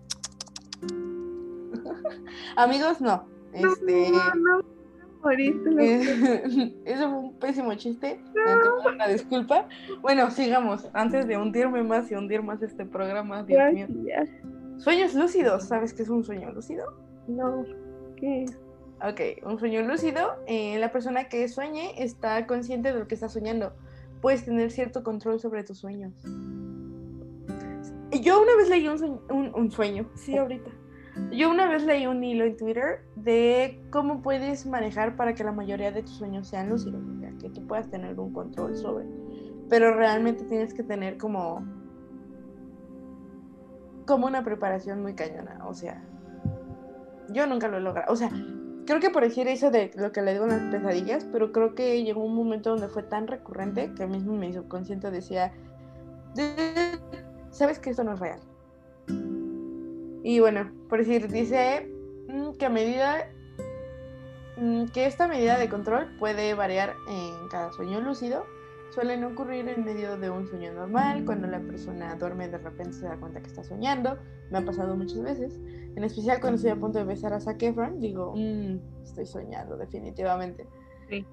Amigos, 2.57 3.01
no. 3.01 3.27
Este, 3.53 4.11
No, 4.11 4.35
no, 4.35 4.59
no, 4.59 4.76
moriste, 5.27 5.71
eh, 5.81 6.75
eso 6.85 7.11
fue 7.11 7.19
un 7.19 7.39
pésimo 7.39 7.75
chiste. 7.75 8.21
antemano, 8.29 8.75
Una 8.95 9.09
disculpa. 9.09 9.69
Bueno, 10.01 10.31
sigamos. 10.31 10.89
Antes 10.93 11.27
de 11.27 11.37
hundirme 11.37 11.83
más 11.83 12.11
y 12.11 12.15
hundir 12.15 12.43
más 12.43 12.63
este 12.63 12.85
programa, 12.87 13.43
Dios 13.43 13.73
mío. 13.73 13.87
Sueños 14.79 15.15
lúcidos. 15.15 15.65
¿Sabes 15.65 15.93
qué 15.95 16.03
es 16.03 16.09
un 16.09 16.23
sueño 16.25 16.53
lúcido? 16.53 16.85
No, 17.29 17.65
¿qué 18.17 18.45
es? 18.45 18.59
Ok, 19.03 19.45
un 19.45 19.59
sueño 19.59 19.83
lúcido. 19.83 20.37
eh, 20.47 20.79
la 20.79 20.91
persona 20.93 21.29
que 21.29 21.49
sueñe 21.49 22.03
está 22.03 22.47
consciente 22.47 22.93
de 22.93 22.99
lo 23.01 23.09
que 23.09 23.15
está 23.15 23.29
soñando. 23.29 23.73
Puedes 24.23 24.45
tener 24.45 24.71
cierto 24.71 25.03
control 25.03 25.41
sobre 25.41 25.65
tus 25.65 25.79
sueños. 25.79 26.13
Yo 28.23 28.41
una 28.41 28.57
vez 28.57 28.69
leí 28.71 28.87
un 28.89 28.99
sueño, 28.99 29.21
un, 29.31 29.53
un 29.55 29.71
sueño, 29.71 30.09
sí, 30.15 30.37
ahorita. 30.37 30.71
Yo 31.33 31.51
una 31.51 31.69
vez 31.69 31.85
leí 31.85 32.07
un 32.07 32.23
hilo 32.23 32.45
en 32.45 32.57
Twitter 32.57 33.01
de 33.17 33.83
cómo 33.91 34.23
puedes 34.23 34.67
manejar 34.67 35.17
para 35.17 35.35
que 35.35 35.45
la 35.45 35.53
mayoría 35.53 35.91
de 35.93 36.03
tus 36.03 36.13
sueños 36.17 36.49
sean 36.49 36.69
lúcidos, 36.69 37.03
o 37.03 37.21
sea, 37.21 37.31
que 37.41 37.51
tú 37.51 37.67
puedas 37.67 37.91
tener 37.91 38.19
un 38.19 38.33
control 38.33 38.77
sobre. 38.77 39.07
Pero 39.69 39.95
realmente 39.95 40.45
tienes 40.45 40.73
que 40.75 40.83
tener 40.83 41.19
como 41.19 41.65
como 44.07 44.27
una 44.29 44.45
preparación 44.45 45.03
muy 45.03 45.15
cañona, 45.15 45.59
o 45.67 45.75
sea, 45.75 46.01
yo 47.31 47.45
nunca 47.49 47.67
lo 47.67 47.79
he 47.79 47.81
logrado, 47.81 48.13
o 48.13 48.17
sea, 48.17 48.31
creo 48.87 49.01
que 49.01 49.11
por 49.11 49.25
decir 49.25 49.49
eso 49.49 49.73
de 49.73 49.91
lo 49.97 50.13
que 50.13 50.23
le 50.23 50.33
digo 50.33 50.45
en 50.45 50.51
las 50.51 50.63
pesadillas, 50.73 51.25
pero 51.33 51.51
creo 51.51 51.75
que 51.75 52.05
llegó 52.05 52.23
un 52.25 52.37
momento 52.37 52.71
donde 52.71 52.87
fue 52.89 53.03
tan 53.03 53.27
recurrente 53.27 53.93
que 53.95 54.07
mismo 54.07 54.35
mi 54.35 54.53
subconsciente 54.53 55.11
decía, 55.11 55.53
"De- 56.37 56.97
sabes 57.51 57.81
que 57.81 57.91
esto 57.91 58.05
no 58.05 58.13
es 58.13 58.21
real. 58.21 58.39
Y 60.27 60.41
bueno, 60.41 60.73
por 60.89 60.99
decir, 60.99 61.29
dice 61.29 61.89
mm, 62.27 62.55
que 62.59 62.67
a 62.67 62.69
medida 62.69 63.29
mm, 64.57 64.87
que 64.87 65.07
esta 65.07 65.29
medida 65.29 65.57
de 65.57 65.69
control 65.69 66.09
puede 66.19 66.53
variar 66.55 66.95
en 67.09 67.47
cada 67.49 67.71
sueño 67.71 68.01
lúcido, 68.01 68.45
suelen 68.93 69.23
ocurrir 69.23 69.69
en 69.69 69.85
medio 69.85 70.19
de 70.19 70.29
un 70.29 70.49
sueño 70.49 70.73
normal, 70.73 71.25
cuando 71.25 71.47
la 71.47 71.61
persona 71.61 72.17
duerme 72.17 72.49
de 72.49 72.59
repente 72.59 72.95
se 72.95 73.07
da 73.07 73.17
cuenta 73.21 73.41
que 73.41 73.47
está 73.47 73.63
soñando, 73.63 74.19
me 74.51 74.59
ha 74.59 74.65
pasado 74.65 74.97
muchas 74.97 75.23
veces, 75.23 75.61
en 75.95 76.03
especial 76.03 76.41
cuando 76.41 76.57
estoy 76.57 76.73
a 76.73 76.77
punto 76.77 76.99
de 76.99 77.05
besar 77.05 77.33
a 77.33 77.39
Zac 77.39 77.63
Efron, 77.63 78.01
digo, 78.01 78.35
"Mm, 78.35 78.81
estoy 79.05 79.27
soñando 79.27 79.77
definitivamente. 79.77 80.67
Sí. 81.09 81.25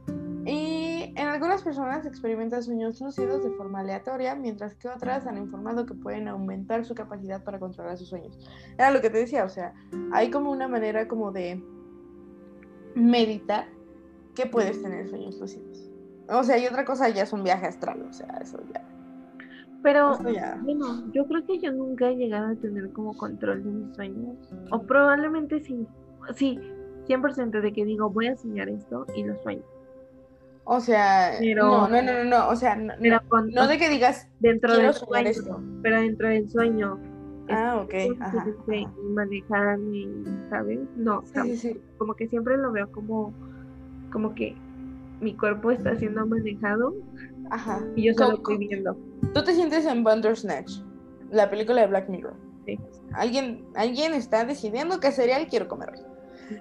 Y 0.45 1.13
en 1.15 1.27
algunas 1.27 1.63
personas 1.63 2.05
experimentan 2.05 2.63
sueños 2.63 2.99
lúcidos 2.99 3.43
de 3.43 3.51
forma 3.51 3.79
aleatoria, 3.79 4.35
mientras 4.35 4.75
que 4.75 4.89
otras 4.89 5.25
han 5.25 5.37
informado 5.37 5.85
que 5.85 5.93
pueden 5.93 6.27
aumentar 6.27 6.83
su 6.85 6.95
capacidad 6.95 7.43
para 7.43 7.59
controlar 7.59 7.97
sus 7.97 8.09
sueños. 8.09 8.37
Era 8.77 8.91
lo 8.91 9.01
que 9.01 9.09
te 9.09 9.19
decía, 9.19 9.45
o 9.45 9.49
sea, 9.49 9.73
hay 10.11 10.29
como 10.29 10.51
una 10.51 10.67
manera 10.67 11.07
como 11.07 11.31
de 11.31 11.63
meditar 12.95 13.67
que 14.35 14.45
puedes 14.45 14.81
tener 14.81 15.07
sueños 15.07 15.39
lúcidos. 15.39 15.89
O 16.29 16.43
sea, 16.43 16.57
y 16.57 16.65
otra 16.65 16.85
cosa 16.85 17.09
ya 17.09 17.23
es 17.23 17.33
un 17.33 17.43
viaje 17.43 17.67
astral, 17.67 18.01
o 18.09 18.13
sea, 18.13 18.39
eso 18.41 18.59
ya. 18.73 18.83
Pero, 19.81 20.13
Eso 20.13 20.29
ya. 20.29 20.57
bueno, 20.63 21.11
yo 21.11 21.27
creo 21.27 21.45
que 21.45 21.59
yo 21.59 21.73
nunca 21.73 22.09
he 22.09 22.15
llegado 22.15 22.53
a 22.53 22.55
tener 22.55 22.89
como 22.93 23.17
control 23.17 23.63
de 23.65 23.69
mis 23.69 23.95
sueños. 23.95 24.37
O 24.71 24.81
probablemente 24.81 25.59
sí. 25.59 25.85
Sí, 26.35 26.57
100% 27.07 27.61
de 27.61 27.73
que 27.73 27.85
digo, 27.85 28.09
voy 28.09 28.27
a 28.27 28.35
soñar 28.37 28.69
esto 28.69 29.05
y 29.15 29.23
lo 29.23 29.35
sueño. 29.43 29.63
O 30.65 30.79
sea, 30.79 31.31
Pero- 31.39 31.63
no, 31.65 31.87
no, 31.89 32.01
no, 32.01 32.23
no, 32.23 32.49
o 32.49 32.55
sea, 32.55 32.75
no, 32.75 32.93
Pero 33.01 33.67
de 33.67 33.77
que 33.77 33.89
digas, 33.89 34.29
dentro 34.39 34.77
del 34.77 34.93
sueño. 34.93 35.27
esto. 35.29 35.61
Pero 35.81 35.99
dentro 36.01 36.29
del 36.29 36.49
sueño. 36.49 36.99
Ah, 37.49 37.81
ok, 37.83 37.93
ajá. 38.21 38.47
Y 38.71 38.85
manejarme, 39.13 39.97
y, 39.97 40.23
¿sabes? 40.49 40.79
No, 40.95 41.21
Sí, 41.25 41.31
jamás. 41.33 41.49
sí, 41.49 41.57
sí. 41.57 41.81
como 41.97 42.13
que 42.13 42.27
siempre 42.29 42.55
lo 42.57 42.71
veo 42.71 42.89
como, 42.91 43.33
como 44.13 44.33
que 44.33 44.55
mi 45.19 45.35
cuerpo 45.35 45.71
está 45.71 45.95
siendo 45.97 46.25
manejado 46.25 46.93
Ajá. 47.49 47.81
Y 47.95 48.03
yo 48.05 48.13
solo 48.13 48.37
estoy 48.37 48.57
viendo. 48.57 48.97
Tú 49.33 49.43
te 49.43 49.53
sientes 49.53 49.85
en 49.85 50.03
Bandersnatch, 50.03 50.71
la 51.29 51.49
película 51.49 51.81
de 51.81 51.87
Black 51.87 52.07
Mirror. 52.09 52.33
Sí. 52.65 52.79
Alguien, 53.11 53.65
alguien 53.75 54.13
está 54.13 54.45
decidiendo 54.45 55.01
qué 55.01 55.11
cereal 55.11 55.47
quiero 55.49 55.67
comer 55.67 55.89
hoy. 55.91 55.99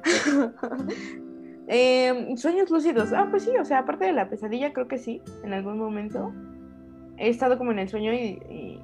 Eh, 1.69 2.35
sueños 2.37 2.71
lúcidos. 2.71 3.13
Ah, 3.13 3.29
pues 3.31 3.45
sí, 3.45 3.51
o 3.59 3.65
sea, 3.65 3.79
aparte 3.79 4.05
de 4.05 4.13
la 4.13 4.29
pesadilla, 4.29 4.73
creo 4.73 4.89
que 4.89 4.99
sí, 4.99 5.23
en 5.45 5.53
algún 5.55 5.79
momento. 5.79 6.33
He 7.17 7.29
estado 7.31 7.57
como 7.57 7.71
en 7.71 7.79
el 7.79 7.89
sueño 7.89 8.13
y, 8.13 8.41
y, 8.51 8.81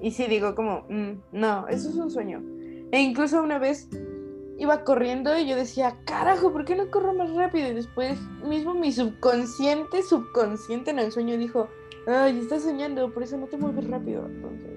y 0.00 0.10
sí 0.10 0.26
digo 0.26 0.54
como, 0.54 0.86
"Mm, 0.88 1.20
no, 1.32 1.68
eso 1.68 1.90
es 1.90 1.96
un 1.96 2.10
sueño. 2.10 2.42
E 2.90 3.00
incluso 3.02 3.42
una 3.42 3.58
vez 3.58 3.88
iba 4.58 4.84
corriendo 4.84 5.36
y 5.38 5.46
yo 5.46 5.54
decía, 5.56 5.96
carajo, 6.06 6.52
¿por 6.52 6.64
qué 6.64 6.76
no 6.76 6.90
corro 6.90 7.12
más 7.12 7.32
rápido? 7.34 7.68
Y 7.68 7.74
después 7.74 8.18
mismo 8.44 8.74
mi 8.74 8.90
subconsciente, 8.90 10.02
subconsciente 10.02 10.90
en 10.90 10.98
el 10.98 11.12
sueño 11.12 11.36
dijo, 11.36 11.68
ay, 12.06 12.38
estás 12.38 12.62
soñando, 12.62 13.12
por 13.12 13.22
eso 13.22 13.36
no 13.36 13.46
te 13.46 13.58
mueves 13.58 13.86
rápido. 13.88 14.26
Entonces, 14.26 14.70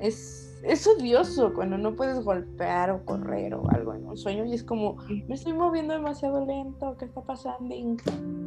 es, 0.00 0.47
es 0.64 0.86
odioso 0.86 1.52
cuando 1.54 1.78
no 1.78 1.94
puedes 1.94 2.20
golpear 2.24 2.90
o 2.90 3.04
correr 3.04 3.54
o 3.54 3.68
algo 3.70 3.94
en 3.94 4.06
un 4.06 4.16
sueño 4.16 4.44
y 4.44 4.54
es 4.54 4.64
como, 4.64 4.96
me 5.28 5.34
estoy 5.34 5.52
moviendo 5.52 5.94
demasiado 5.94 6.44
lento, 6.44 6.96
¿qué 6.98 7.04
está 7.06 7.20
pasando? 7.22 7.74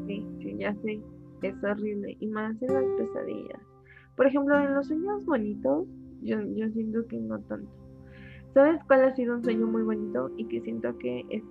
Sí, 0.08 0.26
sí, 0.40 0.58
ya 0.58 0.74
sé. 0.84 1.02
Es 1.42 1.56
horrible. 1.64 2.16
Y 2.20 2.28
más 2.28 2.62
en 2.62 2.74
las 2.74 2.84
pesadillas. 2.98 3.62
Por 4.16 4.28
ejemplo, 4.28 4.60
en 4.60 4.76
los 4.76 4.88
sueños 4.88 5.26
bonitos, 5.26 5.88
yo, 6.22 6.40
yo 6.56 6.70
siento 6.70 7.08
que 7.08 7.18
no 7.18 7.40
tanto. 7.42 7.70
¿Sabes 8.54 8.80
cuál 8.86 9.06
ha 9.06 9.16
sido 9.16 9.36
un 9.36 9.44
sueño 9.44 9.66
muy 9.66 9.82
bonito 9.82 10.30
y 10.38 10.46
que 10.46 10.62
siento 10.62 10.96
que 10.98 11.26
es 11.30 11.42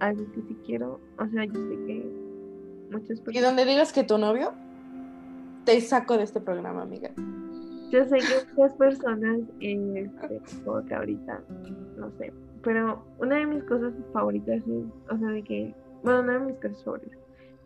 algo 0.00 0.24
que 0.32 0.42
sí 0.42 0.56
quiero? 0.64 1.00
O 1.18 1.26
sea, 1.26 1.44
yo 1.44 1.52
sé 1.52 1.76
que 1.86 2.10
muchas 2.92 3.18
Y 3.18 3.22
personas. 3.22 3.42
donde 3.42 3.64
digas 3.66 3.92
que 3.92 4.04
tu 4.04 4.16
novio, 4.16 4.52
te 5.64 5.80
saco 5.80 6.16
de 6.16 6.22
este 6.22 6.40
programa, 6.40 6.82
amiga. 6.82 7.10
Yo 7.90 8.04
sé 8.04 8.18
que 8.18 8.52
muchas 8.54 8.74
personas, 8.74 9.40
eh, 9.60 10.10
este, 10.20 10.40
como 10.64 10.84
que 10.84 10.94
ahorita, 10.94 11.40
no 11.96 12.10
sé. 12.18 12.32
Pero 12.62 13.04
una 13.18 13.36
de 13.36 13.46
mis 13.46 13.64
cosas 13.64 13.94
favoritas 14.12 14.56
es, 14.56 14.84
o 15.10 15.18
sea, 15.18 15.28
de 15.28 15.42
que, 15.42 15.74
bueno, 16.02 16.20
una 16.20 16.38
de 16.38 16.46
mis 16.46 16.56
cosas 16.56 16.84
favoritas, 16.84 17.18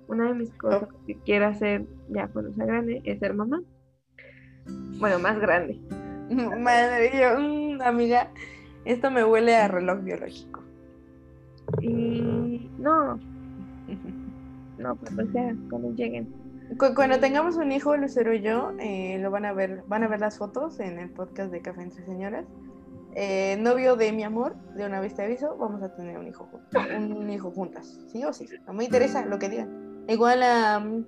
una 0.08 0.28
de 0.28 0.34
mis 0.34 0.50
cosas 0.52 0.88
que 1.06 1.16
quiero 1.24 1.46
hacer 1.46 1.86
ya 2.08 2.28
cuando 2.28 2.52
sea 2.52 2.66
grande 2.66 3.02
es 3.04 3.18
ser 3.18 3.34
mamá. 3.34 3.62
Bueno, 4.98 5.18
más 5.18 5.40
grande. 5.40 5.78
Madre, 6.30 7.10
yo, 7.14 7.40
mm, 7.40 7.82
amiga, 7.82 8.30
esto 8.84 9.10
me 9.10 9.24
huele 9.24 9.56
a 9.56 9.68
reloj 9.68 10.00
biológico. 10.02 10.60
Y 11.80 12.70
no, 12.78 13.16
no, 14.78 14.96
pues 14.96 15.12
o 15.18 15.32
sea, 15.32 15.54
cuando 15.70 15.92
lleguen. 15.94 16.41
Cu- 16.78 16.94
Cuando 16.94 17.18
tengamos 17.20 17.56
un 17.56 17.72
hijo, 17.72 17.96
Lucero 17.96 18.32
y 18.34 18.40
yo, 18.40 18.72
eh, 18.80 19.18
lo 19.20 19.30
van 19.30 19.44
a 19.44 19.52
ver, 19.52 19.82
van 19.88 20.02
a 20.04 20.08
ver 20.08 20.20
las 20.20 20.38
fotos 20.38 20.78
en 20.80 20.98
el 20.98 21.10
podcast 21.10 21.50
de 21.52 21.60
Café 21.62 21.82
entre 21.82 22.04
Señoras. 22.04 22.46
Eh, 23.14 23.56
novio 23.60 23.96
de 23.96 24.10
mi 24.12 24.22
amor, 24.22 24.54
de 24.74 24.86
una 24.86 25.00
vez 25.00 25.14
te 25.14 25.22
aviso, 25.22 25.56
vamos 25.58 25.82
a 25.82 25.94
tener 25.94 26.16
un 26.18 26.26
hijo 26.28 26.46
juntos, 26.46 26.82
un 26.96 27.28
hijo 27.30 27.50
juntas, 27.50 28.00
sí 28.08 28.24
o 28.24 28.32
sí. 28.32 28.46
No 28.66 28.72
me 28.72 28.84
interesa 28.84 29.24
lo 29.26 29.38
que 29.38 29.50
digan. 29.50 30.04
Igual 30.08 30.42
a 30.42 30.78
mm, 30.80 31.04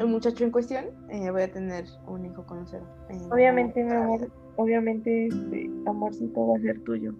el 0.00 0.06
muchacho 0.06 0.44
en 0.44 0.50
cuestión, 0.50 0.84
eh, 1.08 1.30
voy 1.30 1.42
a 1.42 1.50
tener 1.50 1.84
un 2.06 2.26
hijo 2.26 2.44
con 2.44 2.60
Lucero. 2.60 2.84
eh, 3.08 3.18
Obviamente, 3.30 3.82
mi 3.82 3.90
amor, 3.92 4.30
obviamente, 4.56 5.28
este 5.28 5.70
amorcito 5.86 6.46
va 6.48 6.58
a 6.58 6.60
ser 6.60 6.78
tuyo. 6.80 7.14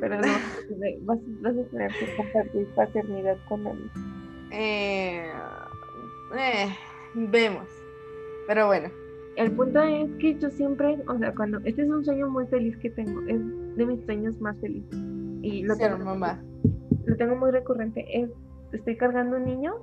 Pero 0.00 0.14
no, 0.16 0.22
vas, 0.22 0.28
a 0.64 0.68
tener- 0.68 0.98
vas, 1.02 1.18
vas 1.42 1.56
a 1.56 1.70
tener 1.70 1.90
que 1.92 2.16
compartir 2.16 2.68
paternidad 2.76 3.36
con 3.48 3.66
él. 3.66 3.90
Eh, 4.52 5.24
eh, 6.36 6.68
vemos. 7.14 7.68
Pero 8.46 8.66
bueno, 8.66 8.88
El 9.36 9.52
punto 9.52 9.82
es 9.82 10.10
que 10.18 10.38
yo 10.38 10.50
siempre, 10.50 10.98
o 11.06 11.18
sea, 11.18 11.34
cuando 11.34 11.58
este 11.64 11.82
es 11.82 11.88
un 11.88 12.04
sueño 12.04 12.28
muy 12.28 12.46
feliz 12.46 12.76
que 12.78 12.90
tengo, 12.90 13.20
es 13.28 13.76
de 13.76 13.86
mis 13.86 14.04
sueños 14.04 14.40
más 14.40 14.56
felices. 14.58 14.98
Y 15.42 15.62
lo 15.62 15.76
tengo, 15.76 15.98
mamá. 15.98 16.42
lo 17.04 17.16
tengo 17.16 17.36
muy 17.36 17.50
recurrente. 17.50 18.04
Es, 18.12 18.30
estoy 18.72 18.96
cargando 18.96 19.36
un 19.36 19.44
niño, 19.44 19.74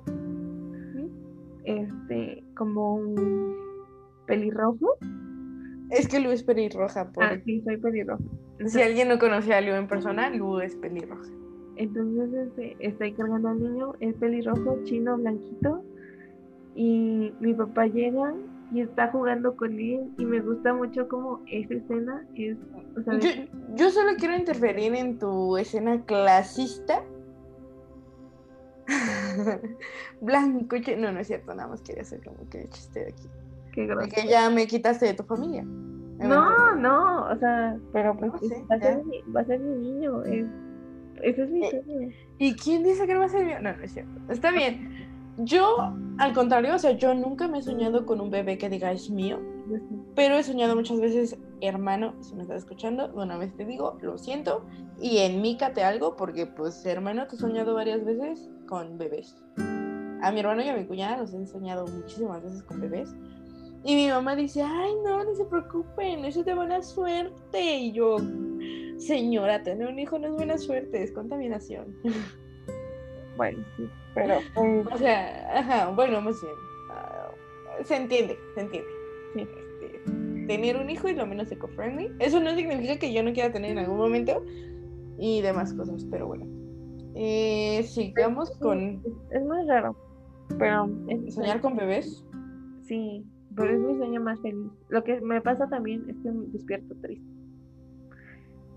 este, 1.64 2.44
como 2.56 2.96
un 2.96 3.56
pelirrojo. 4.26 4.96
Es 5.90 6.08
que 6.08 6.20
Lu 6.20 6.30
es 6.30 6.42
pelirroja. 6.42 7.12
Por... 7.12 7.24
Ah, 7.24 7.40
sí, 7.44 7.62
soy 7.62 7.76
pelirrojo. 7.76 8.24
Si 8.66 8.82
alguien 8.82 9.08
no 9.08 9.18
conoce 9.18 9.54
a 9.54 9.60
Lu 9.60 9.72
en 9.72 9.86
persona, 9.86 10.30
Lu 10.30 10.60
es 10.60 10.74
pelirroja. 10.76 11.30
Entonces 11.76 12.32
este, 12.32 12.76
estoy 12.80 13.12
cargando 13.12 13.48
al 13.48 13.62
niño, 13.62 13.92
es 14.00 14.14
pelirrojo, 14.14 14.78
chino, 14.84 15.16
blanquito. 15.18 15.84
Y 16.76 17.32
mi 17.40 17.54
papá 17.54 17.86
llega 17.86 18.34
y 18.72 18.82
está 18.82 19.08
jugando 19.10 19.56
con 19.56 19.72
él. 19.72 20.12
Y 20.18 20.24
me 20.24 20.40
gusta 20.40 20.74
mucho 20.74 21.08
como 21.08 21.40
esa 21.50 21.74
escena 21.74 22.24
es. 22.34 22.56
O 22.96 23.02
sea, 23.02 23.18
Yo, 23.18 23.30
yo 23.74 23.90
solo 23.90 24.12
quiero 24.18 24.36
interferir 24.36 24.94
en 24.94 25.18
tu 25.18 25.56
escena 25.56 26.04
clasista. 26.04 27.02
Blanco, 30.20 30.76
no, 30.98 31.12
no 31.12 31.20
es 31.20 31.26
cierto, 31.26 31.54
nada 31.54 31.68
más 31.68 31.82
quería 31.82 32.02
hacer 32.02 32.22
como 32.22 32.48
que 32.48 32.68
chiste 32.68 33.00
de 33.00 33.08
aquí. 33.08 33.28
qué 33.72 33.86
De 33.86 34.08
que 34.08 34.28
ya 34.28 34.48
me 34.50 34.66
quitaste 34.66 35.06
de 35.06 35.14
tu 35.14 35.24
familia. 35.24 35.64
No, 35.64 36.74
no, 36.76 37.26
o 37.26 37.36
sea, 37.36 37.76
pero 37.92 38.16
pues 38.16 38.32
No 38.32 38.38
sé, 38.38 38.64
va, 38.70 38.76
a 38.76 38.80
ser 38.80 39.02
va 39.34 39.40
a 39.40 39.44
ser 39.44 39.60
mi 39.60 39.76
niño. 39.76 40.22
Es, 40.24 40.46
ese 41.22 41.42
es 41.42 41.50
mi 41.50 41.64
Eh, 41.66 41.70
sueño. 41.70 42.08
¿Y 42.38 42.54
quién 42.54 42.82
dice 42.84 43.06
que 43.06 43.14
no 43.14 43.20
va 43.20 43.26
a 43.26 43.30
ser 43.30 43.44
mío? 43.44 43.56
No, 43.60 43.76
no 43.76 43.82
es 43.82 43.92
cierto. 43.92 44.12
Está 44.30 44.50
bien. 44.50 45.05
Yo, 45.38 45.92
al 46.18 46.32
contrario, 46.32 46.74
o 46.74 46.78
sea, 46.78 46.92
yo 46.92 47.14
nunca 47.14 47.46
me 47.46 47.58
he 47.58 47.62
soñado 47.62 48.06
con 48.06 48.20
un 48.20 48.30
bebé 48.30 48.56
que 48.56 48.70
diga 48.70 48.92
es 48.92 49.10
mío. 49.10 49.38
Pero 50.14 50.36
he 50.36 50.42
soñado 50.42 50.74
muchas 50.74 51.00
veces, 51.00 51.36
hermano, 51.60 52.14
si 52.22 52.34
me 52.34 52.42
estás 52.42 52.58
escuchando, 52.58 53.12
una 53.14 53.36
vez 53.36 53.54
te 53.54 53.66
digo, 53.66 53.98
lo 54.00 54.16
siento, 54.16 54.64
y 55.00 55.18
enmícate 55.18 55.82
algo, 55.82 56.16
porque 56.16 56.46
pues 56.46 56.84
hermano, 56.86 57.26
te 57.26 57.36
he 57.36 57.38
soñado 57.38 57.74
varias 57.74 58.04
veces 58.04 58.48
con 58.66 58.96
bebés. 58.96 59.36
A 60.22 60.32
mi 60.32 60.40
hermano 60.40 60.62
y 60.62 60.68
a 60.68 60.76
mi 60.76 60.86
cuñada 60.86 61.18
los 61.18 61.34
he 61.34 61.46
soñado 61.46 61.86
muchísimas 61.86 62.42
veces 62.42 62.62
con 62.62 62.80
bebés. 62.80 63.14
Y 63.84 63.94
mi 63.94 64.08
mamá 64.08 64.34
dice, 64.34 64.62
ay 64.62 64.92
no, 65.04 65.22
no 65.22 65.34
se 65.34 65.44
preocupen, 65.44 66.24
eso 66.24 66.40
es 66.40 66.46
de 66.46 66.54
buena 66.54 66.82
suerte. 66.82 67.76
Y 67.76 67.92
yo, 67.92 68.16
señora, 68.96 69.62
tener 69.62 69.86
un 69.86 69.98
hijo 69.98 70.18
no 70.18 70.28
es 70.28 70.34
buena 70.34 70.56
suerte, 70.56 71.02
es 71.02 71.12
contaminación. 71.12 71.94
Bueno, 73.36 73.64
sí, 73.76 73.88
pero 74.14 74.38
pues, 74.54 74.86
O 74.92 74.98
sea, 74.98 75.58
ajá, 75.58 75.90
bueno, 75.90 76.20
más 76.20 76.40
bien. 76.40 76.54
ah, 76.90 77.28
se 77.84 77.96
entiende, 77.96 78.38
se 78.54 78.60
entiende. 78.60 78.90
Sí. 79.34 79.40
Este, 79.82 80.46
tener 80.46 80.76
un 80.76 80.88
hijo 80.88 81.08
es 81.08 81.16
lo 81.16 81.26
menos 81.26 81.50
eco-friendly. 81.50 82.12
Eso 82.18 82.40
no 82.40 82.54
significa 82.54 82.98
que 82.98 83.12
yo 83.12 83.22
no 83.22 83.32
quiera 83.32 83.52
tener 83.52 83.72
en 83.72 83.78
algún 83.78 83.98
momento 83.98 84.42
y 85.18 85.42
demás 85.42 85.72
cosas, 85.74 86.06
pero 86.10 86.26
bueno. 86.26 86.46
Eh, 87.14 87.82
sigamos 87.84 88.50
con 88.58 89.02
es, 89.30 89.42
muy 89.42 89.66
raro. 89.66 89.96
Pero 90.58 90.88
es 91.08 91.34
soñar 91.34 91.60
con 91.60 91.76
bebés. 91.76 92.24
Sí, 92.82 93.24
pero 93.54 93.72
es 93.72 93.80
mi 93.80 93.96
sueño 93.96 94.20
más 94.20 94.40
feliz. 94.40 94.70
Lo 94.88 95.02
que 95.02 95.20
me 95.20 95.40
pasa 95.40 95.68
también 95.68 96.08
es 96.08 96.16
que 96.22 96.30
me 96.30 96.46
despierto 96.48 96.94
triste. 97.02 97.26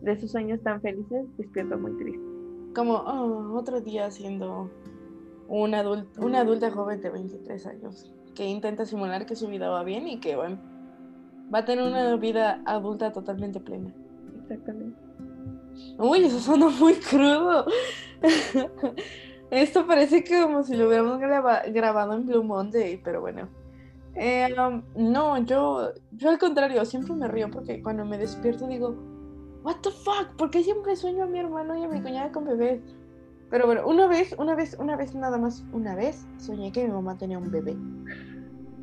De 0.02 0.14
esos 0.14 0.32
sueños 0.32 0.62
tan 0.64 0.82
felices, 0.82 1.26
despierto 1.38 1.78
muy 1.78 1.92
triste. 1.98 2.29
Como 2.80 2.94
"Oh, 2.94 3.58
otro 3.60 3.82
día 3.82 4.10
siendo 4.10 4.70
una, 5.50 5.84
adul- 5.84 6.08
una 6.18 6.40
adulta 6.40 6.72
joven 6.72 7.02
de 7.02 7.10
23 7.10 7.66
años 7.66 8.10
que 8.36 8.46
intenta 8.48 8.86
simular 8.86 9.26
que 9.26 9.36
su 9.36 9.50
vida 9.50 9.68
va 9.70 9.84
bien 9.84 10.08
y 10.08 10.22
que 10.22 10.38
va, 10.38 10.58
va 11.54 11.60
a 11.60 11.66
tener 11.66 11.84
una 11.86 12.16
vida 12.16 12.62
adulta 12.66 13.12
totalmente 13.12 13.60
plena. 13.60 13.94
Exactamente. 14.44 14.98
Uy, 15.98 16.20
eso 16.24 16.40
suena 16.40 16.70
muy 16.70 16.94
crudo. 16.94 17.66
Esto 19.52 19.86
parece 19.86 20.24
que 20.24 20.42
como 20.42 20.64
si 20.64 20.78
lo 20.78 20.88
hubiéramos 20.88 21.20
graba- 21.20 21.64
grabado 21.74 22.14
en 22.14 22.26
Blue 22.28 22.44
Monday, 22.46 22.96
pero 23.04 23.20
bueno. 23.20 23.50
Eh, 24.16 24.56
um, 24.58 24.84
no, 24.96 25.38
yo, 25.40 25.90
yo 26.12 26.30
al 26.30 26.40
contrario, 26.40 26.86
siempre 26.86 27.14
me 27.14 27.28
río 27.28 27.50
porque 27.52 27.84
cuando 27.84 28.06
me 28.06 28.18
despierto 28.18 28.68
digo, 28.68 28.96
What 29.64 29.78
the 29.82 29.92
fuck, 29.92 30.36
¿por 30.38 30.52
qué 30.52 30.64
siempre 30.64 30.96
sueño 30.96 31.24
a 31.24 31.28
mi 31.28 31.40
hermano 31.40 31.78
y 31.78 31.84
a 31.84 31.88
mi 31.88 32.02
cuñada 32.02 32.32
con 32.32 32.46
bebés? 32.46 32.82
Pero 33.50 33.66
bueno, 33.66 33.88
una 33.88 34.08
vez, 34.08 34.36
una 34.38 34.56
vez, 34.56 34.78
una 34.80 34.96
vez 34.96 35.16
nada 35.16 35.38
más, 35.38 35.66
una 35.74 35.96
vez 35.96 36.26
soñé 36.38 36.72
que 36.72 36.86
mi 36.86 36.92
mamá 36.92 37.18
tenía 37.18 37.38
un 37.38 37.52
bebé. 37.52 37.76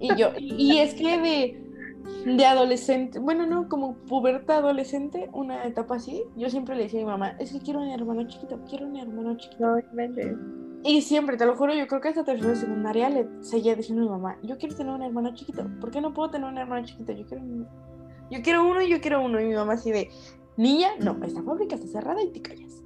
Y 0.00 0.14
yo, 0.16 0.30
y 0.38 0.78
es 0.78 0.94
que 0.94 1.18
de, 1.18 2.36
de 2.36 2.46
adolescente, 2.46 3.18
bueno, 3.18 3.46
no, 3.46 3.68
como 3.68 3.94
puberta 3.94 4.58
adolescente, 4.58 5.30
una 5.32 5.64
etapa 5.64 5.96
así, 5.96 6.22
yo 6.36 6.50
siempre 6.50 6.76
le 6.76 6.84
decía 6.84 7.00
a 7.00 7.04
mi 7.04 7.10
mamá, 7.10 7.36
es 7.38 7.52
que 7.52 7.60
quiero 7.60 7.80
un 7.80 7.88
hermano 7.88 8.26
chiquito, 8.26 8.58
quiero 8.68 8.86
un 8.86 8.96
hermano 8.96 9.36
chiquito. 9.36 9.76
No. 9.76 9.82
Y 10.82 11.00
siempre, 11.00 11.36
te 11.36 11.46
lo 11.46 11.56
juro, 11.56 11.74
yo 11.74 11.86
creo 11.86 12.00
que 12.00 12.08
hasta 12.08 12.24
tercera 12.24 12.50
de 12.50 12.56
secundaria 12.56 13.08
le 13.08 13.26
seguía 13.40 13.74
diciendo 13.74 14.02
a 14.02 14.06
mi 14.06 14.10
mamá, 14.10 14.38
yo 14.42 14.58
quiero 14.58 14.76
tener 14.76 14.92
un 14.92 15.02
hermano 15.02 15.34
chiquito, 15.34 15.66
¿por 15.80 15.90
qué 15.90 16.00
no 16.00 16.12
puedo 16.12 16.30
tener 16.30 16.48
un 16.48 16.58
hermano 16.58 16.84
chiquito? 16.84 17.12
Yo 17.12 17.24
quiero 17.26 17.42
uno, 17.42 17.66
yo 18.30 18.42
quiero 18.42 18.66
uno 18.66 18.82
y 18.82 18.90
yo 18.90 19.00
quiero 19.00 19.24
uno. 19.24 19.40
Y 19.40 19.46
mi 19.46 19.54
mamá 19.54 19.74
así 19.74 19.90
de, 19.90 20.10
niña, 20.56 20.90
no, 21.00 21.18
esta 21.24 21.42
fábrica 21.42 21.74
está 21.74 21.86
cerrada 21.86 22.22
y 22.22 22.30
te 22.30 22.42
callas. 22.42 22.82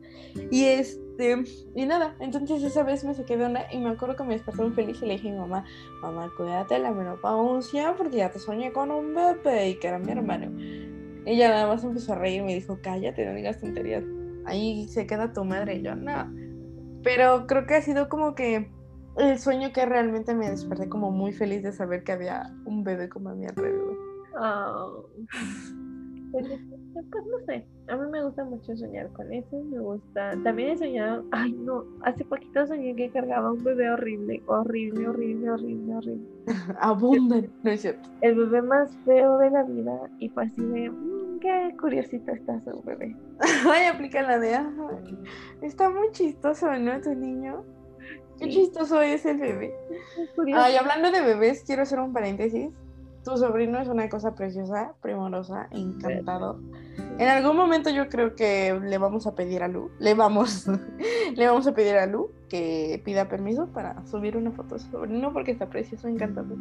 Y 0.51 0.65
este, 0.65 1.45
y 1.75 1.87
nada, 1.87 2.15
entonces 2.21 2.63
esa 2.63 2.83
vez 2.83 3.05
me 3.05 3.15
saqué 3.15 3.37
de 3.37 3.45
onda 3.45 3.67
y 3.73 3.79
me 3.79 3.91
acuerdo 3.91 4.17
que 4.17 4.25
me 4.25 4.35
despertó 4.35 4.63
muy 4.63 4.73
feliz 4.73 5.01
y 5.03 5.07
le 5.07 5.13
dije 5.15 5.29
a 5.29 5.33
mi 5.33 5.39
mamá, 5.39 5.65
mamá, 6.03 6.31
cuídate 6.37 6.79
la 6.79 6.93
menopausia 6.93 7.95
porque 7.97 8.19
ya 8.19 8.31
te 8.31 8.39
soñé 8.39 8.73
con 8.73 8.91
un 8.91 9.15
bebé 9.15 9.71
y 9.71 9.79
que 9.79 9.89
era 9.89 9.99
mi 9.99 10.11
hermano. 10.13 10.51
Ella 11.27 11.49
nada 11.51 11.67
más 11.67 11.85
empezó 11.85 12.13
a 12.13 12.17
reír 12.17 12.41
y 12.41 12.45
me 12.45 12.55
dijo, 12.55 12.79
cállate, 12.83 13.27
no 13.27 13.35
digas 13.35 13.61
tonterías. 13.61 14.05
Ahí 14.47 14.89
se 14.89 15.07
queda 15.07 15.33
tu 15.33 15.45
madre 15.45 15.77
y 15.77 15.83
yo, 15.83 15.95
no. 15.95 16.33
Pero 17.03 17.47
creo 17.47 17.67
que 17.67 17.75
ha 17.75 17.83
sido 17.83 18.09
como 18.09 18.35
que 18.35 18.71
el 19.19 19.39
sueño 19.39 19.73
que 19.73 19.85
realmente 19.85 20.35
me 20.35 20.49
desperté 20.49 20.89
como 20.89 21.11
muy 21.11 21.33
feliz 21.33 21.63
de 21.63 21.73
saber 21.73 22.05
que 22.05 22.13
había 22.13 22.55
un 22.65 22.85
bebé 22.85 23.09
como 23.09 23.31
a 23.31 23.35
mi 23.35 23.47
alrededor. 23.47 23.99
Oh. 24.41 25.07
Pues, 26.93 27.07
pues, 27.11 27.25
no 27.27 27.39
sé, 27.47 27.67
a 27.89 27.97
mí 27.97 28.11
me 28.11 28.25
gusta 28.25 28.45
mucho 28.45 28.77
soñar 28.77 29.09
con 29.13 29.33
eso, 29.33 29.63
me 29.65 29.79
gusta. 29.79 30.33
También 30.43 30.71
he 30.71 30.79
soñado, 30.79 31.25
ay 31.31 31.53
no, 31.53 31.85
hace 32.03 32.25
poquito 32.25 32.67
soñé 32.67 32.97
que 32.97 33.11
cargaba 33.11 33.53
un 33.53 33.63
bebé 33.63 33.91
horrible, 33.91 34.43
horrible, 34.47 35.09
horrible, 35.09 35.51
horrible, 35.51 35.95
horrible. 35.95 36.29
Abundan, 36.81 37.49
no 37.63 37.71
es 37.71 37.83
cierto. 37.83 38.09
El 38.23 38.35
bebé 38.35 38.63
más 38.63 38.97
feo 39.05 39.39
de 39.39 39.51
la 39.51 39.63
vida 39.63 40.01
y 40.19 40.29
fue 40.31 40.45
así 40.45 40.63
de, 40.63 40.91
mmm, 40.91 41.39
qué 41.41 41.75
curiosito 41.81 42.33
está 42.33 42.61
su 42.61 42.83
bebé. 42.83 43.17
Ay, 43.71 43.87
aplica 43.87 44.23
la 44.23 44.39
de, 44.39 44.57
ay, 44.57 45.19
está 45.63 45.91
muy 45.91 46.11
chistoso, 46.11 46.77
¿no? 46.79 47.01
Tu 47.01 47.15
niño. 47.15 47.65
Qué 48.39 48.49
chistoso 48.49 49.03
es 49.03 49.27
el 49.27 49.39
bebé. 49.39 49.75
Ay, 50.55 50.77
hablando 50.77 51.11
de 51.11 51.21
bebés, 51.21 51.63
quiero 51.65 51.83
hacer 51.83 52.01
un 52.01 52.13
paréntesis. 52.13 52.71
Tu 53.25 53.37
sobrino 53.37 53.79
es 53.79 53.89
una 53.89 54.09
cosa 54.09 54.35
preciosa, 54.35 54.95
primorosa, 55.03 55.69
encantado. 55.71 56.59
En 57.19 57.29
algún 57.29 57.55
momento 57.55 57.91
yo 57.91 58.09
creo 58.09 58.35
que 58.35 58.79
le 58.83 58.97
vamos 58.97 59.27
a 59.27 59.35
pedir 59.35 59.63
a 59.63 59.69
Lu, 59.69 59.91
le 59.99 60.15
vamos, 60.15 60.67
le 61.37 61.47
vamos 61.47 61.67
a 61.67 61.75
pedir 61.75 61.97
a 61.97 62.07
Lu 62.07 62.31
que 62.49 63.03
pida 63.05 63.29
permiso 63.29 63.67
para 63.69 64.07
subir 64.07 64.37
una 64.39 64.53
foto 64.53 64.75
de 64.75 64.81
su 64.81 64.91
sobrino 64.91 65.33
porque 65.33 65.51
está 65.53 65.67
precioso, 65.67 66.09
encantado. 66.09 66.57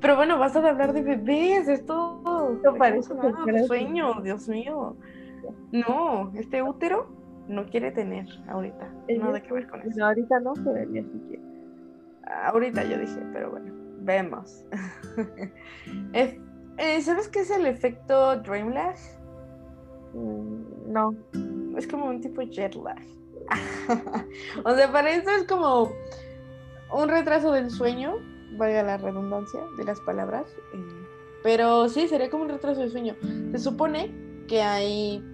Pero 0.00 0.16
bueno, 0.16 0.38
basta 0.38 0.60
de 0.60 0.68
hablar 0.68 0.92
de 0.92 1.00
bebés, 1.00 1.66
esto, 1.66 2.22
esto 2.56 2.74
parece 2.76 3.14
un 3.14 3.66
sueño, 3.66 4.20
Dios 4.22 4.48
mío. 4.48 4.96
No, 5.72 6.30
este 6.34 6.62
útero 6.62 7.08
no 7.48 7.66
quiere 7.66 7.90
tener 7.90 8.26
ahorita. 8.48 8.88
Nada 9.18 9.40
que 9.40 9.52
ver 9.52 9.66
con 9.66 9.80
eso. 9.80 9.98
No, 9.98 10.06
ahorita 10.06 10.40
no, 10.40 10.52
pero 10.54 10.86
día 10.90 11.02
sí 11.02 11.22
quiere. 11.28 11.42
Ahorita 12.44 12.84
yo 12.84 12.98
dije, 12.98 13.20
pero 13.32 13.50
bueno, 13.50 13.72
vemos. 14.06 14.64
Eh, 16.78 17.00
¿Sabes 17.00 17.28
qué 17.28 17.40
es 17.40 17.50
el 17.50 17.64
efecto 17.64 18.36
dream? 18.42 18.68
Mm, 20.12 20.92
no. 20.92 21.14
Es 21.78 21.86
como 21.86 22.04
un 22.04 22.20
tipo 22.20 22.42
jet 22.42 22.74
lag. 22.74 23.00
o 24.64 24.74
sea, 24.74 24.92
para 24.92 25.10
eso 25.10 25.30
es 25.30 25.44
como 25.44 25.90
un 26.92 27.08
retraso 27.08 27.50
del 27.52 27.70
sueño, 27.70 28.16
valga 28.58 28.82
la 28.82 28.98
redundancia 28.98 29.60
de 29.78 29.84
las 29.84 29.98
palabras. 30.00 30.44
Eh, 30.74 31.06
pero 31.42 31.88
sí, 31.88 32.08
sería 32.08 32.28
como 32.28 32.42
un 32.42 32.50
retraso 32.50 32.80
del 32.80 32.90
sueño. 32.90 33.16
Se 33.52 33.58
supone 33.58 34.14
que 34.46 34.60
hay 34.60 35.24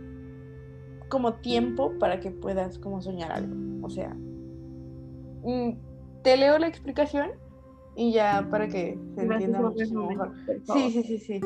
como 1.08 1.34
tiempo 1.34 1.92
para 1.98 2.20
que 2.20 2.30
puedas 2.30 2.78
como 2.78 3.02
soñar 3.02 3.32
algo. 3.32 3.84
O 3.84 3.90
sea, 3.90 4.14
mm, 5.42 5.72
te 6.22 6.36
leo 6.36 6.56
la 6.58 6.68
explicación 6.68 7.32
y 7.94 8.12
ya 8.12 8.46
para 8.50 8.68
que 8.68 8.98
se 9.14 9.22
entienda 9.22 9.60
muchísimo 9.60 10.06
mejor. 10.06 10.32
Sí, 10.72 10.90
sí, 10.90 11.02
sí, 11.02 11.18
sí. 11.18 11.40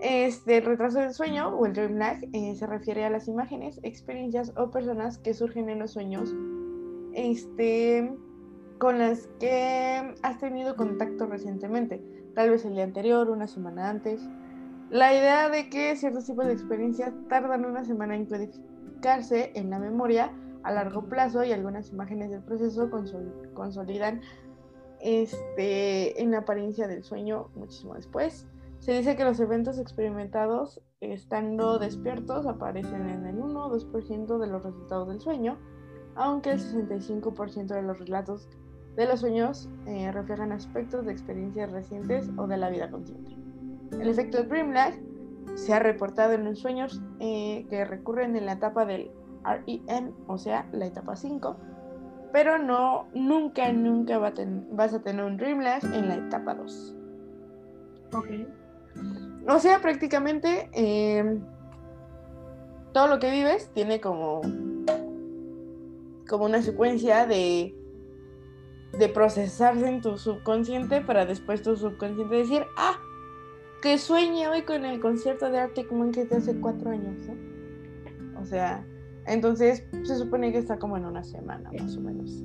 Este 0.00 0.60
retraso 0.60 0.98
del 0.98 1.12
sueño 1.14 1.56
o 1.56 1.66
el 1.66 1.74
dream 1.74 1.96
lag 1.96 2.18
eh, 2.32 2.54
se 2.56 2.66
refiere 2.66 3.04
a 3.04 3.10
las 3.10 3.28
imágenes, 3.28 3.78
experiencias 3.82 4.52
o 4.56 4.70
personas 4.70 5.18
que 5.18 5.32
surgen 5.32 5.68
en 5.68 5.78
los 5.78 5.92
sueños 5.92 6.34
este, 7.14 8.12
con 8.78 8.98
las 8.98 9.28
que 9.38 10.14
has 10.22 10.38
tenido 10.40 10.74
contacto 10.76 11.26
recientemente, 11.26 12.02
tal 12.34 12.50
vez 12.50 12.64
el 12.64 12.74
día 12.74 12.84
anterior, 12.84 13.30
una 13.30 13.46
semana 13.46 13.90
antes. 13.90 14.28
La 14.90 15.14
idea 15.14 15.48
de 15.48 15.70
que 15.70 15.94
ciertos 15.96 16.26
tipos 16.26 16.46
de 16.46 16.52
experiencias 16.52 17.12
tardan 17.28 17.64
una 17.64 17.84
semana 17.84 18.16
en 18.16 18.26
codificar 18.26 18.62
en 19.30 19.70
la 19.70 19.78
memoria 19.78 20.32
a 20.62 20.70
largo 20.70 21.08
plazo 21.08 21.42
y 21.44 21.52
algunas 21.52 21.90
imágenes 21.90 22.30
del 22.30 22.42
proceso 22.42 22.88
consolidan 23.54 24.20
este, 25.02 26.22
en 26.22 26.30
la 26.30 26.38
apariencia 26.38 26.86
del 26.86 27.02
sueño 27.02 27.50
muchísimo 27.54 27.94
después. 27.94 28.46
Se 28.78 28.92
dice 28.92 29.16
que 29.16 29.24
los 29.24 29.38
eventos 29.40 29.78
experimentados 29.78 30.80
estando 31.00 31.78
despiertos 31.78 32.46
aparecen 32.46 33.08
en 33.08 33.26
el 33.26 33.38
1 33.38 33.66
o 33.66 33.70
2% 33.70 34.38
de 34.38 34.46
los 34.46 34.62
resultados 34.62 35.08
del 35.08 35.20
sueño, 35.20 35.58
aunque 36.14 36.52
el 36.52 36.60
65% 36.60 37.66
de 37.66 37.82
los 37.82 37.98
relatos 37.98 38.48
de 38.96 39.06
los 39.06 39.20
sueños 39.20 39.68
eh, 39.86 40.10
reflejan 40.12 40.52
aspectos 40.52 41.06
de 41.06 41.12
experiencias 41.12 41.72
recientes 41.72 42.28
o 42.36 42.46
de 42.46 42.56
la 42.56 42.70
vida 42.70 42.90
consciente. 42.90 43.36
El 43.92 44.08
efecto 44.08 44.44
Dream 44.44 44.72
Lag 44.72 44.94
se 45.54 45.72
ha 45.72 45.78
reportado 45.78 46.32
en 46.32 46.44
los 46.44 46.58
sueños 46.58 47.00
eh, 47.20 47.66
que 47.68 47.84
recurren 47.84 48.36
en 48.36 48.46
la 48.46 48.52
etapa 48.52 48.84
del 48.84 49.10
REM, 49.44 50.12
o 50.26 50.38
sea, 50.38 50.68
la 50.72 50.86
etapa 50.86 51.16
5, 51.16 51.56
pero 52.32 52.58
no, 52.58 53.08
nunca, 53.14 53.70
nunca 53.72 54.18
vas 54.18 54.94
a 54.94 55.02
tener 55.02 55.24
un 55.24 55.36
dream 55.36 55.60
lag 55.60 55.84
en 55.84 56.08
la 56.08 56.16
etapa 56.16 56.54
2. 56.54 56.94
Ok. 58.14 58.26
O 59.48 59.58
sea, 59.58 59.80
prácticamente 59.80 60.70
em, 60.72 61.40
todo 62.92 63.08
lo 63.08 63.18
que 63.18 63.30
vives 63.30 63.70
tiene 63.74 64.00
como, 64.00 64.40
como 66.28 66.44
una 66.44 66.62
secuencia 66.62 67.26
de, 67.26 67.74
de 68.98 69.08
procesarse 69.08 69.86
en 69.88 70.00
tu 70.00 70.16
subconsciente 70.16 71.00
para 71.00 71.26
después 71.26 71.62
tu 71.62 71.76
subconsciente 71.76 72.34
decir, 72.34 72.64
ah, 72.76 72.98
que 73.82 73.98
sueñe 73.98 74.48
hoy 74.48 74.62
con 74.62 74.84
el 74.84 75.00
concierto 75.00 75.50
de 75.50 75.58
Arctic 75.58 75.90
Monkeys 75.90 76.30
de 76.30 76.36
hace 76.36 76.60
cuatro 76.60 76.90
años, 76.90 77.16
¿no? 77.26 78.40
O 78.40 78.46
sea, 78.46 78.86
entonces 79.26 79.84
se 80.02 80.16
supone 80.16 80.52
que 80.52 80.58
está 80.58 80.78
como 80.78 80.96
en 80.96 81.04
una 81.04 81.22
semana 81.22 81.70
más 81.72 81.96
o 81.96 82.00
menos. 82.00 82.42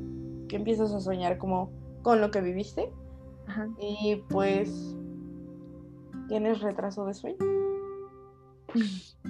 Que 0.48 0.56
empiezas 0.56 0.94
a 0.94 1.00
soñar 1.00 1.38
como 1.38 1.72
con 2.02 2.22
lo 2.22 2.32
que 2.32 2.42
viviste. 2.42 2.92
Ajá. 3.48 3.68
Y 3.80 4.24
pues 4.30 4.96
tienes 6.28 6.62
retraso 6.62 7.06
de 7.06 7.14
sueño. 7.14 7.38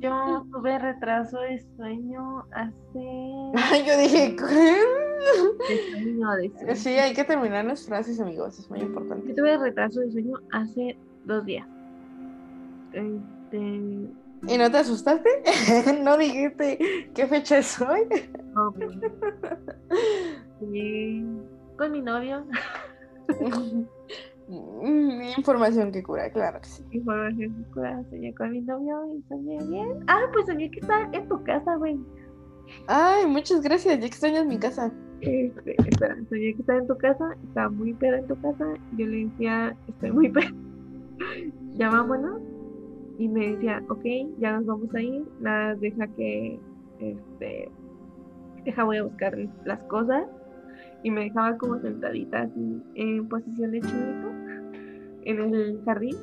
Yo 0.00 0.46
tuve 0.52 0.78
retraso 0.78 1.40
de 1.40 1.58
sueño 1.76 2.44
hace. 2.52 2.72
Ay, 3.54 3.84
yo 3.84 3.98
dije, 3.98 4.36
De 5.68 5.90
sueño, 5.90 6.30
de 6.36 6.50
sueño. 6.50 6.76
Sí, 6.76 6.90
hay 6.90 7.12
que 7.14 7.24
terminar 7.24 7.64
las 7.64 7.84
frases, 7.84 8.20
amigos, 8.20 8.58
es 8.60 8.70
muy 8.70 8.80
importante. 8.80 9.28
Yo 9.30 9.34
tuve 9.34 9.58
retraso 9.58 10.00
de 10.00 10.12
sueño 10.12 10.36
hace 10.52 10.96
dos 11.24 11.44
días. 11.44 11.66
Este. 12.92 14.08
¿Y 14.46 14.56
no 14.56 14.70
te 14.70 14.78
asustaste? 14.78 15.28
¿No 16.02 16.16
dijiste 16.16 17.10
qué 17.14 17.26
fecha 17.26 17.58
es 17.58 17.80
hoy? 17.80 18.06
no, 18.54 18.72
pues, 18.72 18.96
con 21.76 21.92
mi 21.92 22.00
novio. 22.00 22.44
Información 25.36 25.92
que 25.92 26.02
cura, 26.02 26.30
claro 26.30 26.60
que 26.60 26.68
sí. 26.68 26.84
Información 26.92 27.54
que 27.54 27.70
cura. 27.70 28.02
Soñé 28.10 28.34
con 28.34 28.50
mi 28.50 28.60
novio 28.62 29.14
y 29.14 29.22
soñé 29.28 29.58
bien. 29.66 30.04
Ah, 30.06 30.22
pues 30.32 30.46
soñé 30.46 30.70
que 30.70 30.80
estaba 30.80 31.08
en 31.12 31.28
tu 31.28 31.42
casa, 31.44 31.76
güey. 31.76 31.98
Ay, 32.86 33.26
muchas 33.26 33.60
gracias, 33.62 33.98
ya 33.98 34.06
extrañas 34.06 34.46
mi 34.46 34.58
casa. 34.58 34.92
Este, 35.20 35.74
espera, 35.88 36.16
soñé 36.28 36.54
que 36.54 36.60
estaba 36.60 36.78
en 36.78 36.86
tu 36.86 36.96
casa, 36.96 37.36
estaba 37.46 37.68
muy 37.68 37.92
peda 37.94 38.18
en 38.18 38.26
tu 38.26 38.40
casa. 38.40 38.64
Yo 38.96 39.06
le 39.06 39.26
decía, 39.26 39.76
estoy 39.88 40.12
muy 40.12 40.28
peda. 40.30 40.52
ya 41.74 41.90
vámonos. 41.90 42.40
Y 43.18 43.28
me 43.28 43.50
decía, 43.52 43.82
ok, 43.88 44.04
ya 44.38 44.52
nos 44.56 44.66
vamos 44.66 44.94
a 44.94 45.00
ir. 45.02 45.24
Nada, 45.40 45.74
deja 45.74 46.06
que, 46.08 46.58
este, 47.00 47.68
deja, 48.64 48.84
voy 48.84 48.98
a 48.98 49.02
buscar 49.04 49.36
las 49.64 49.82
cosas. 49.84 50.24
Y 51.02 51.10
me 51.10 51.24
dejaba 51.24 51.56
como 51.58 51.78
sentadita 51.80 52.42
así 52.42 52.82
en 52.94 53.28
posición 53.28 53.70
de 53.72 53.80
chivito 53.80 54.30
en 55.24 55.54
el 55.54 55.80
jardín. 55.84 56.16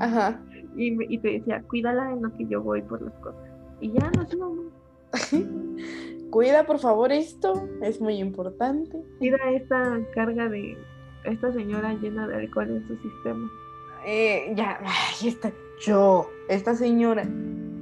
Ajá. 0.00 0.40
Y, 0.76 0.90
me- 0.92 1.06
y 1.08 1.18
te 1.18 1.32
decía, 1.32 1.62
cuídala 1.68 2.12
en 2.12 2.22
lo 2.22 2.36
que 2.36 2.46
yo 2.46 2.62
voy 2.62 2.82
por 2.82 3.02
las 3.02 3.14
cosas. 3.14 3.40
Y 3.80 3.92
ya 3.92 4.10
nos 4.10 4.32
íbamos. 4.32 4.66
Cuida 6.30 6.64
por 6.64 6.78
favor 6.78 7.10
esto, 7.10 7.68
es 7.82 8.00
muy 8.00 8.14
importante. 8.18 8.96
Cuida 9.18 9.38
esta 9.52 9.98
carga 10.14 10.48
de 10.48 10.76
esta 11.24 11.52
señora 11.52 11.94
llena 11.94 12.28
de 12.28 12.36
alcohol 12.36 12.70
en 12.70 12.86
su 12.86 12.96
sistema. 12.98 13.50
Eh, 14.06 14.52
ya, 14.56 14.78
ahí 14.80 15.28
está. 15.28 15.50
Yo, 15.80 16.30
esta 16.48 16.74
señora 16.74 17.24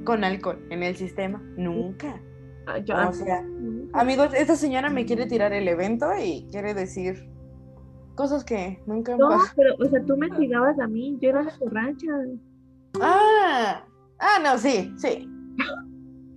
con 0.05 0.25
alcohol 0.25 0.59
en 0.71 0.83
el 0.83 0.97
sistema, 0.97 1.43
nunca. 1.57 2.21
Ah, 2.67 2.79
yo- 2.79 2.95
O 3.09 3.13
sea, 3.13 3.45
amigos, 3.93 4.33
esta 4.35 4.57
señora 4.57 4.89
me 4.91 5.05
quiere 5.05 5.27
tirar 5.27 5.53
el 5.53 5.67
evento 5.69 6.09
y 6.23 6.47
quiere 6.51 6.75
decir 6.75 7.29
cosas 8.15 8.45
que 8.45 8.81
nunca 8.87 9.17
No, 9.17 9.29
pero, 9.57 9.75
o 9.79 9.85
sea, 9.85 10.03
tú 10.05 10.17
me 10.17 10.29
cuidabas 10.29 10.79
a 10.79 10.87
mí, 10.87 11.19
yo 11.21 11.31
era 11.31 11.43
la 11.43 11.57
borracha. 11.59 12.07
Ah, 13.01 13.85
ah, 14.19 14.39
no, 14.43 14.59
sí, 14.59 14.93
sí. 14.97 15.29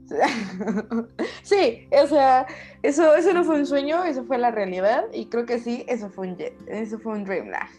Sí, 1.44 1.88
o 2.04 2.06
sea, 2.08 2.46
eso, 2.84 3.16
eso 3.16 3.34
no 3.34 3.44
fue 3.46 3.56
un 3.60 3.66
sueño, 3.66 4.04
eso 4.04 4.26
fue 4.26 4.38
la 4.38 4.52
realidad. 4.52 5.06
Y 5.14 5.28
creo 5.28 5.46
que 5.46 5.58
sí, 5.60 5.86
eso 5.88 6.10
fue 6.10 6.28
un, 6.28 6.38
eso 6.68 7.00
fue 7.00 7.14
un 7.14 7.24
Dreamlag. 7.24 7.70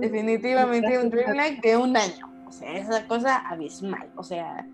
Definitivamente 0.00 0.98
un 0.98 1.10
Dreamlag 1.10 1.60
de 1.60 1.76
un 1.76 1.96
año. 1.96 2.31
O 2.52 2.54
sea, 2.54 2.76
esa 2.76 3.08
cosa 3.08 3.38
abismal. 3.48 4.12
O 4.14 4.22
sea, 4.22 4.68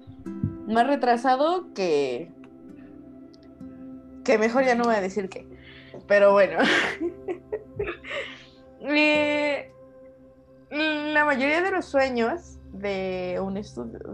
más 0.66 0.84
retrasado 0.84 1.72
que. 1.74 2.32
Que 4.24 4.36
mejor 4.36 4.64
ya 4.64 4.74
no 4.74 4.82
voy 4.82 4.96
a 4.96 5.00
decir 5.00 5.28
qué. 5.28 5.46
Pero 6.08 6.32
bueno. 6.32 6.58
Eh, 8.90 9.70
la 10.70 11.24
mayoría 11.24 11.60
de 11.60 11.70
los 11.72 11.84
sueños 11.84 12.58
de 12.72 13.38
un 13.42 13.54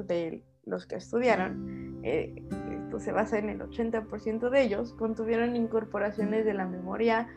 de 0.07 0.43
los 0.65 0.87
que 0.87 0.97
estudiaron, 0.97 2.01
eh, 2.03 2.43
esto 2.73 2.99
se 2.99 3.13
basa 3.13 3.39
en 3.39 3.51
el 3.51 3.61
80% 3.61 4.49
de 4.49 4.63
ellos, 4.63 4.95
contuvieron 4.95 5.55
incorporaciones 5.55 6.45
de 6.45 6.55
la 6.55 6.67
memoria 6.67 7.29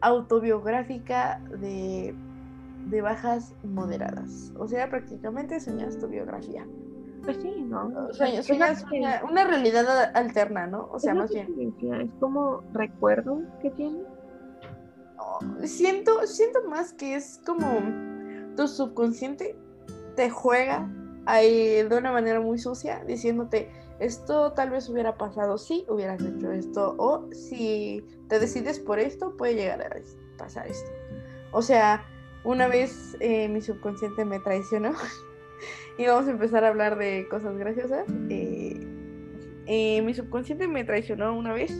autobiográfica 0.00 1.40
de, 1.60 2.16
de 2.86 3.00
bajas 3.00 3.54
moderadas. 3.64 4.52
O 4.58 4.68
sea, 4.68 4.88
prácticamente 4.90 5.60
soñas 5.60 5.98
tu 5.98 6.08
biografía. 6.08 6.66
Pues 7.24 7.36
sí, 7.40 7.62
¿no? 7.62 8.12
Sueñas, 8.12 8.84
una, 8.90 9.44
realidad 9.44 10.10
alterna, 10.14 10.66
¿no? 10.66 10.88
O 10.90 10.98
sea, 10.98 11.14
más 11.14 11.30
bien. 11.30 11.74
Es 11.80 12.10
como 12.18 12.62
recuerdo 12.72 13.42
que 13.60 13.70
tiene. 13.70 14.02
siento, 15.64 16.26
siento 16.26 16.68
más 16.68 16.92
que 16.92 17.14
es 17.14 17.40
como 17.46 17.80
tu 18.56 18.66
subconsciente 18.66 19.56
te 20.16 20.30
juega 20.30 20.88
ahí 21.26 21.82
de 21.82 21.96
una 21.96 22.12
manera 22.12 22.40
muy 22.40 22.58
sucia, 22.58 23.04
diciéndote, 23.06 23.70
esto 24.00 24.52
tal 24.52 24.70
vez 24.70 24.88
hubiera 24.88 25.16
pasado 25.16 25.58
si 25.58 25.86
hubieras 25.88 26.20
hecho 26.22 26.50
esto, 26.50 26.94
o 26.98 27.28
si 27.32 28.04
te 28.28 28.40
decides 28.40 28.80
por 28.80 28.98
esto, 28.98 29.36
puede 29.36 29.54
llegar 29.54 29.80
a 29.80 29.90
pasar 30.36 30.66
esto. 30.66 30.90
O 31.52 31.62
sea, 31.62 32.04
una 32.44 32.68
vez 32.68 33.16
eh, 33.20 33.48
mi 33.48 33.60
subconsciente 33.60 34.24
me 34.24 34.40
traicionó 34.40 34.92
y 35.98 36.06
vamos 36.06 36.26
a 36.28 36.32
empezar 36.32 36.64
a 36.64 36.68
hablar 36.68 36.98
de 36.98 37.26
cosas 37.28 37.56
graciosas. 37.56 38.06
Eh, 38.28 38.80
eh, 39.66 40.02
mi 40.02 40.14
subconsciente 40.14 40.66
me 40.66 40.84
traicionó 40.84 41.36
una 41.36 41.52
vez, 41.52 41.72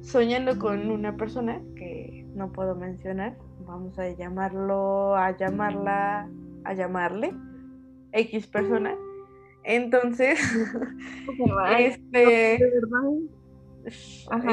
soñando 0.00 0.58
con 0.58 0.90
una 0.90 1.16
persona 1.16 1.60
que 1.76 2.26
no 2.34 2.52
puedo 2.52 2.74
mencionar. 2.74 3.36
Vamos 3.66 3.98
a 3.98 4.08
llamarlo, 4.10 5.14
a 5.14 5.36
llamarla, 5.36 6.28
a 6.64 6.74
llamarle 6.74 7.32
X 8.12 8.46
persona. 8.46 8.96
Entonces, 9.62 10.40
este, 11.78 12.58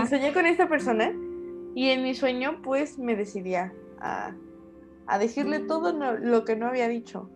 soñé 0.10 0.34
con 0.34 0.46
esta 0.46 0.68
persona 0.68 1.12
y 1.74 1.90
en 1.90 2.04
mi 2.04 2.14
sueño 2.14 2.62
pues 2.64 3.00
me 3.00 3.16
decidía 3.16 3.74
a, 4.00 4.34
a 5.08 5.20
decirle 5.20 5.60
todo 5.60 5.94
lo 5.94 6.46
que 6.46 6.56
no 6.56 6.68
había 6.68 6.88
dicho. 6.88 7.30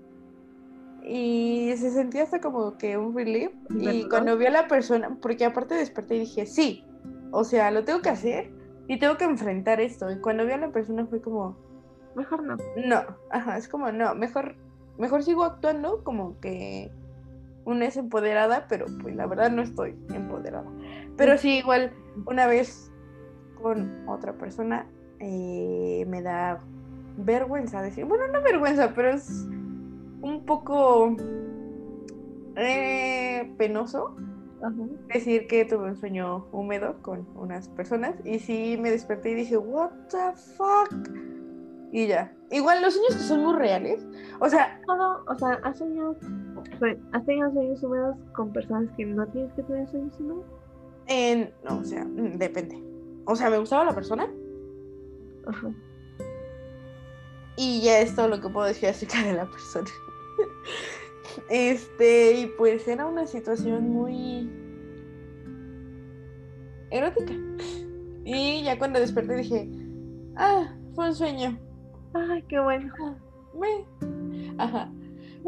Y 1.03 1.73
se 1.77 1.91
sentía 1.91 2.23
hasta 2.23 2.41
como 2.41 2.77
que 2.77 2.97
un 2.97 3.15
relief. 3.15 3.51
Y 3.79 4.07
cuando 4.09 4.37
vi 4.37 4.45
a 4.45 4.51
la 4.51 4.67
persona, 4.67 5.17
porque 5.21 5.45
aparte 5.45 5.75
desperté 5.75 6.15
y 6.15 6.19
dije, 6.19 6.45
sí, 6.45 6.85
o 7.31 7.43
sea, 7.43 7.71
lo 7.71 7.83
tengo 7.83 8.01
que 8.01 8.09
hacer 8.09 8.51
y 8.87 8.99
tengo 8.99 9.17
que 9.17 9.25
enfrentar 9.25 9.79
esto. 9.79 10.11
Y 10.11 10.19
cuando 10.19 10.45
vi 10.45 10.51
a 10.51 10.57
la 10.57 10.71
persona 10.71 11.05
fue 11.05 11.21
como, 11.21 11.57
mejor 12.15 12.43
no. 12.43 12.57
No, 12.85 13.01
ajá, 13.31 13.57
es 13.57 13.67
como, 13.67 13.91
no, 13.91 14.13
mejor 14.15 14.55
mejor 14.99 15.23
sigo 15.23 15.45
actuando 15.45 16.03
como 16.03 16.39
que 16.39 16.91
una 17.65 17.85
es 17.85 17.97
empoderada, 17.97 18.67
pero 18.67 18.85
pues 19.01 19.15
la 19.15 19.25
verdad 19.25 19.49
no 19.49 19.61
estoy 19.63 19.97
empoderada. 20.13 20.69
Pero 21.17 21.37
sí, 21.37 21.57
igual 21.57 21.93
una 22.25 22.45
vez 22.45 22.91
con 23.61 24.07
otra 24.07 24.33
persona 24.33 24.87
eh, 25.19 26.05
me 26.07 26.21
da 26.21 26.61
vergüenza 27.25 27.81
decir, 27.81 28.05
bueno, 28.05 28.27
no 28.27 28.41
vergüenza, 28.41 28.93
pero 28.95 29.09
es 29.09 29.47
un 30.21 30.43
poco 30.45 31.15
eh, 32.55 33.53
penoso 33.57 34.15
decir 35.07 35.47
que 35.47 35.63
tuve 35.63 35.85
un 35.85 35.95
sueño 35.95 36.47
húmedo 36.51 37.01
con 37.01 37.25
unas 37.35 37.69
personas 37.69 38.15
y 38.25 38.39
sí 38.39 38.77
me 38.79 38.91
desperté 38.91 39.31
y 39.31 39.35
dije, 39.35 39.57
what 39.57 39.91
the 40.09 40.35
fuck 40.57 40.93
y 41.91 42.07
ya. 42.07 42.31
Igual 42.51 42.81
los 42.81 42.93
sueños 42.93 43.15
que 43.15 43.23
son 43.23 43.43
muy 43.43 43.55
reales. 43.55 44.05
O 44.39 44.49
sea. 44.49 44.79
Todo, 44.85 45.23
o 45.27 45.35
sea, 45.35 45.59
¿has 45.63 45.77
soñado, 45.77 46.15
¿has 47.11 47.25
tenido 47.25 47.51
sueños 47.51 47.83
húmedos 47.83 48.17
con 48.33 48.53
personas 48.53 48.89
que 48.95 49.05
no 49.05 49.25
tienes 49.27 49.51
que 49.53 49.63
tener 49.63 49.87
sueños 49.87 50.19
húmedos? 50.19 50.45
En, 51.07 51.51
no, 51.67 51.79
o 51.79 51.83
sea, 51.83 52.05
mm, 52.05 52.37
depende. 52.37 52.83
O 53.25 53.35
sea, 53.35 53.49
me 53.49 53.57
gustaba 53.57 53.85
la 53.85 53.95
persona. 53.95 54.27
Ajá. 55.47 55.71
Y 57.61 57.81
ya 57.81 57.99
es 57.99 58.15
todo 58.15 58.29
lo 58.29 58.39
que 58.39 58.47
puedo 58.47 58.65
decir 58.65 58.87
acerca 58.87 59.21
de 59.21 59.33
la 59.33 59.45
persona. 59.45 59.89
este, 61.49 62.39
y 62.39 62.45
pues 62.57 62.87
era 62.87 63.05
una 63.05 63.27
situación 63.27 63.89
muy 63.89 64.49
erótica. 66.89 67.33
Y 68.23 68.63
ya 68.63 68.79
cuando 68.79 69.01
desperté 69.01 69.35
dije, 69.35 69.69
ah, 70.37 70.73
fue 70.95 71.09
un 71.09 71.15
sueño. 71.15 71.59
Ay, 72.13 72.45
qué 72.47 72.61
bueno. 72.61 72.93
Ajá. 74.57 74.89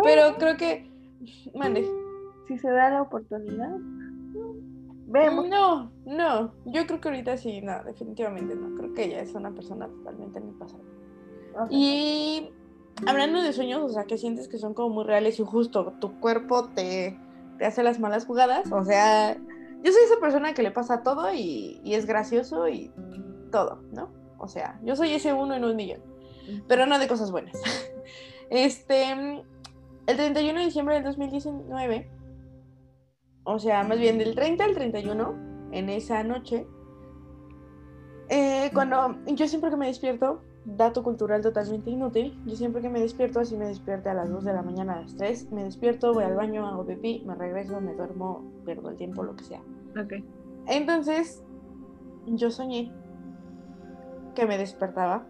Pero 0.04 0.36
creo 0.38 0.58
que. 0.58 0.92
Mande. 1.56 1.90
Si 2.50 2.58
se 2.58 2.70
da 2.72 2.90
la 2.90 3.04
oportunidad. 3.04 3.78
Vemos. 5.08 5.48
No, 5.48 5.94
no. 6.06 6.54
Yo 6.66 6.86
creo 6.86 7.00
que 7.00 7.08
ahorita 7.08 7.38
sí, 7.38 7.62
no, 7.62 7.82
definitivamente 7.86 8.54
no. 8.54 8.76
Creo 8.78 8.94
que 8.94 9.06
ella 9.06 9.22
es 9.22 9.34
una 9.34 9.52
persona 9.52 9.88
totalmente 9.88 10.40
en 10.40 10.50
el 10.50 10.56
pasado. 10.56 10.84
Y 11.70 12.50
hablando 13.06 13.42
de 13.42 13.54
sueños, 13.54 13.82
o 13.84 13.90
sea, 13.90 14.06
que 14.06 14.18
sientes 14.18 14.48
que 14.48 14.58
son 14.58 14.74
como 14.74 14.90
muy 14.96 15.04
reales 15.04 15.40
y 15.40 15.44
justo 15.44 15.94
tu 16.00 16.20
cuerpo 16.20 16.70
te, 16.70 17.18
te 17.58 17.66
hace 17.66 17.84
las 17.84 18.00
malas 18.00 18.26
jugadas. 18.26 18.72
O 18.72 18.84
sea, 18.84 19.36
yo 19.36 19.92
soy 19.92 20.04
esa 20.06 20.20
persona 20.20 20.54
que 20.54 20.64
le 20.64 20.72
pasa 20.72 21.04
todo 21.04 21.34
y, 21.34 21.82
y 21.84 21.96
es 21.96 22.06
gracioso 22.06 22.68
y 22.68 22.92
todo, 23.52 23.82
¿no? 23.92 24.10
O 24.38 24.48
sea, 24.48 24.80
yo 24.84 24.96
soy 24.96 25.14
ese 25.14 25.34
uno 25.34 25.54
en 25.54 25.66
un 25.66 25.76
millón 25.76 26.12
pero 26.68 26.86
no 26.86 27.00
de 27.00 27.08
cosas 27.08 27.32
buenas. 27.32 27.54
Este, 28.54 29.10
el 29.12 30.18
31 30.18 30.60
de 30.60 30.66
diciembre 30.66 30.96
del 30.96 31.06
2019, 31.06 32.12
o 33.46 33.60
sea, 33.60 33.86
más 33.86 33.98
bien 33.98 34.18
del 34.18 34.36
30 34.36 34.66
al 34.66 34.74
31, 34.74 35.70
en 35.72 35.90
esa 35.90 36.22
noche, 36.26 36.68
eh, 38.28 38.70
cuando 38.74 39.16
yo 39.26 39.48
siempre 39.48 39.70
que 39.70 39.78
me 39.78 39.88
despierto, 39.88 40.42
dato 40.66 41.04
cultural 41.04 41.42
totalmente 41.42 41.90
inútil, 41.90 42.40
yo 42.46 42.56
siempre 42.56 42.82
que 42.82 42.90
me 42.90 43.00
despierto, 43.00 43.40
así 43.40 43.58
me 43.58 43.66
despierto 43.66 44.10
a 44.10 44.14
las 44.14 44.30
2 44.30 44.44
de 44.44 44.54
la 44.54 44.62
mañana, 44.62 44.94
a 44.94 45.02
las 45.02 45.16
3, 45.16 45.52
me 45.52 45.64
despierto, 45.64 46.14
voy 46.14 46.24
al 46.24 46.36
baño, 46.36 46.68
hago 46.68 46.86
pipí, 46.86 47.24
me 47.26 47.36
regreso, 47.36 47.82
me 47.82 47.94
duermo, 47.94 48.52
pierdo 48.66 48.90
el 48.90 48.98
tiempo, 48.98 49.24
lo 49.24 49.36
que 49.36 49.44
sea. 49.44 49.62
Ok. 50.00 50.14
Entonces, 50.68 51.44
yo 52.28 52.52
soñé 52.52 52.92
que 54.36 54.46
me 54.46 54.58
despertaba 54.58 55.26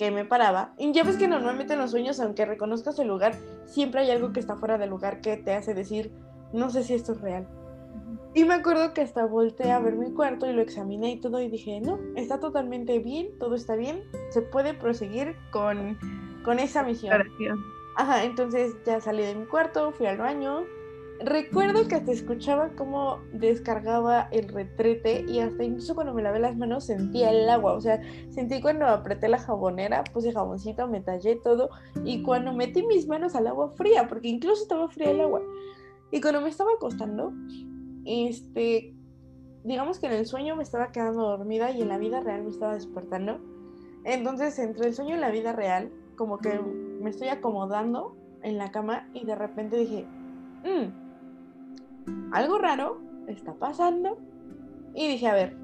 que 0.00 0.10
me 0.10 0.24
paraba. 0.24 0.72
Y 0.78 0.92
ya 0.92 1.04
ves 1.04 1.18
que 1.18 1.28
normalmente 1.28 1.74
en 1.74 1.78
los 1.78 1.90
sueños, 1.90 2.20
aunque 2.20 2.46
reconozcas 2.46 2.98
el 2.98 3.08
lugar, 3.08 3.34
siempre 3.66 4.00
hay 4.00 4.10
algo 4.10 4.32
que 4.32 4.40
está 4.40 4.56
fuera 4.56 4.78
del 4.78 4.88
lugar 4.88 5.20
que 5.20 5.36
te 5.36 5.52
hace 5.52 5.74
decir, 5.74 6.10
no 6.54 6.70
sé 6.70 6.84
si 6.84 6.94
esto 6.94 7.12
es 7.12 7.20
real. 7.20 7.46
Y 8.34 8.44
me 8.44 8.54
acuerdo 8.54 8.94
que 8.94 9.00
hasta 9.00 9.24
volteé 9.24 9.72
a 9.72 9.80
ver 9.80 9.96
mi 9.96 10.12
cuarto 10.12 10.48
y 10.48 10.52
lo 10.52 10.62
examiné 10.62 11.12
y 11.12 11.20
todo 11.20 11.40
y 11.40 11.48
dije, 11.48 11.80
no, 11.80 11.98
está 12.14 12.38
totalmente 12.38 12.98
bien, 13.00 13.36
todo 13.38 13.56
está 13.56 13.74
bien, 13.74 14.04
se 14.30 14.40
puede 14.42 14.72
proseguir 14.74 15.34
con, 15.50 15.98
con 16.44 16.58
esa 16.58 16.82
misión. 16.84 17.22
Ajá, 17.96 18.24
entonces 18.24 18.76
ya 18.86 19.00
salí 19.00 19.22
de 19.24 19.34
mi 19.34 19.46
cuarto, 19.46 19.90
fui 19.92 20.06
al 20.06 20.18
baño, 20.18 20.64
Recuerdo 21.22 21.86
que 21.86 21.96
hasta 21.96 22.12
escuchaba 22.12 22.70
cómo 22.76 23.20
descargaba 23.34 24.28
el 24.32 24.48
retrete 24.48 25.26
y 25.28 25.40
hasta 25.40 25.64
incluso 25.64 25.94
cuando 25.94 26.14
me 26.14 26.22
lavé 26.22 26.38
las 26.38 26.56
manos 26.56 26.86
sentía 26.86 27.30
el 27.30 27.46
agua. 27.50 27.74
O 27.74 27.80
sea, 27.80 28.00
sentí 28.30 28.62
cuando 28.62 28.86
apreté 28.86 29.28
la 29.28 29.38
jabonera, 29.38 30.02
puse 30.02 30.32
jaboncito, 30.32 30.88
me 30.88 31.02
tallé 31.02 31.36
todo 31.36 31.68
y 32.04 32.22
cuando 32.22 32.54
metí 32.54 32.82
mis 32.86 33.06
manos 33.06 33.34
al 33.34 33.48
agua 33.48 33.68
fría, 33.68 34.08
porque 34.08 34.28
incluso 34.28 34.62
estaba 34.62 34.88
fría 34.88 35.10
el 35.10 35.20
agua. 35.20 35.42
Y 36.10 36.22
cuando 36.22 36.40
me 36.40 36.48
estaba 36.48 36.70
acostando, 36.72 37.34
este, 38.10 38.94
digamos 39.64 39.98
que 39.98 40.06
en 40.06 40.12
el 40.12 40.26
sueño 40.26 40.56
me 40.56 40.62
estaba 40.62 40.92
quedando 40.92 41.22
dormida 41.22 41.70
y 41.70 41.82
en 41.82 41.88
la 41.88 41.98
vida 41.98 42.20
real 42.20 42.42
me 42.42 42.50
estaba 42.50 42.74
despertando. 42.74 43.40
Entonces, 44.04 44.58
entre 44.58 44.88
el 44.88 44.94
sueño 44.94 45.16
y 45.16 45.20
la 45.20 45.30
vida 45.30 45.52
real, 45.52 45.90
como 46.16 46.38
que 46.38 46.58
me 46.58 47.10
estoy 47.10 47.28
acomodando 47.28 48.16
en 48.42 48.58
la 48.58 48.70
cama 48.70 49.08
y 49.14 49.24
de 49.24 49.34
repente 49.34 49.76
dije, 49.76 50.06
mmm, 50.64 52.32
algo 52.32 52.58
raro 52.58 53.00
está 53.26 53.54
pasando. 53.54 54.18
Y 54.94 55.06
dije, 55.08 55.28
a 55.28 55.34
ver, 55.34 55.56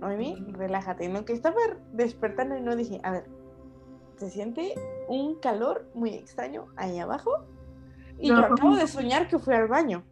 Noemi, 0.00 0.36
relájate. 0.52 1.04
En 1.04 1.14
lo 1.14 1.24
que 1.24 1.32
estaba 1.32 1.56
despertando 1.92 2.56
y 2.56 2.60
no 2.60 2.76
dije, 2.76 3.00
a 3.02 3.10
ver, 3.10 3.24
se 4.16 4.30
siente 4.30 4.74
un 5.08 5.36
calor 5.40 5.90
muy 5.94 6.14
extraño 6.14 6.66
ahí 6.76 6.98
abajo. 6.98 7.30
Y 8.18 8.28
yo 8.28 8.38
acabo 8.38 8.76
de 8.76 8.86
soñar 8.86 9.28
que 9.28 9.38
fui 9.38 9.54
al 9.54 9.66
baño. 9.66 10.04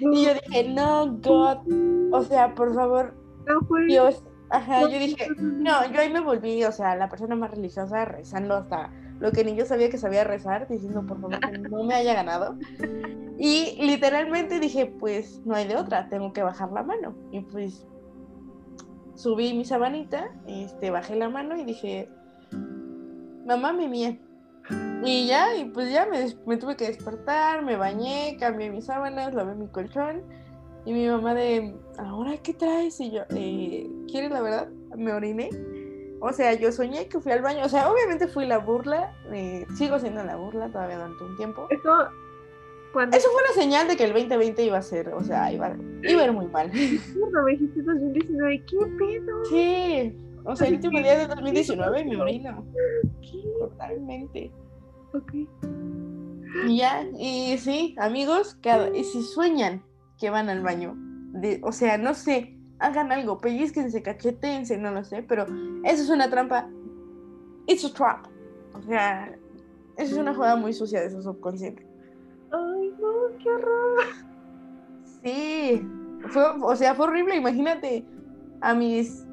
Y 0.00 0.24
yo 0.24 0.34
dije, 0.34 0.68
no, 0.68 1.18
God. 1.18 2.12
O 2.12 2.22
sea, 2.22 2.54
por 2.54 2.74
favor, 2.74 3.14
No 3.46 3.60
fue. 3.66 3.86
Dios. 3.86 4.24
Ajá, 4.50 4.82
yo 4.82 4.88
dije, 4.88 5.28
no, 5.38 5.90
yo 5.90 6.00
ahí 6.00 6.12
me 6.12 6.20
volví, 6.20 6.62
o 6.64 6.70
sea, 6.70 6.94
la 6.94 7.08
persona 7.08 7.34
más 7.34 7.50
religiosa 7.50 8.04
rezando 8.04 8.54
hasta 8.54 8.92
lo 9.18 9.32
que 9.32 9.44
ni 9.44 9.56
yo 9.56 9.64
sabía 9.64 9.88
que 9.90 9.98
sabía 9.98 10.22
rezar, 10.22 10.68
diciendo, 10.68 11.04
por 11.06 11.20
favor, 11.20 11.40
que 11.40 11.58
no 11.58 11.84
me 11.84 11.94
haya 11.94 12.14
ganado. 12.14 12.56
Y 13.38 13.76
literalmente 13.80 14.60
dije, 14.60 14.86
pues 14.86 15.40
no 15.44 15.54
hay 15.54 15.66
de 15.66 15.76
otra, 15.76 16.08
tengo 16.08 16.32
que 16.32 16.42
bajar 16.42 16.70
la 16.72 16.82
mano. 16.82 17.14
Y 17.32 17.40
pues 17.40 17.86
subí 19.14 19.54
mi 19.54 19.64
sabanita, 19.64 20.30
este, 20.46 20.90
bajé 20.90 21.16
la 21.16 21.28
mano 21.28 21.56
y 21.56 21.64
dije, 21.64 22.08
mamá 23.46 23.72
me 23.72 23.88
mía. 23.88 24.18
Y 25.02 25.26
ya, 25.26 25.54
y 25.56 25.64
pues 25.66 25.90
ya 25.90 26.06
me, 26.06 26.34
me 26.46 26.56
tuve 26.56 26.76
que 26.76 26.86
despertar, 26.86 27.62
me 27.62 27.76
bañé, 27.76 28.36
cambié 28.38 28.70
mis 28.70 28.86
sábanas, 28.86 29.34
lavé 29.34 29.54
mi 29.54 29.68
colchón. 29.68 30.22
Y 30.86 30.92
mi 30.92 31.06
mamá 31.08 31.34
de, 31.34 31.74
¿ahora 31.98 32.36
qué 32.38 32.52
traes? 32.52 33.00
Y 33.00 33.10
yo, 33.10 33.22
eh, 33.30 33.88
¿quieres 34.06 34.30
la 34.30 34.42
verdad? 34.42 34.68
Me 34.96 35.12
oriné. 35.12 35.50
O 36.20 36.32
sea, 36.32 36.54
yo 36.54 36.72
soñé 36.72 37.08
que 37.08 37.20
fui 37.20 37.32
al 37.32 37.42
baño. 37.42 37.64
O 37.64 37.68
sea, 37.68 37.90
obviamente 37.90 38.28
fui 38.28 38.46
la 38.46 38.58
burla. 38.58 39.12
eh, 39.32 39.66
sigo 39.76 39.98
siendo 39.98 40.22
la 40.24 40.36
burla 40.36 40.68
todavía 40.68 40.96
durante 40.96 41.24
un 41.24 41.36
tiempo. 41.36 41.66
Eso, 41.70 42.08
cuando 42.92 43.16
Eso 43.16 43.28
fue 43.30 43.42
una 43.42 43.62
señal 43.62 43.88
de 43.88 43.96
que 43.96 44.04
el 44.04 44.12
2020 44.12 44.62
iba 44.62 44.78
a 44.78 44.82
ser, 44.82 45.08
o 45.08 45.22
sea, 45.22 45.52
iba, 45.52 45.74
iba 46.02 46.22
a 46.22 46.24
ir 46.24 46.32
muy 46.32 46.46
mal. 46.46 46.70
cuando 47.18 47.42
me 47.42 47.52
dijiste 47.52 47.82
2019, 47.82 48.64
¿qué 48.64 48.76
pedo? 48.98 49.44
Sí, 49.50 50.18
o 50.44 50.54
sea, 50.54 50.68
el 50.68 50.74
último 50.74 50.98
día 51.00 51.18
de 51.18 51.26
2019 51.26 52.04
me 52.04 52.16
orino. 52.20 52.64
¿Qué? 53.20 53.42
Totalmente. 53.58 54.52
Ok. 55.14 55.32
Y 56.66 56.78
ya, 56.78 57.06
y 57.18 57.56
sí, 57.58 57.94
amigos, 57.98 58.58
cada, 58.62 58.94
y 58.96 59.04
si 59.04 59.22
sueñan 59.22 59.82
que 60.18 60.30
van 60.30 60.48
al 60.48 60.62
baño, 60.62 60.94
de, 61.32 61.60
o 61.62 61.72
sea, 61.72 61.98
no 61.98 62.14
sé, 62.14 62.56
hagan 62.78 63.12
algo, 63.12 63.40
pellizquense, 63.40 64.02
cachetense, 64.02 64.76
no 64.76 64.90
lo 64.90 65.04
sé, 65.04 65.22
pero 65.22 65.46
eso 65.84 66.02
es 66.02 66.10
una 66.10 66.30
trampa. 66.30 66.68
It's 67.66 67.84
a 67.84 67.92
trap. 67.92 68.26
O 68.74 68.82
sea, 68.82 69.36
eso 69.96 70.14
es 70.14 70.18
una 70.18 70.34
jugada 70.34 70.56
muy 70.56 70.72
sucia 70.72 71.00
de 71.00 71.10
su 71.10 71.22
subconsciente. 71.22 71.86
Ay, 72.52 72.94
no, 73.00 73.38
qué 73.42 73.50
horror. 73.50 74.04
Sí, 75.22 75.88
fue, 76.28 76.42
o 76.62 76.76
sea, 76.76 76.94
fue 76.94 77.06
horrible, 77.06 77.36
imagínate, 77.36 78.04
a 78.60 78.74
mis, 78.74 79.26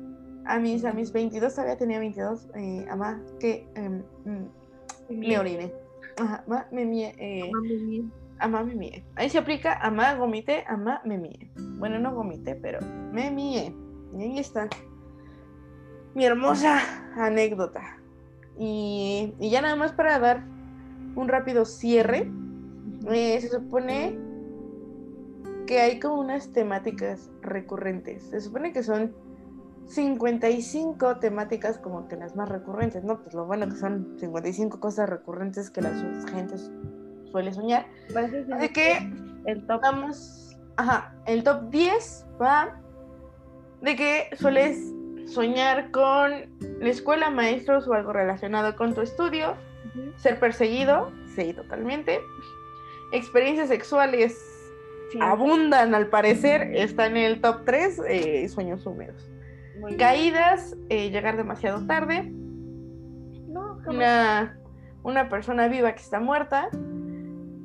a 0.45 0.59
mis, 0.59 0.85
a 0.85 0.93
mis 0.93 1.11
22, 1.11 1.53
todavía 1.53 1.77
tenía 1.77 1.99
22, 1.99 2.47
eh, 2.55 2.85
amá, 2.89 3.21
que 3.39 3.67
em, 3.75 4.03
mm, 4.25 4.60
me 5.11 5.39
oriné. 5.39 5.73
Ajá, 6.17 6.43
ma, 6.47 6.67
me 6.71 6.85
mie, 6.85 7.15
eh, 7.17 7.51
amá, 8.39 8.63
me 8.63 8.75
mie. 8.75 9.03
Ahí 9.15 9.29
se 9.29 9.37
aplica 9.37 9.73
amá, 9.73 10.15
gomité, 10.15 10.63
amá, 10.67 11.01
me 11.05 11.17
mie. 11.17 11.51
Bueno, 11.77 11.99
no 11.99 12.13
gomité, 12.13 12.55
pero 12.55 12.79
me 13.11 13.31
mie. 13.31 13.73
Y 14.17 14.21
ahí 14.21 14.39
está. 14.39 14.67
Mi 16.13 16.25
hermosa 16.25 16.79
anécdota. 17.15 17.97
Y, 18.59 19.33
y 19.39 19.49
ya 19.49 19.61
nada 19.61 19.75
más 19.75 19.93
para 19.93 20.19
dar 20.19 20.43
un 21.15 21.27
rápido 21.27 21.65
cierre, 21.65 22.29
eh, 23.09 23.39
se 23.41 23.49
supone 23.49 24.17
que 25.65 25.79
hay 25.79 25.99
como 25.99 26.19
unas 26.19 26.51
temáticas 26.51 27.31
recurrentes. 27.41 28.23
Se 28.23 28.41
supone 28.41 28.73
que 28.73 28.83
son 28.83 29.13
55 29.87 31.17
temáticas 31.17 31.77
como 31.77 32.07
que 32.07 32.15
las 32.15 32.35
más 32.35 32.49
recurrentes, 32.49 33.03
¿no? 33.03 33.21
Pues 33.21 33.33
lo 33.33 33.45
bueno 33.45 33.67
que 33.67 33.75
son 33.75 34.15
55 34.19 34.79
cosas 34.79 35.09
recurrentes 35.09 35.69
que 35.69 35.81
la 35.81 35.91
gente 36.31 36.55
suele 37.31 37.53
soñar. 37.53 37.85
Así 38.53 38.69
que 38.69 39.09
el 39.45 39.65
top. 39.67 39.81
vamos, 39.81 40.57
ajá, 40.77 41.13
el 41.25 41.43
top 41.43 41.69
10 41.69 42.25
va 42.41 42.79
de 43.81 43.95
que 43.95 44.29
sueles 44.37 44.77
soñar 45.27 45.91
con 45.91 46.31
la 46.79 46.89
escuela, 46.89 47.29
maestros 47.29 47.87
o 47.87 47.93
algo 47.93 48.13
relacionado 48.13 48.75
con 48.75 48.93
tu 48.93 49.01
estudio, 49.01 49.55
ser 50.17 50.39
perseguido, 50.39 51.11
sí, 51.35 51.53
totalmente. 51.53 52.19
Experiencias 53.11 53.67
sexuales 53.69 54.37
Sí. 55.11 55.19
abundan 55.21 55.93
al 55.93 56.07
parecer, 56.07 56.73
está 56.73 57.05
en 57.07 57.17
el 57.17 57.41
top 57.41 57.65
3, 57.65 58.01
sueños 58.53 58.85
húmedos. 58.85 59.30
Muy. 59.81 59.97
Caídas, 59.97 60.77
eh, 60.89 61.09
llegar 61.09 61.37
demasiado 61.37 61.85
tarde, 61.87 62.31
No, 63.47 63.79
una, 63.87 64.57
una 65.03 65.27
persona 65.29 65.67
viva 65.67 65.91
que 65.93 66.01
está 66.01 66.19
muerta, 66.19 66.69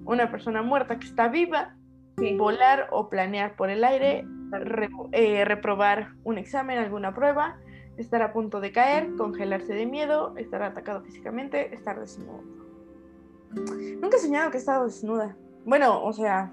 una 0.05 0.31
persona 0.31 0.63
muerta 0.63 0.99
que 0.99 1.07
está 1.07 1.29
viva, 1.29 1.75
Sí. 2.19 2.35
volar 2.37 2.89
o 2.93 3.09
planear 3.11 3.55
por 3.57 3.69
el 3.71 3.85
aire, 3.85 4.27
re- 4.51 4.89
eh, 5.13 5.45
reprobar 5.45 6.13
un 6.25 6.39
examen, 6.39 6.79
alguna 6.79 7.15
prueba, 7.15 7.59
estar 7.99 8.23
a 8.23 8.33
punto 8.33 8.61
de 8.61 8.73
caer, 8.73 9.15
congelarse 9.17 9.75
de 9.75 9.85
miedo, 9.87 10.35
estar 10.39 10.63
atacado 10.63 11.03
físicamente, 11.03 11.75
estar 11.75 12.01
desnudo. 12.01 12.43
Nunca 14.01 14.17
he 14.17 14.21
soñado 14.21 14.51
que 14.51 14.57
he 14.57 14.61
estado 14.61 14.85
desnuda. 14.87 15.37
Bueno, 15.67 16.03
o 16.03 16.13
sea, 16.13 16.51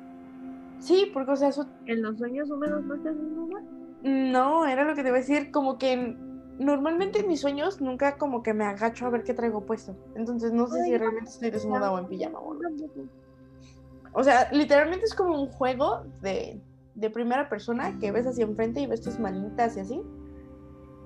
sí, 0.79 1.09
porque, 1.13 1.31
o 1.31 1.35
sea, 1.37 1.47
eso- 1.49 1.67
En 1.85 2.01
los 2.01 2.17
sueños 2.17 2.49
húmedos 2.49 2.83
no 2.83 2.95
estás 2.95 3.15
desnuda. 3.15 3.61
No, 4.03 4.65
era 4.65 4.83
lo 4.83 4.95
que 4.95 5.01
te 5.03 5.09
iba 5.09 5.17
a 5.17 5.21
decir, 5.21 5.51
como 5.51 5.77
que 5.77 5.93
en- 5.93 6.33
normalmente 6.59 7.19
en 7.19 7.27
mis 7.27 7.41
sueños 7.41 7.81
nunca 7.81 8.17
como 8.17 8.43
que 8.43 8.53
me 8.53 8.65
agacho 8.65 9.05
a 9.05 9.09
ver 9.09 9.23
qué 9.23 9.33
traigo 9.33 9.65
puesto. 9.65 9.95
Entonces 10.15 10.51
no 10.53 10.67
sé 10.67 10.83
si 10.83 10.97
realmente 10.97 11.29
estoy 11.31 11.49
desnuda 11.51 11.91
o 11.91 11.99
en 11.99 12.07
pijama 12.07 12.39
o 12.39 12.53
no. 12.53 12.59
O 14.13 14.23
sea, 14.23 14.47
literalmente 14.51 15.05
es 15.05 15.15
como 15.15 15.41
un 15.41 15.47
juego 15.47 16.03
de, 16.21 16.61
de 16.93 17.09
primera 17.09 17.49
persona 17.49 17.97
que 17.99 18.11
ves 18.11 18.27
hacia 18.27 18.43
enfrente 18.45 18.79
y 18.81 18.85
ves 18.87 19.01
tus 19.01 19.19
manitas 19.19 19.75
y 19.77 19.79
así. 19.79 20.01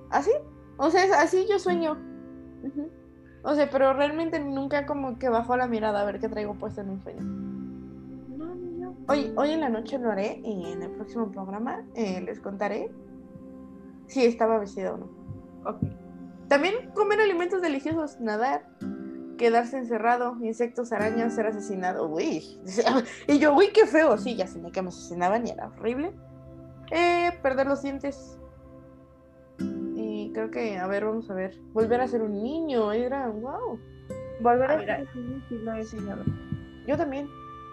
¿Así? 0.10 0.32
O 0.78 0.90
sea, 0.90 1.06
es 1.06 1.12
así 1.14 1.46
yo 1.50 1.58
sueño. 1.60 1.98
O 3.44 3.56
sea, 3.56 3.70
pero 3.70 3.94
realmente 3.94 4.40
nunca 4.40 4.86
como 4.86 5.18
que 5.20 5.30
bajo 5.30 5.56
la 5.56 5.68
mirada 5.68 6.02
a 6.02 6.06
ver 6.06 6.20
qué 6.20 6.28
traigo 6.28 6.56
puesto 6.56 6.82
en 6.82 6.90
un 6.90 7.02
sueño. 7.02 7.22
Hoy, 9.10 9.32
hoy 9.38 9.52
en 9.52 9.62
la 9.62 9.70
noche 9.70 9.98
lo 9.98 10.12
haré 10.12 10.42
y 10.44 10.72
en 10.72 10.84
el 10.84 10.92
próximo 10.92 11.32
programa 11.32 11.86
eh, 11.96 12.22
les 12.22 12.42
contaré 12.42 12.92
si 14.08 14.26
estaba 14.26 14.60
vestida 14.60 14.94
o 14.94 14.98
no. 14.98 15.10
Ok. 15.66 15.78
También 16.50 16.92
comer 16.94 17.22
alimentos 17.22 17.62
deliciosos, 17.62 18.20
nadar, 18.20 18.68
quedarse 19.38 19.78
encerrado, 19.78 20.38
insectos, 20.42 20.92
arañas, 20.92 21.36
ser 21.36 21.48
asesinado. 21.48 22.10
Uy. 22.10 22.60
Y 23.28 23.40
yo, 23.40 23.56
uy, 23.56 23.70
qué 23.74 23.86
feo. 23.86 24.18
Sí, 24.18 24.36
ya 24.36 24.48
soñé 24.48 24.72
que 24.72 24.82
me 24.82 24.90
asesinaban 24.90 25.48
y 25.48 25.52
era 25.52 25.68
horrible. 25.68 26.14
Eh, 26.92 27.32
perder 27.42 27.68
los 27.68 27.82
dientes. 27.82 28.38
Y 29.96 30.32
creo 30.34 30.52
que, 30.52 30.78
a 30.78 30.88
ver, 30.88 31.06
vamos 31.06 31.30
a 31.30 31.34
ver. 31.34 31.58
Volver 31.74 32.02
a 32.02 32.08
ser 32.08 32.22
un 32.22 32.42
niño. 32.44 32.92
Era, 32.92 33.30
wow. 33.30 33.80
Volver 34.42 34.72
A 34.72 34.74
a 34.74 34.78
ver, 34.78 35.08
ser 35.08 35.78
he 35.78 35.84
soñado. 35.86 36.24
Yo 36.86 36.98
también. 36.98 37.28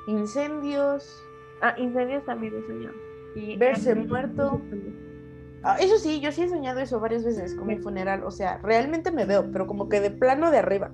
Incendios. 0.06 1.22
Ah, 1.60 1.74
incendios 1.78 2.24
también 2.24 2.54
he 2.56 2.66
soñado. 2.66 2.94
Y 3.34 3.56
Verse 3.56 3.94
muerto. 3.94 4.60
Ah, 5.62 5.78
eso 5.80 5.98
sí, 5.98 6.20
yo 6.20 6.30
sí 6.30 6.42
he 6.42 6.48
soñado 6.48 6.80
eso 6.80 7.00
varias 7.00 7.24
veces 7.24 7.54
con 7.54 7.66
mi 7.66 7.78
funeral. 7.78 8.22
O 8.24 8.30
sea, 8.30 8.58
realmente 8.58 9.10
me 9.10 9.24
veo, 9.24 9.50
pero 9.50 9.66
como 9.66 9.88
que 9.88 10.00
de 10.00 10.10
plano 10.10 10.50
de 10.50 10.58
arriba. 10.58 10.90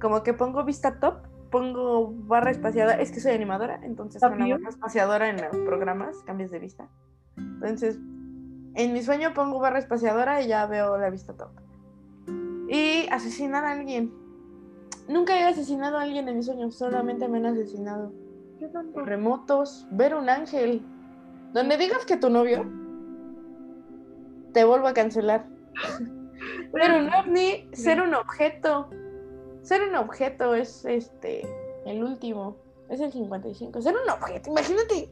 Como 0.00 0.22
que 0.22 0.34
pongo 0.34 0.64
vista 0.64 1.00
top, 1.00 1.22
pongo 1.50 2.12
barra 2.12 2.50
espaciadora. 2.50 3.00
Es 3.00 3.10
que 3.10 3.20
soy 3.20 3.32
animadora, 3.32 3.80
entonces 3.82 4.20
¿Top 4.20 4.30
con 4.30 4.40
la 4.40 4.56
barra 4.56 4.68
espaciadora 4.68 5.30
en 5.30 5.40
los 5.40 5.56
programas 5.64 6.16
cambias 6.26 6.50
de 6.50 6.58
vista. 6.58 6.88
Entonces, 7.36 7.98
en 8.74 8.92
mi 8.92 9.02
sueño 9.02 9.32
pongo 9.34 9.58
barra 9.58 9.78
espaciadora 9.78 10.42
y 10.42 10.48
ya 10.48 10.66
veo 10.66 10.98
la 10.98 11.10
vista 11.10 11.32
top. 11.32 11.50
Y 12.68 13.08
asesinar 13.10 13.64
a 13.64 13.72
alguien. 13.72 14.27
Nunca 15.08 15.38
he 15.38 15.44
asesinado 15.44 15.96
a 15.98 16.02
alguien 16.02 16.28
en 16.28 16.36
mis 16.36 16.46
sueños, 16.46 16.74
solamente 16.76 17.28
me 17.28 17.38
han 17.38 17.46
asesinado. 17.46 18.12
Yo 18.60 18.68
tampoco. 18.70 19.06
Remotos, 19.06 19.86
ver 19.90 20.14
un 20.14 20.28
ángel. 20.28 20.82
Donde 21.54 21.76
digas 21.78 22.04
que 22.04 22.16
tu 22.16 22.28
novio 22.28 22.66
te 24.52 24.64
vuelvo 24.64 24.88
a 24.88 24.94
cancelar. 24.94 25.46
Ver 26.72 26.92
un 27.02 27.12
ovni, 27.12 27.68
ser 27.72 28.00
un 28.00 28.14
objeto. 28.14 28.88
Ser 29.62 29.82
un 29.88 29.96
objeto 29.96 30.54
es 30.54 30.84
este 30.84 31.46
el 31.86 32.02
último. 32.04 32.56
Es 32.88 33.00
el 33.00 33.10
55. 33.12 33.80
Ser 33.82 33.94
un 33.94 34.08
objeto. 34.10 34.50
Imagínate 34.50 35.10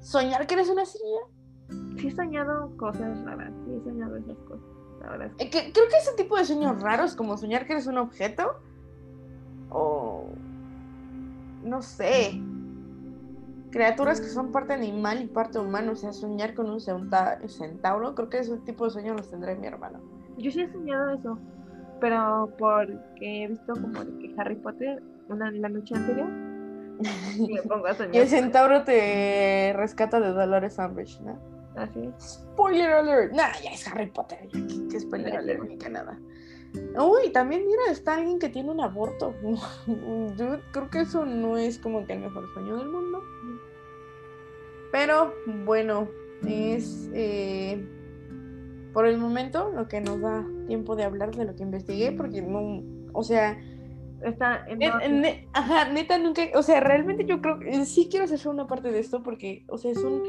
soñar 0.00 0.46
que 0.46 0.54
eres 0.54 0.68
una 0.68 0.84
silla. 0.84 1.20
Sí 1.98 2.08
he 2.08 2.10
soñado 2.14 2.76
cosas 2.76 3.20
raras. 3.24 3.52
Sí 3.66 3.74
he 3.74 3.82
soñado 3.84 4.16
esas 4.16 4.38
cosas. 4.46 4.64
La 5.00 5.10
verdad 5.10 5.26
es 5.28 5.34
que 5.36 5.44
Eh, 5.44 5.50
que- 5.50 5.72
creo 5.72 5.88
que 5.88 5.96
ese 5.96 6.14
tipo 6.16 6.36
de 6.36 6.44
sueños 6.44 6.80
raros, 6.82 7.16
como 7.16 7.36
soñar 7.36 7.66
que 7.66 7.72
eres 7.72 7.86
un 7.86 7.98
objeto, 7.98 8.56
o 9.70 10.26
no 11.64 11.82
sé, 11.82 12.40
criaturas 13.70 14.20
que 14.20 14.28
son 14.28 14.52
parte 14.52 14.72
animal 14.72 15.22
y 15.22 15.26
parte 15.26 15.58
humano, 15.58 15.92
o 15.92 15.96
sea, 15.96 16.12
soñar 16.12 16.54
con 16.54 16.70
un 16.70 16.80
centa- 16.80 17.38
centauro, 17.48 18.14
creo 18.14 18.28
que 18.30 18.38
ese 18.38 18.56
tipo 18.58 18.84
de 18.84 18.90
sueños 18.90 19.16
los 19.16 19.30
tendrá 19.30 19.54
mi 19.54 19.66
hermano. 19.66 20.00
Yo 20.38 20.50
sí 20.50 20.62
he 20.62 20.72
soñado 20.72 21.10
eso, 21.10 21.38
pero 22.00 22.48
porque 22.58 23.44
he 23.44 23.48
visto 23.48 23.74
como 23.74 24.04
de 24.04 24.18
que 24.18 24.34
Harry 24.40 24.56
Potter, 24.56 25.02
una 25.28 25.50
la 25.50 25.68
noche 25.68 25.94
anterior, 25.94 26.28
me 26.28 27.62
pongo 27.68 27.86
a 27.86 27.94
soñar. 27.94 28.14
Y 28.14 28.18
el 28.18 28.28
centauro 28.28 28.84
te 28.84 29.72
rescata 29.76 30.20
de 30.20 30.28
Dolores 30.32 30.78
Umbridge, 30.78 31.20
¿no? 31.20 31.38
Así. 31.76 32.10
Spoiler 32.18 32.90
alert. 32.92 33.32
Nah, 33.34 33.52
ya 33.62 33.70
es 33.72 33.86
Harry 33.86 34.10
Potter. 34.10 34.48
Ya, 34.52 34.60
¿qué, 34.90 34.98
spoiler 35.00 35.36
alert? 35.36 35.62
Ni 35.68 35.76
que 35.78 35.90
nada. 35.90 36.18
Uy, 36.74 37.30
también 37.32 37.66
mira, 37.66 37.90
está 37.90 38.16
alguien 38.16 38.38
que 38.38 38.48
tiene 38.48 38.70
un 38.70 38.80
aborto. 38.80 39.34
Yo 40.36 40.60
creo 40.72 40.90
que 40.90 41.00
eso 41.00 41.24
no 41.24 41.56
es 41.56 41.78
como 41.78 42.06
que 42.06 42.14
el 42.14 42.20
mejor 42.20 42.52
sueño 42.52 42.76
del 42.76 42.88
mundo. 42.88 43.22
Pero 44.92 45.34
bueno, 45.64 46.08
es 46.46 47.10
eh, 47.12 47.84
por 48.92 49.06
el 49.06 49.18
momento 49.18 49.70
lo 49.70 49.86
que 49.86 50.00
nos 50.00 50.20
da 50.20 50.46
tiempo 50.66 50.96
de 50.96 51.04
hablar 51.04 51.34
de 51.34 51.44
lo 51.44 51.54
que 51.54 51.62
investigué, 51.62 52.12
porque 52.12 52.42
no, 52.42 52.82
o 53.12 53.22
sea, 53.22 53.58
Está 54.24 54.64
en 54.66 55.24
ajá, 55.52 55.92
neta, 55.92 56.18
nunca, 56.18 56.42
o 56.54 56.62
sea, 56.62 56.80
realmente 56.80 57.24
yo 57.24 57.40
creo 57.40 57.60
que 57.60 57.84
sí 57.84 58.08
quiero 58.10 58.24
hacer 58.24 58.48
una 58.48 58.66
parte 58.66 58.90
de 58.90 58.98
esto 58.98 59.22
porque, 59.22 59.64
o 59.68 59.78
sea, 59.78 59.92
es 59.92 59.98
un, 59.98 60.22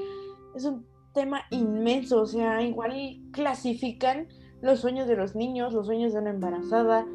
es 0.56 0.64
un 0.66 0.86
tema 1.14 1.42
inmenso, 1.50 2.22
o 2.22 2.26
sea, 2.28 2.62
igual 2.62 2.94
clasifican 3.32 4.28
los 4.62 4.80
sueños 4.80 5.08
de 5.08 5.16
los 5.16 5.36
niños, 5.36 5.74
los 5.74 5.86
sueños 5.86 6.14
de 6.14 6.20
una 6.20 6.32
embarazada, 6.32 7.06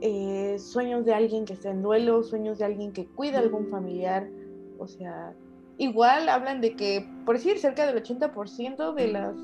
eh, 0.00 0.58
sueños 0.58 1.04
de 1.04 1.14
alguien 1.14 1.44
que 1.44 1.52
está 1.52 1.70
en 1.70 1.82
duelo, 1.82 2.22
sueños 2.22 2.58
de 2.58 2.64
alguien 2.64 2.92
que 2.92 3.06
cuida 3.06 3.38
a 3.38 3.42
algún 3.42 3.68
familiar, 3.68 4.26
o 4.78 4.86
sea, 4.86 5.34
igual 5.78 6.28
hablan 6.28 6.60
de 6.60 6.74
que, 6.76 7.06
por 7.26 7.36
decir, 7.36 7.58
cerca 7.58 7.86
del 7.86 7.96
80% 8.02 8.92
de 8.94 9.08
las, 9.08 9.36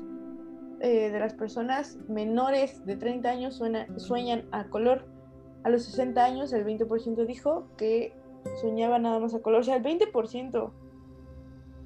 eh, 0.79 1.09
de 1.11 1.19
las 1.19 1.33
personas 1.35 1.97
menores 2.09 2.85
de 2.85 2.95
30 2.97 3.29
años 3.29 3.55
suena- 3.55 3.87
sueñan 3.97 4.45
a 4.51 4.65
color. 4.69 5.05
A 5.63 5.69
los 5.69 5.83
60 5.83 6.23
años, 6.23 6.53
el 6.53 6.63
20% 6.63 7.25
dijo 7.25 7.67
que 7.77 8.13
soñaba 8.61 8.99
nada 8.99 9.19
más 9.19 9.33
a 9.33 9.39
color. 9.41 9.61
O 9.61 9.63
sea, 9.63 9.75
el 9.75 9.83
20% 9.83 10.71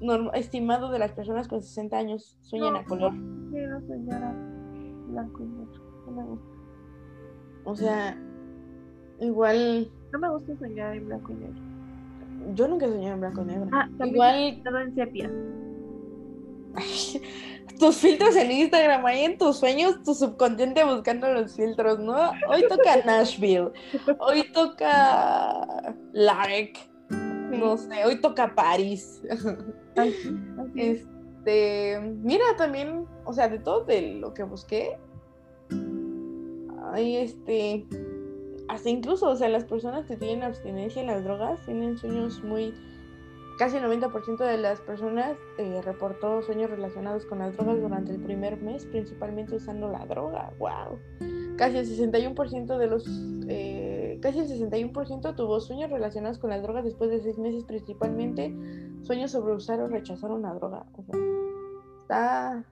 norm- 0.00 0.30
estimado 0.34 0.90
de 0.90 0.98
las 0.98 1.12
personas 1.12 1.48
con 1.48 1.62
60 1.62 1.96
años 1.96 2.36
sueñan 2.42 2.74
No. 2.74 2.78
a 2.80 2.84
color. 2.84 3.12
Blanco 5.12 5.42
y 5.42 5.46
negro. 5.46 5.82
No 6.06 6.12
me 6.12 6.24
gusta. 6.24 6.46
O 7.64 7.76
sea, 7.76 8.18
igual. 9.20 9.90
No 10.12 10.18
me 10.18 10.30
gusta 10.30 10.58
soñar 10.58 10.96
en 10.96 11.06
blanco 11.06 11.32
y 11.32 11.34
negro. 11.36 11.60
Yo 12.54 12.68
nunca 12.68 12.88
soñé 12.88 13.08
en 13.08 13.20
blanco 13.20 13.42
y 13.42 13.44
negro. 13.44 13.68
Ah, 13.72 13.88
también 13.98 14.14
igual. 14.14 14.34
he 14.36 14.56
soñado 14.56 14.78
en 14.80 14.94
sepia. 14.94 15.30
tus 17.78 17.96
filtros 17.96 18.36
en 18.36 18.50
Instagram, 18.50 19.04
ahí 19.06 19.24
en 19.24 19.38
tus 19.38 19.58
sueños, 19.58 20.02
tu 20.02 20.14
subconsciente 20.14 20.84
buscando 20.84 21.30
los 21.32 21.56
filtros, 21.56 21.98
¿no? 21.98 22.32
Hoy 22.48 22.64
toca 22.68 22.96
Nashville, 23.04 23.72
hoy 24.18 24.44
toca 24.52 25.94
Lark, 26.12 26.78
no 27.10 27.76
sé, 27.76 28.04
hoy 28.04 28.20
toca 28.20 28.54
París. 28.54 29.22
Así, 29.96 30.34
así. 30.58 31.06
Este, 31.44 31.98
mira 32.22 32.44
también, 32.56 33.04
o 33.24 33.32
sea, 33.32 33.48
de 33.48 33.58
todo 33.58 33.84
de 33.84 34.14
lo 34.14 34.32
que 34.32 34.44
busqué, 34.44 34.96
hay 36.92 37.16
este, 37.16 37.84
hasta 38.68 38.88
incluso, 38.88 39.28
o 39.28 39.34
sea, 39.34 39.48
las 39.48 39.64
personas 39.64 40.06
que 40.06 40.16
tienen 40.16 40.44
abstinencia 40.44 41.00
en 41.00 41.08
las 41.08 41.24
drogas 41.24 41.58
tienen 41.66 41.98
sueños 41.98 42.44
muy, 42.44 42.72
casi 43.58 43.78
el 43.78 43.82
90% 43.82 44.36
de 44.36 44.56
las 44.56 44.80
personas 44.82 45.36
eh, 45.58 45.80
reportó 45.84 46.42
sueños 46.42 46.70
relacionados 46.70 47.26
con 47.26 47.40
las 47.40 47.56
drogas 47.56 47.80
durante 47.80 48.12
el 48.12 48.20
primer 48.20 48.62
mes, 48.62 48.86
principalmente 48.86 49.56
usando 49.56 49.90
la 49.90 50.06
droga, 50.06 50.52
wow. 50.60 50.96
Casi 51.56 51.78
el 51.78 51.86
61% 51.86 52.78
de 52.78 52.86
los, 52.86 53.04
eh, 53.48 54.16
casi 54.22 54.38
el 54.38 54.46
61% 54.46 55.34
tuvo 55.34 55.58
sueños 55.58 55.90
relacionados 55.90 56.38
con 56.38 56.50
las 56.50 56.62
drogas 56.62 56.84
después 56.84 57.10
de 57.10 57.20
seis 57.20 57.36
meses, 57.36 57.64
principalmente 57.64 58.54
sueños 59.02 59.32
sobre 59.32 59.54
usar 59.54 59.80
o 59.80 59.88
rechazar 59.88 60.30
una 60.30 60.54
droga. 60.54 60.86
O 60.96 61.31
está, 62.12 62.62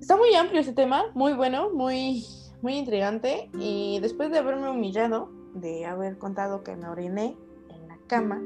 está 0.00 0.16
muy 0.16 0.34
amplio 0.34 0.60
ese 0.60 0.72
tema, 0.72 1.04
muy 1.14 1.34
bueno, 1.34 1.70
muy, 1.70 2.24
muy 2.60 2.74
intrigante. 2.74 3.50
Y 3.54 4.00
después 4.00 4.30
de 4.30 4.38
haberme 4.38 4.68
humillado, 4.68 5.30
de 5.54 5.86
haber 5.86 6.18
contado 6.18 6.64
que 6.64 6.74
me 6.74 6.88
oriné 6.88 7.36
en 7.68 7.88
la 7.88 7.96
cama 8.08 8.42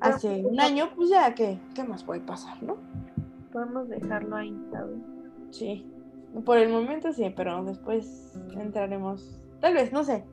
hace 0.00 0.46
un 0.46 0.58
año, 0.60 0.90
pues 0.96 1.10
ya, 1.10 1.34
¿qué, 1.34 1.58
qué 1.74 1.84
más 1.84 2.02
puede 2.04 2.20
pasar, 2.20 2.62
no? 2.62 2.78
Podemos 3.52 3.88
dejarlo 3.88 4.36
ahí, 4.36 4.56
¿sabes? 4.72 4.98
Sí, 5.50 5.86
por 6.46 6.56
el 6.56 6.70
momento 6.70 7.12
sí, 7.12 7.30
pero 7.36 7.62
después 7.64 8.34
entraremos, 8.58 9.38
tal 9.60 9.74
vez, 9.74 9.92
no 9.92 10.04
sé, 10.04 10.24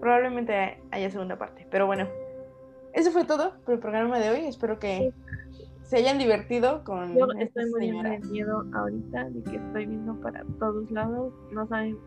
probablemente 0.00 0.80
haya 0.90 1.10
segunda 1.10 1.36
parte, 1.36 1.66
pero 1.70 1.86
bueno, 1.86 2.08
eso 2.94 3.10
fue 3.10 3.24
todo 3.24 3.52
por 3.64 3.74
el 3.74 3.80
programa 3.80 4.18
de 4.20 4.30
hoy, 4.30 4.46
espero 4.46 4.78
que 4.78 5.12
se 5.84 5.98
hayan 5.98 6.18
divertido 6.18 6.82
con 6.84 7.14
Yo 7.16 7.26
estoy 7.38 7.70
muriendo 7.70 8.08
de 8.10 8.18
miedo 8.30 8.64
ahorita 8.74 9.30
de 9.30 9.42
que 9.42 9.56
estoy 9.56 9.86
viendo 9.86 10.18
para 10.20 10.44
todos 10.58 10.90
lados. 10.90 11.32
No 11.52 11.66
saben 11.68 11.98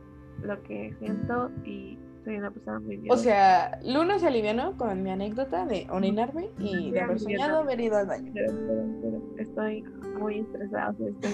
lo 0.41 0.61
que 0.63 0.93
siento 0.99 1.49
y 1.63 1.97
soy 2.23 2.37
una 2.37 2.51
persona 2.51 2.79
muy 2.79 2.97
O 2.97 3.01
miedosa. 3.01 3.23
sea, 3.23 3.79
Luna 3.85 4.19
se 4.19 4.27
alivianó 4.27 4.75
con 4.77 5.01
mi 5.03 5.11
anécdota 5.11 5.65
de 5.65 5.87
orinarme 5.89 6.49
y 6.59 6.91
de 6.91 7.01
haber 7.01 7.19
soñado 7.19 7.59
haber 7.59 7.79
ido 7.79 7.97
al 7.97 8.07
baño. 8.07 8.31
pero, 8.33 8.51
pero, 8.67 8.83
pero 9.01 9.21
estoy 9.37 9.83
muy 10.19 10.39
estresada. 10.39 10.95
o 10.99 11.07
estoy 11.07 11.31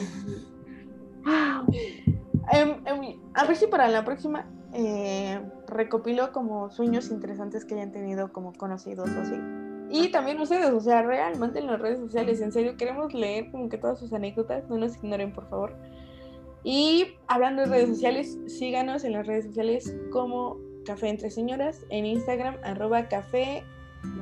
Em, 2.52 2.72
em, 2.86 3.20
a 3.36 3.46
ver 3.46 3.56
si 3.56 3.68
para 3.68 3.88
la 3.88 4.04
próxima 4.04 4.46
eh, 4.74 5.40
recopilo 5.68 6.34
como 6.34 6.70
sueños 6.72 7.10
interesantes 7.10 7.64
que 7.64 7.76
hayan 7.76 7.94
tenido 7.94 8.34
como 8.34 8.52
conocidos 8.54 9.10
o 9.10 9.22
así. 9.22 9.40
Y 9.96 10.10
también 10.10 10.40
ustedes, 10.42 10.72
o 10.72 10.80
sea, 10.80 11.04
realmente 11.04 11.60
en 11.60 11.68
las 11.68 11.80
redes 11.80 12.00
sociales, 12.00 12.42
en 12.42 12.52
serio, 12.52 12.76
queremos 12.78 13.14
leer 13.14 13.52
como 13.52 13.70
que 13.70 13.78
todas 13.78 14.00
sus 14.00 14.12
anécdotas, 14.12 14.68
no 14.68 14.80
nos 14.80 14.98
ignoren 14.98 15.32
por 15.32 15.48
favor. 15.48 15.76
Y 16.64 17.14
hablando 17.28 17.62
de 17.62 17.68
redes 17.68 17.90
sociales, 17.90 18.40
síganos 18.48 19.04
en 19.04 19.14
las 19.14 19.28
redes 19.28 19.46
sociales 19.46 19.96
como 20.12 20.58
Café 20.84 21.10
Entre 21.10 21.30
Señoras, 21.30 21.86
en 21.90 22.08
Instagram, 22.08 22.58
arroba 22.64 23.08
café 23.08 23.64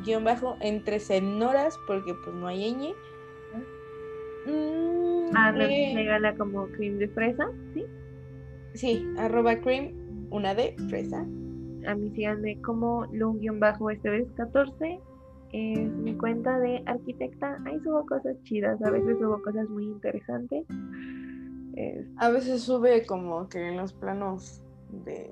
guion 0.04 0.26
bajo 0.26 0.58
entre 0.60 1.00
senoras, 1.00 1.80
porque 1.88 2.16
pues 2.26 2.36
no 2.36 2.48
hay 2.48 2.74
ñ. 2.74 2.94
Mm, 4.48 5.34
Ah, 5.34 5.54
me 5.54 5.92
eh, 5.92 5.96
regala 5.96 6.36
como 6.36 6.68
cream 6.68 6.98
de 6.98 7.08
fresa, 7.08 7.50
¿sí? 7.74 7.86
Sí, 8.74 9.08
arroba 9.18 9.56
cream, 9.62 9.94
una 10.32 10.54
de 10.54 10.76
fresa. 10.90 11.26
A 11.88 11.96
mí 11.96 12.12
síganme 12.14 12.60
como 12.62 13.08
bajo 13.60 13.90
este 13.90 14.10
vez 14.10 14.28
14 14.36 15.00
Es 15.54 15.90
mi 15.92 16.16
cuenta 16.16 16.60
de 16.60 16.82
arquitecta. 16.86 17.60
Ahí 17.66 17.80
subo 17.82 18.06
cosas 18.06 18.36
chidas, 18.44 18.82
a 18.84 18.90
veces 18.90 19.18
subo 19.20 19.42
cosas 19.42 19.68
muy 19.70 19.86
interesantes. 19.86 20.66
Es- 21.76 22.06
A 22.18 22.30
veces 22.30 22.62
sube 22.62 23.06
como 23.06 23.48
que 23.50 23.68
en 23.70 23.78
los 23.78 23.94
planos 23.94 24.62
de, 25.06 25.32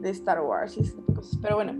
de 0.00 0.10
Star 0.10 0.40
Wars 0.42 0.76
y 0.76 0.80
ese 0.82 0.92
tipo 0.96 1.12
de 1.12 1.16
cosas. 1.16 1.38
Pero 1.42 1.56
bueno, 1.56 1.72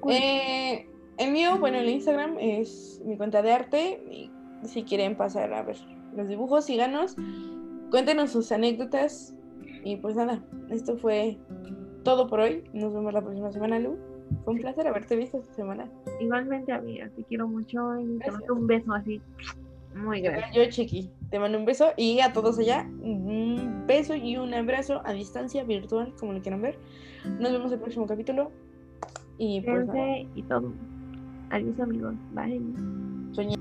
cool. 0.00 0.12
eh, 0.12 0.86
el 1.18 1.32
mío, 1.32 1.58
bueno, 1.60 1.78
el 1.78 1.88
Instagram 1.88 2.36
es 2.40 3.00
mi 3.04 3.16
cuenta 3.16 3.42
de 3.42 3.52
arte. 3.52 4.02
Y 4.10 4.30
si 4.64 4.82
quieren 4.84 5.16
pasar 5.16 5.52
a 5.52 5.62
ver 5.62 5.76
los 6.16 6.28
dibujos, 6.28 6.64
síganos. 6.64 7.16
Cuéntenos 7.90 8.30
sus 8.30 8.50
anécdotas. 8.52 9.36
Y 9.84 9.96
pues 9.96 10.14
nada, 10.16 10.42
esto 10.70 10.96
fue 10.96 11.38
todo 12.04 12.28
por 12.28 12.40
hoy. 12.40 12.64
Nos 12.72 12.92
vemos 12.94 13.12
la 13.12 13.20
próxima 13.20 13.52
semana, 13.52 13.78
Lu. 13.78 13.96
Fue 14.44 14.54
un 14.54 14.60
placer 14.60 14.86
haberte 14.86 15.16
visto 15.16 15.38
esta 15.38 15.54
semana. 15.54 15.88
Igualmente, 16.20 16.72
amiga, 16.72 17.08
te 17.14 17.24
quiero 17.24 17.48
mucho 17.48 17.98
y 17.98 18.18
te 18.18 18.30
mando 18.30 18.54
un 18.54 18.66
beso 18.66 18.92
así. 18.92 19.20
Muy 19.94 20.20
grande. 20.20 20.46
Yo, 20.54 20.68
Chiqui, 20.68 21.10
te 21.30 21.38
mando 21.38 21.58
un 21.58 21.64
beso 21.64 21.92
y 21.96 22.20
a 22.20 22.32
todos 22.32 22.58
allá, 22.58 22.88
un 23.02 23.84
beso 23.86 24.14
y 24.14 24.36
un 24.36 24.54
abrazo 24.54 25.02
a 25.04 25.12
distancia 25.12 25.64
virtual, 25.64 26.14
como 26.18 26.32
lo 26.32 26.40
quieran 26.40 26.62
ver. 26.62 26.78
Nos 27.38 27.52
vemos 27.52 27.72
el 27.72 27.78
próximo 27.78 28.06
capítulo. 28.06 28.50
Y 29.38 29.60
pues 29.62 29.88
y 30.34 30.42
todo. 30.42 30.72
Adiós, 31.50 31.78
amigos. 31.80 32.14
Bye. 32.32 32.60
soñé. 33.32 33.56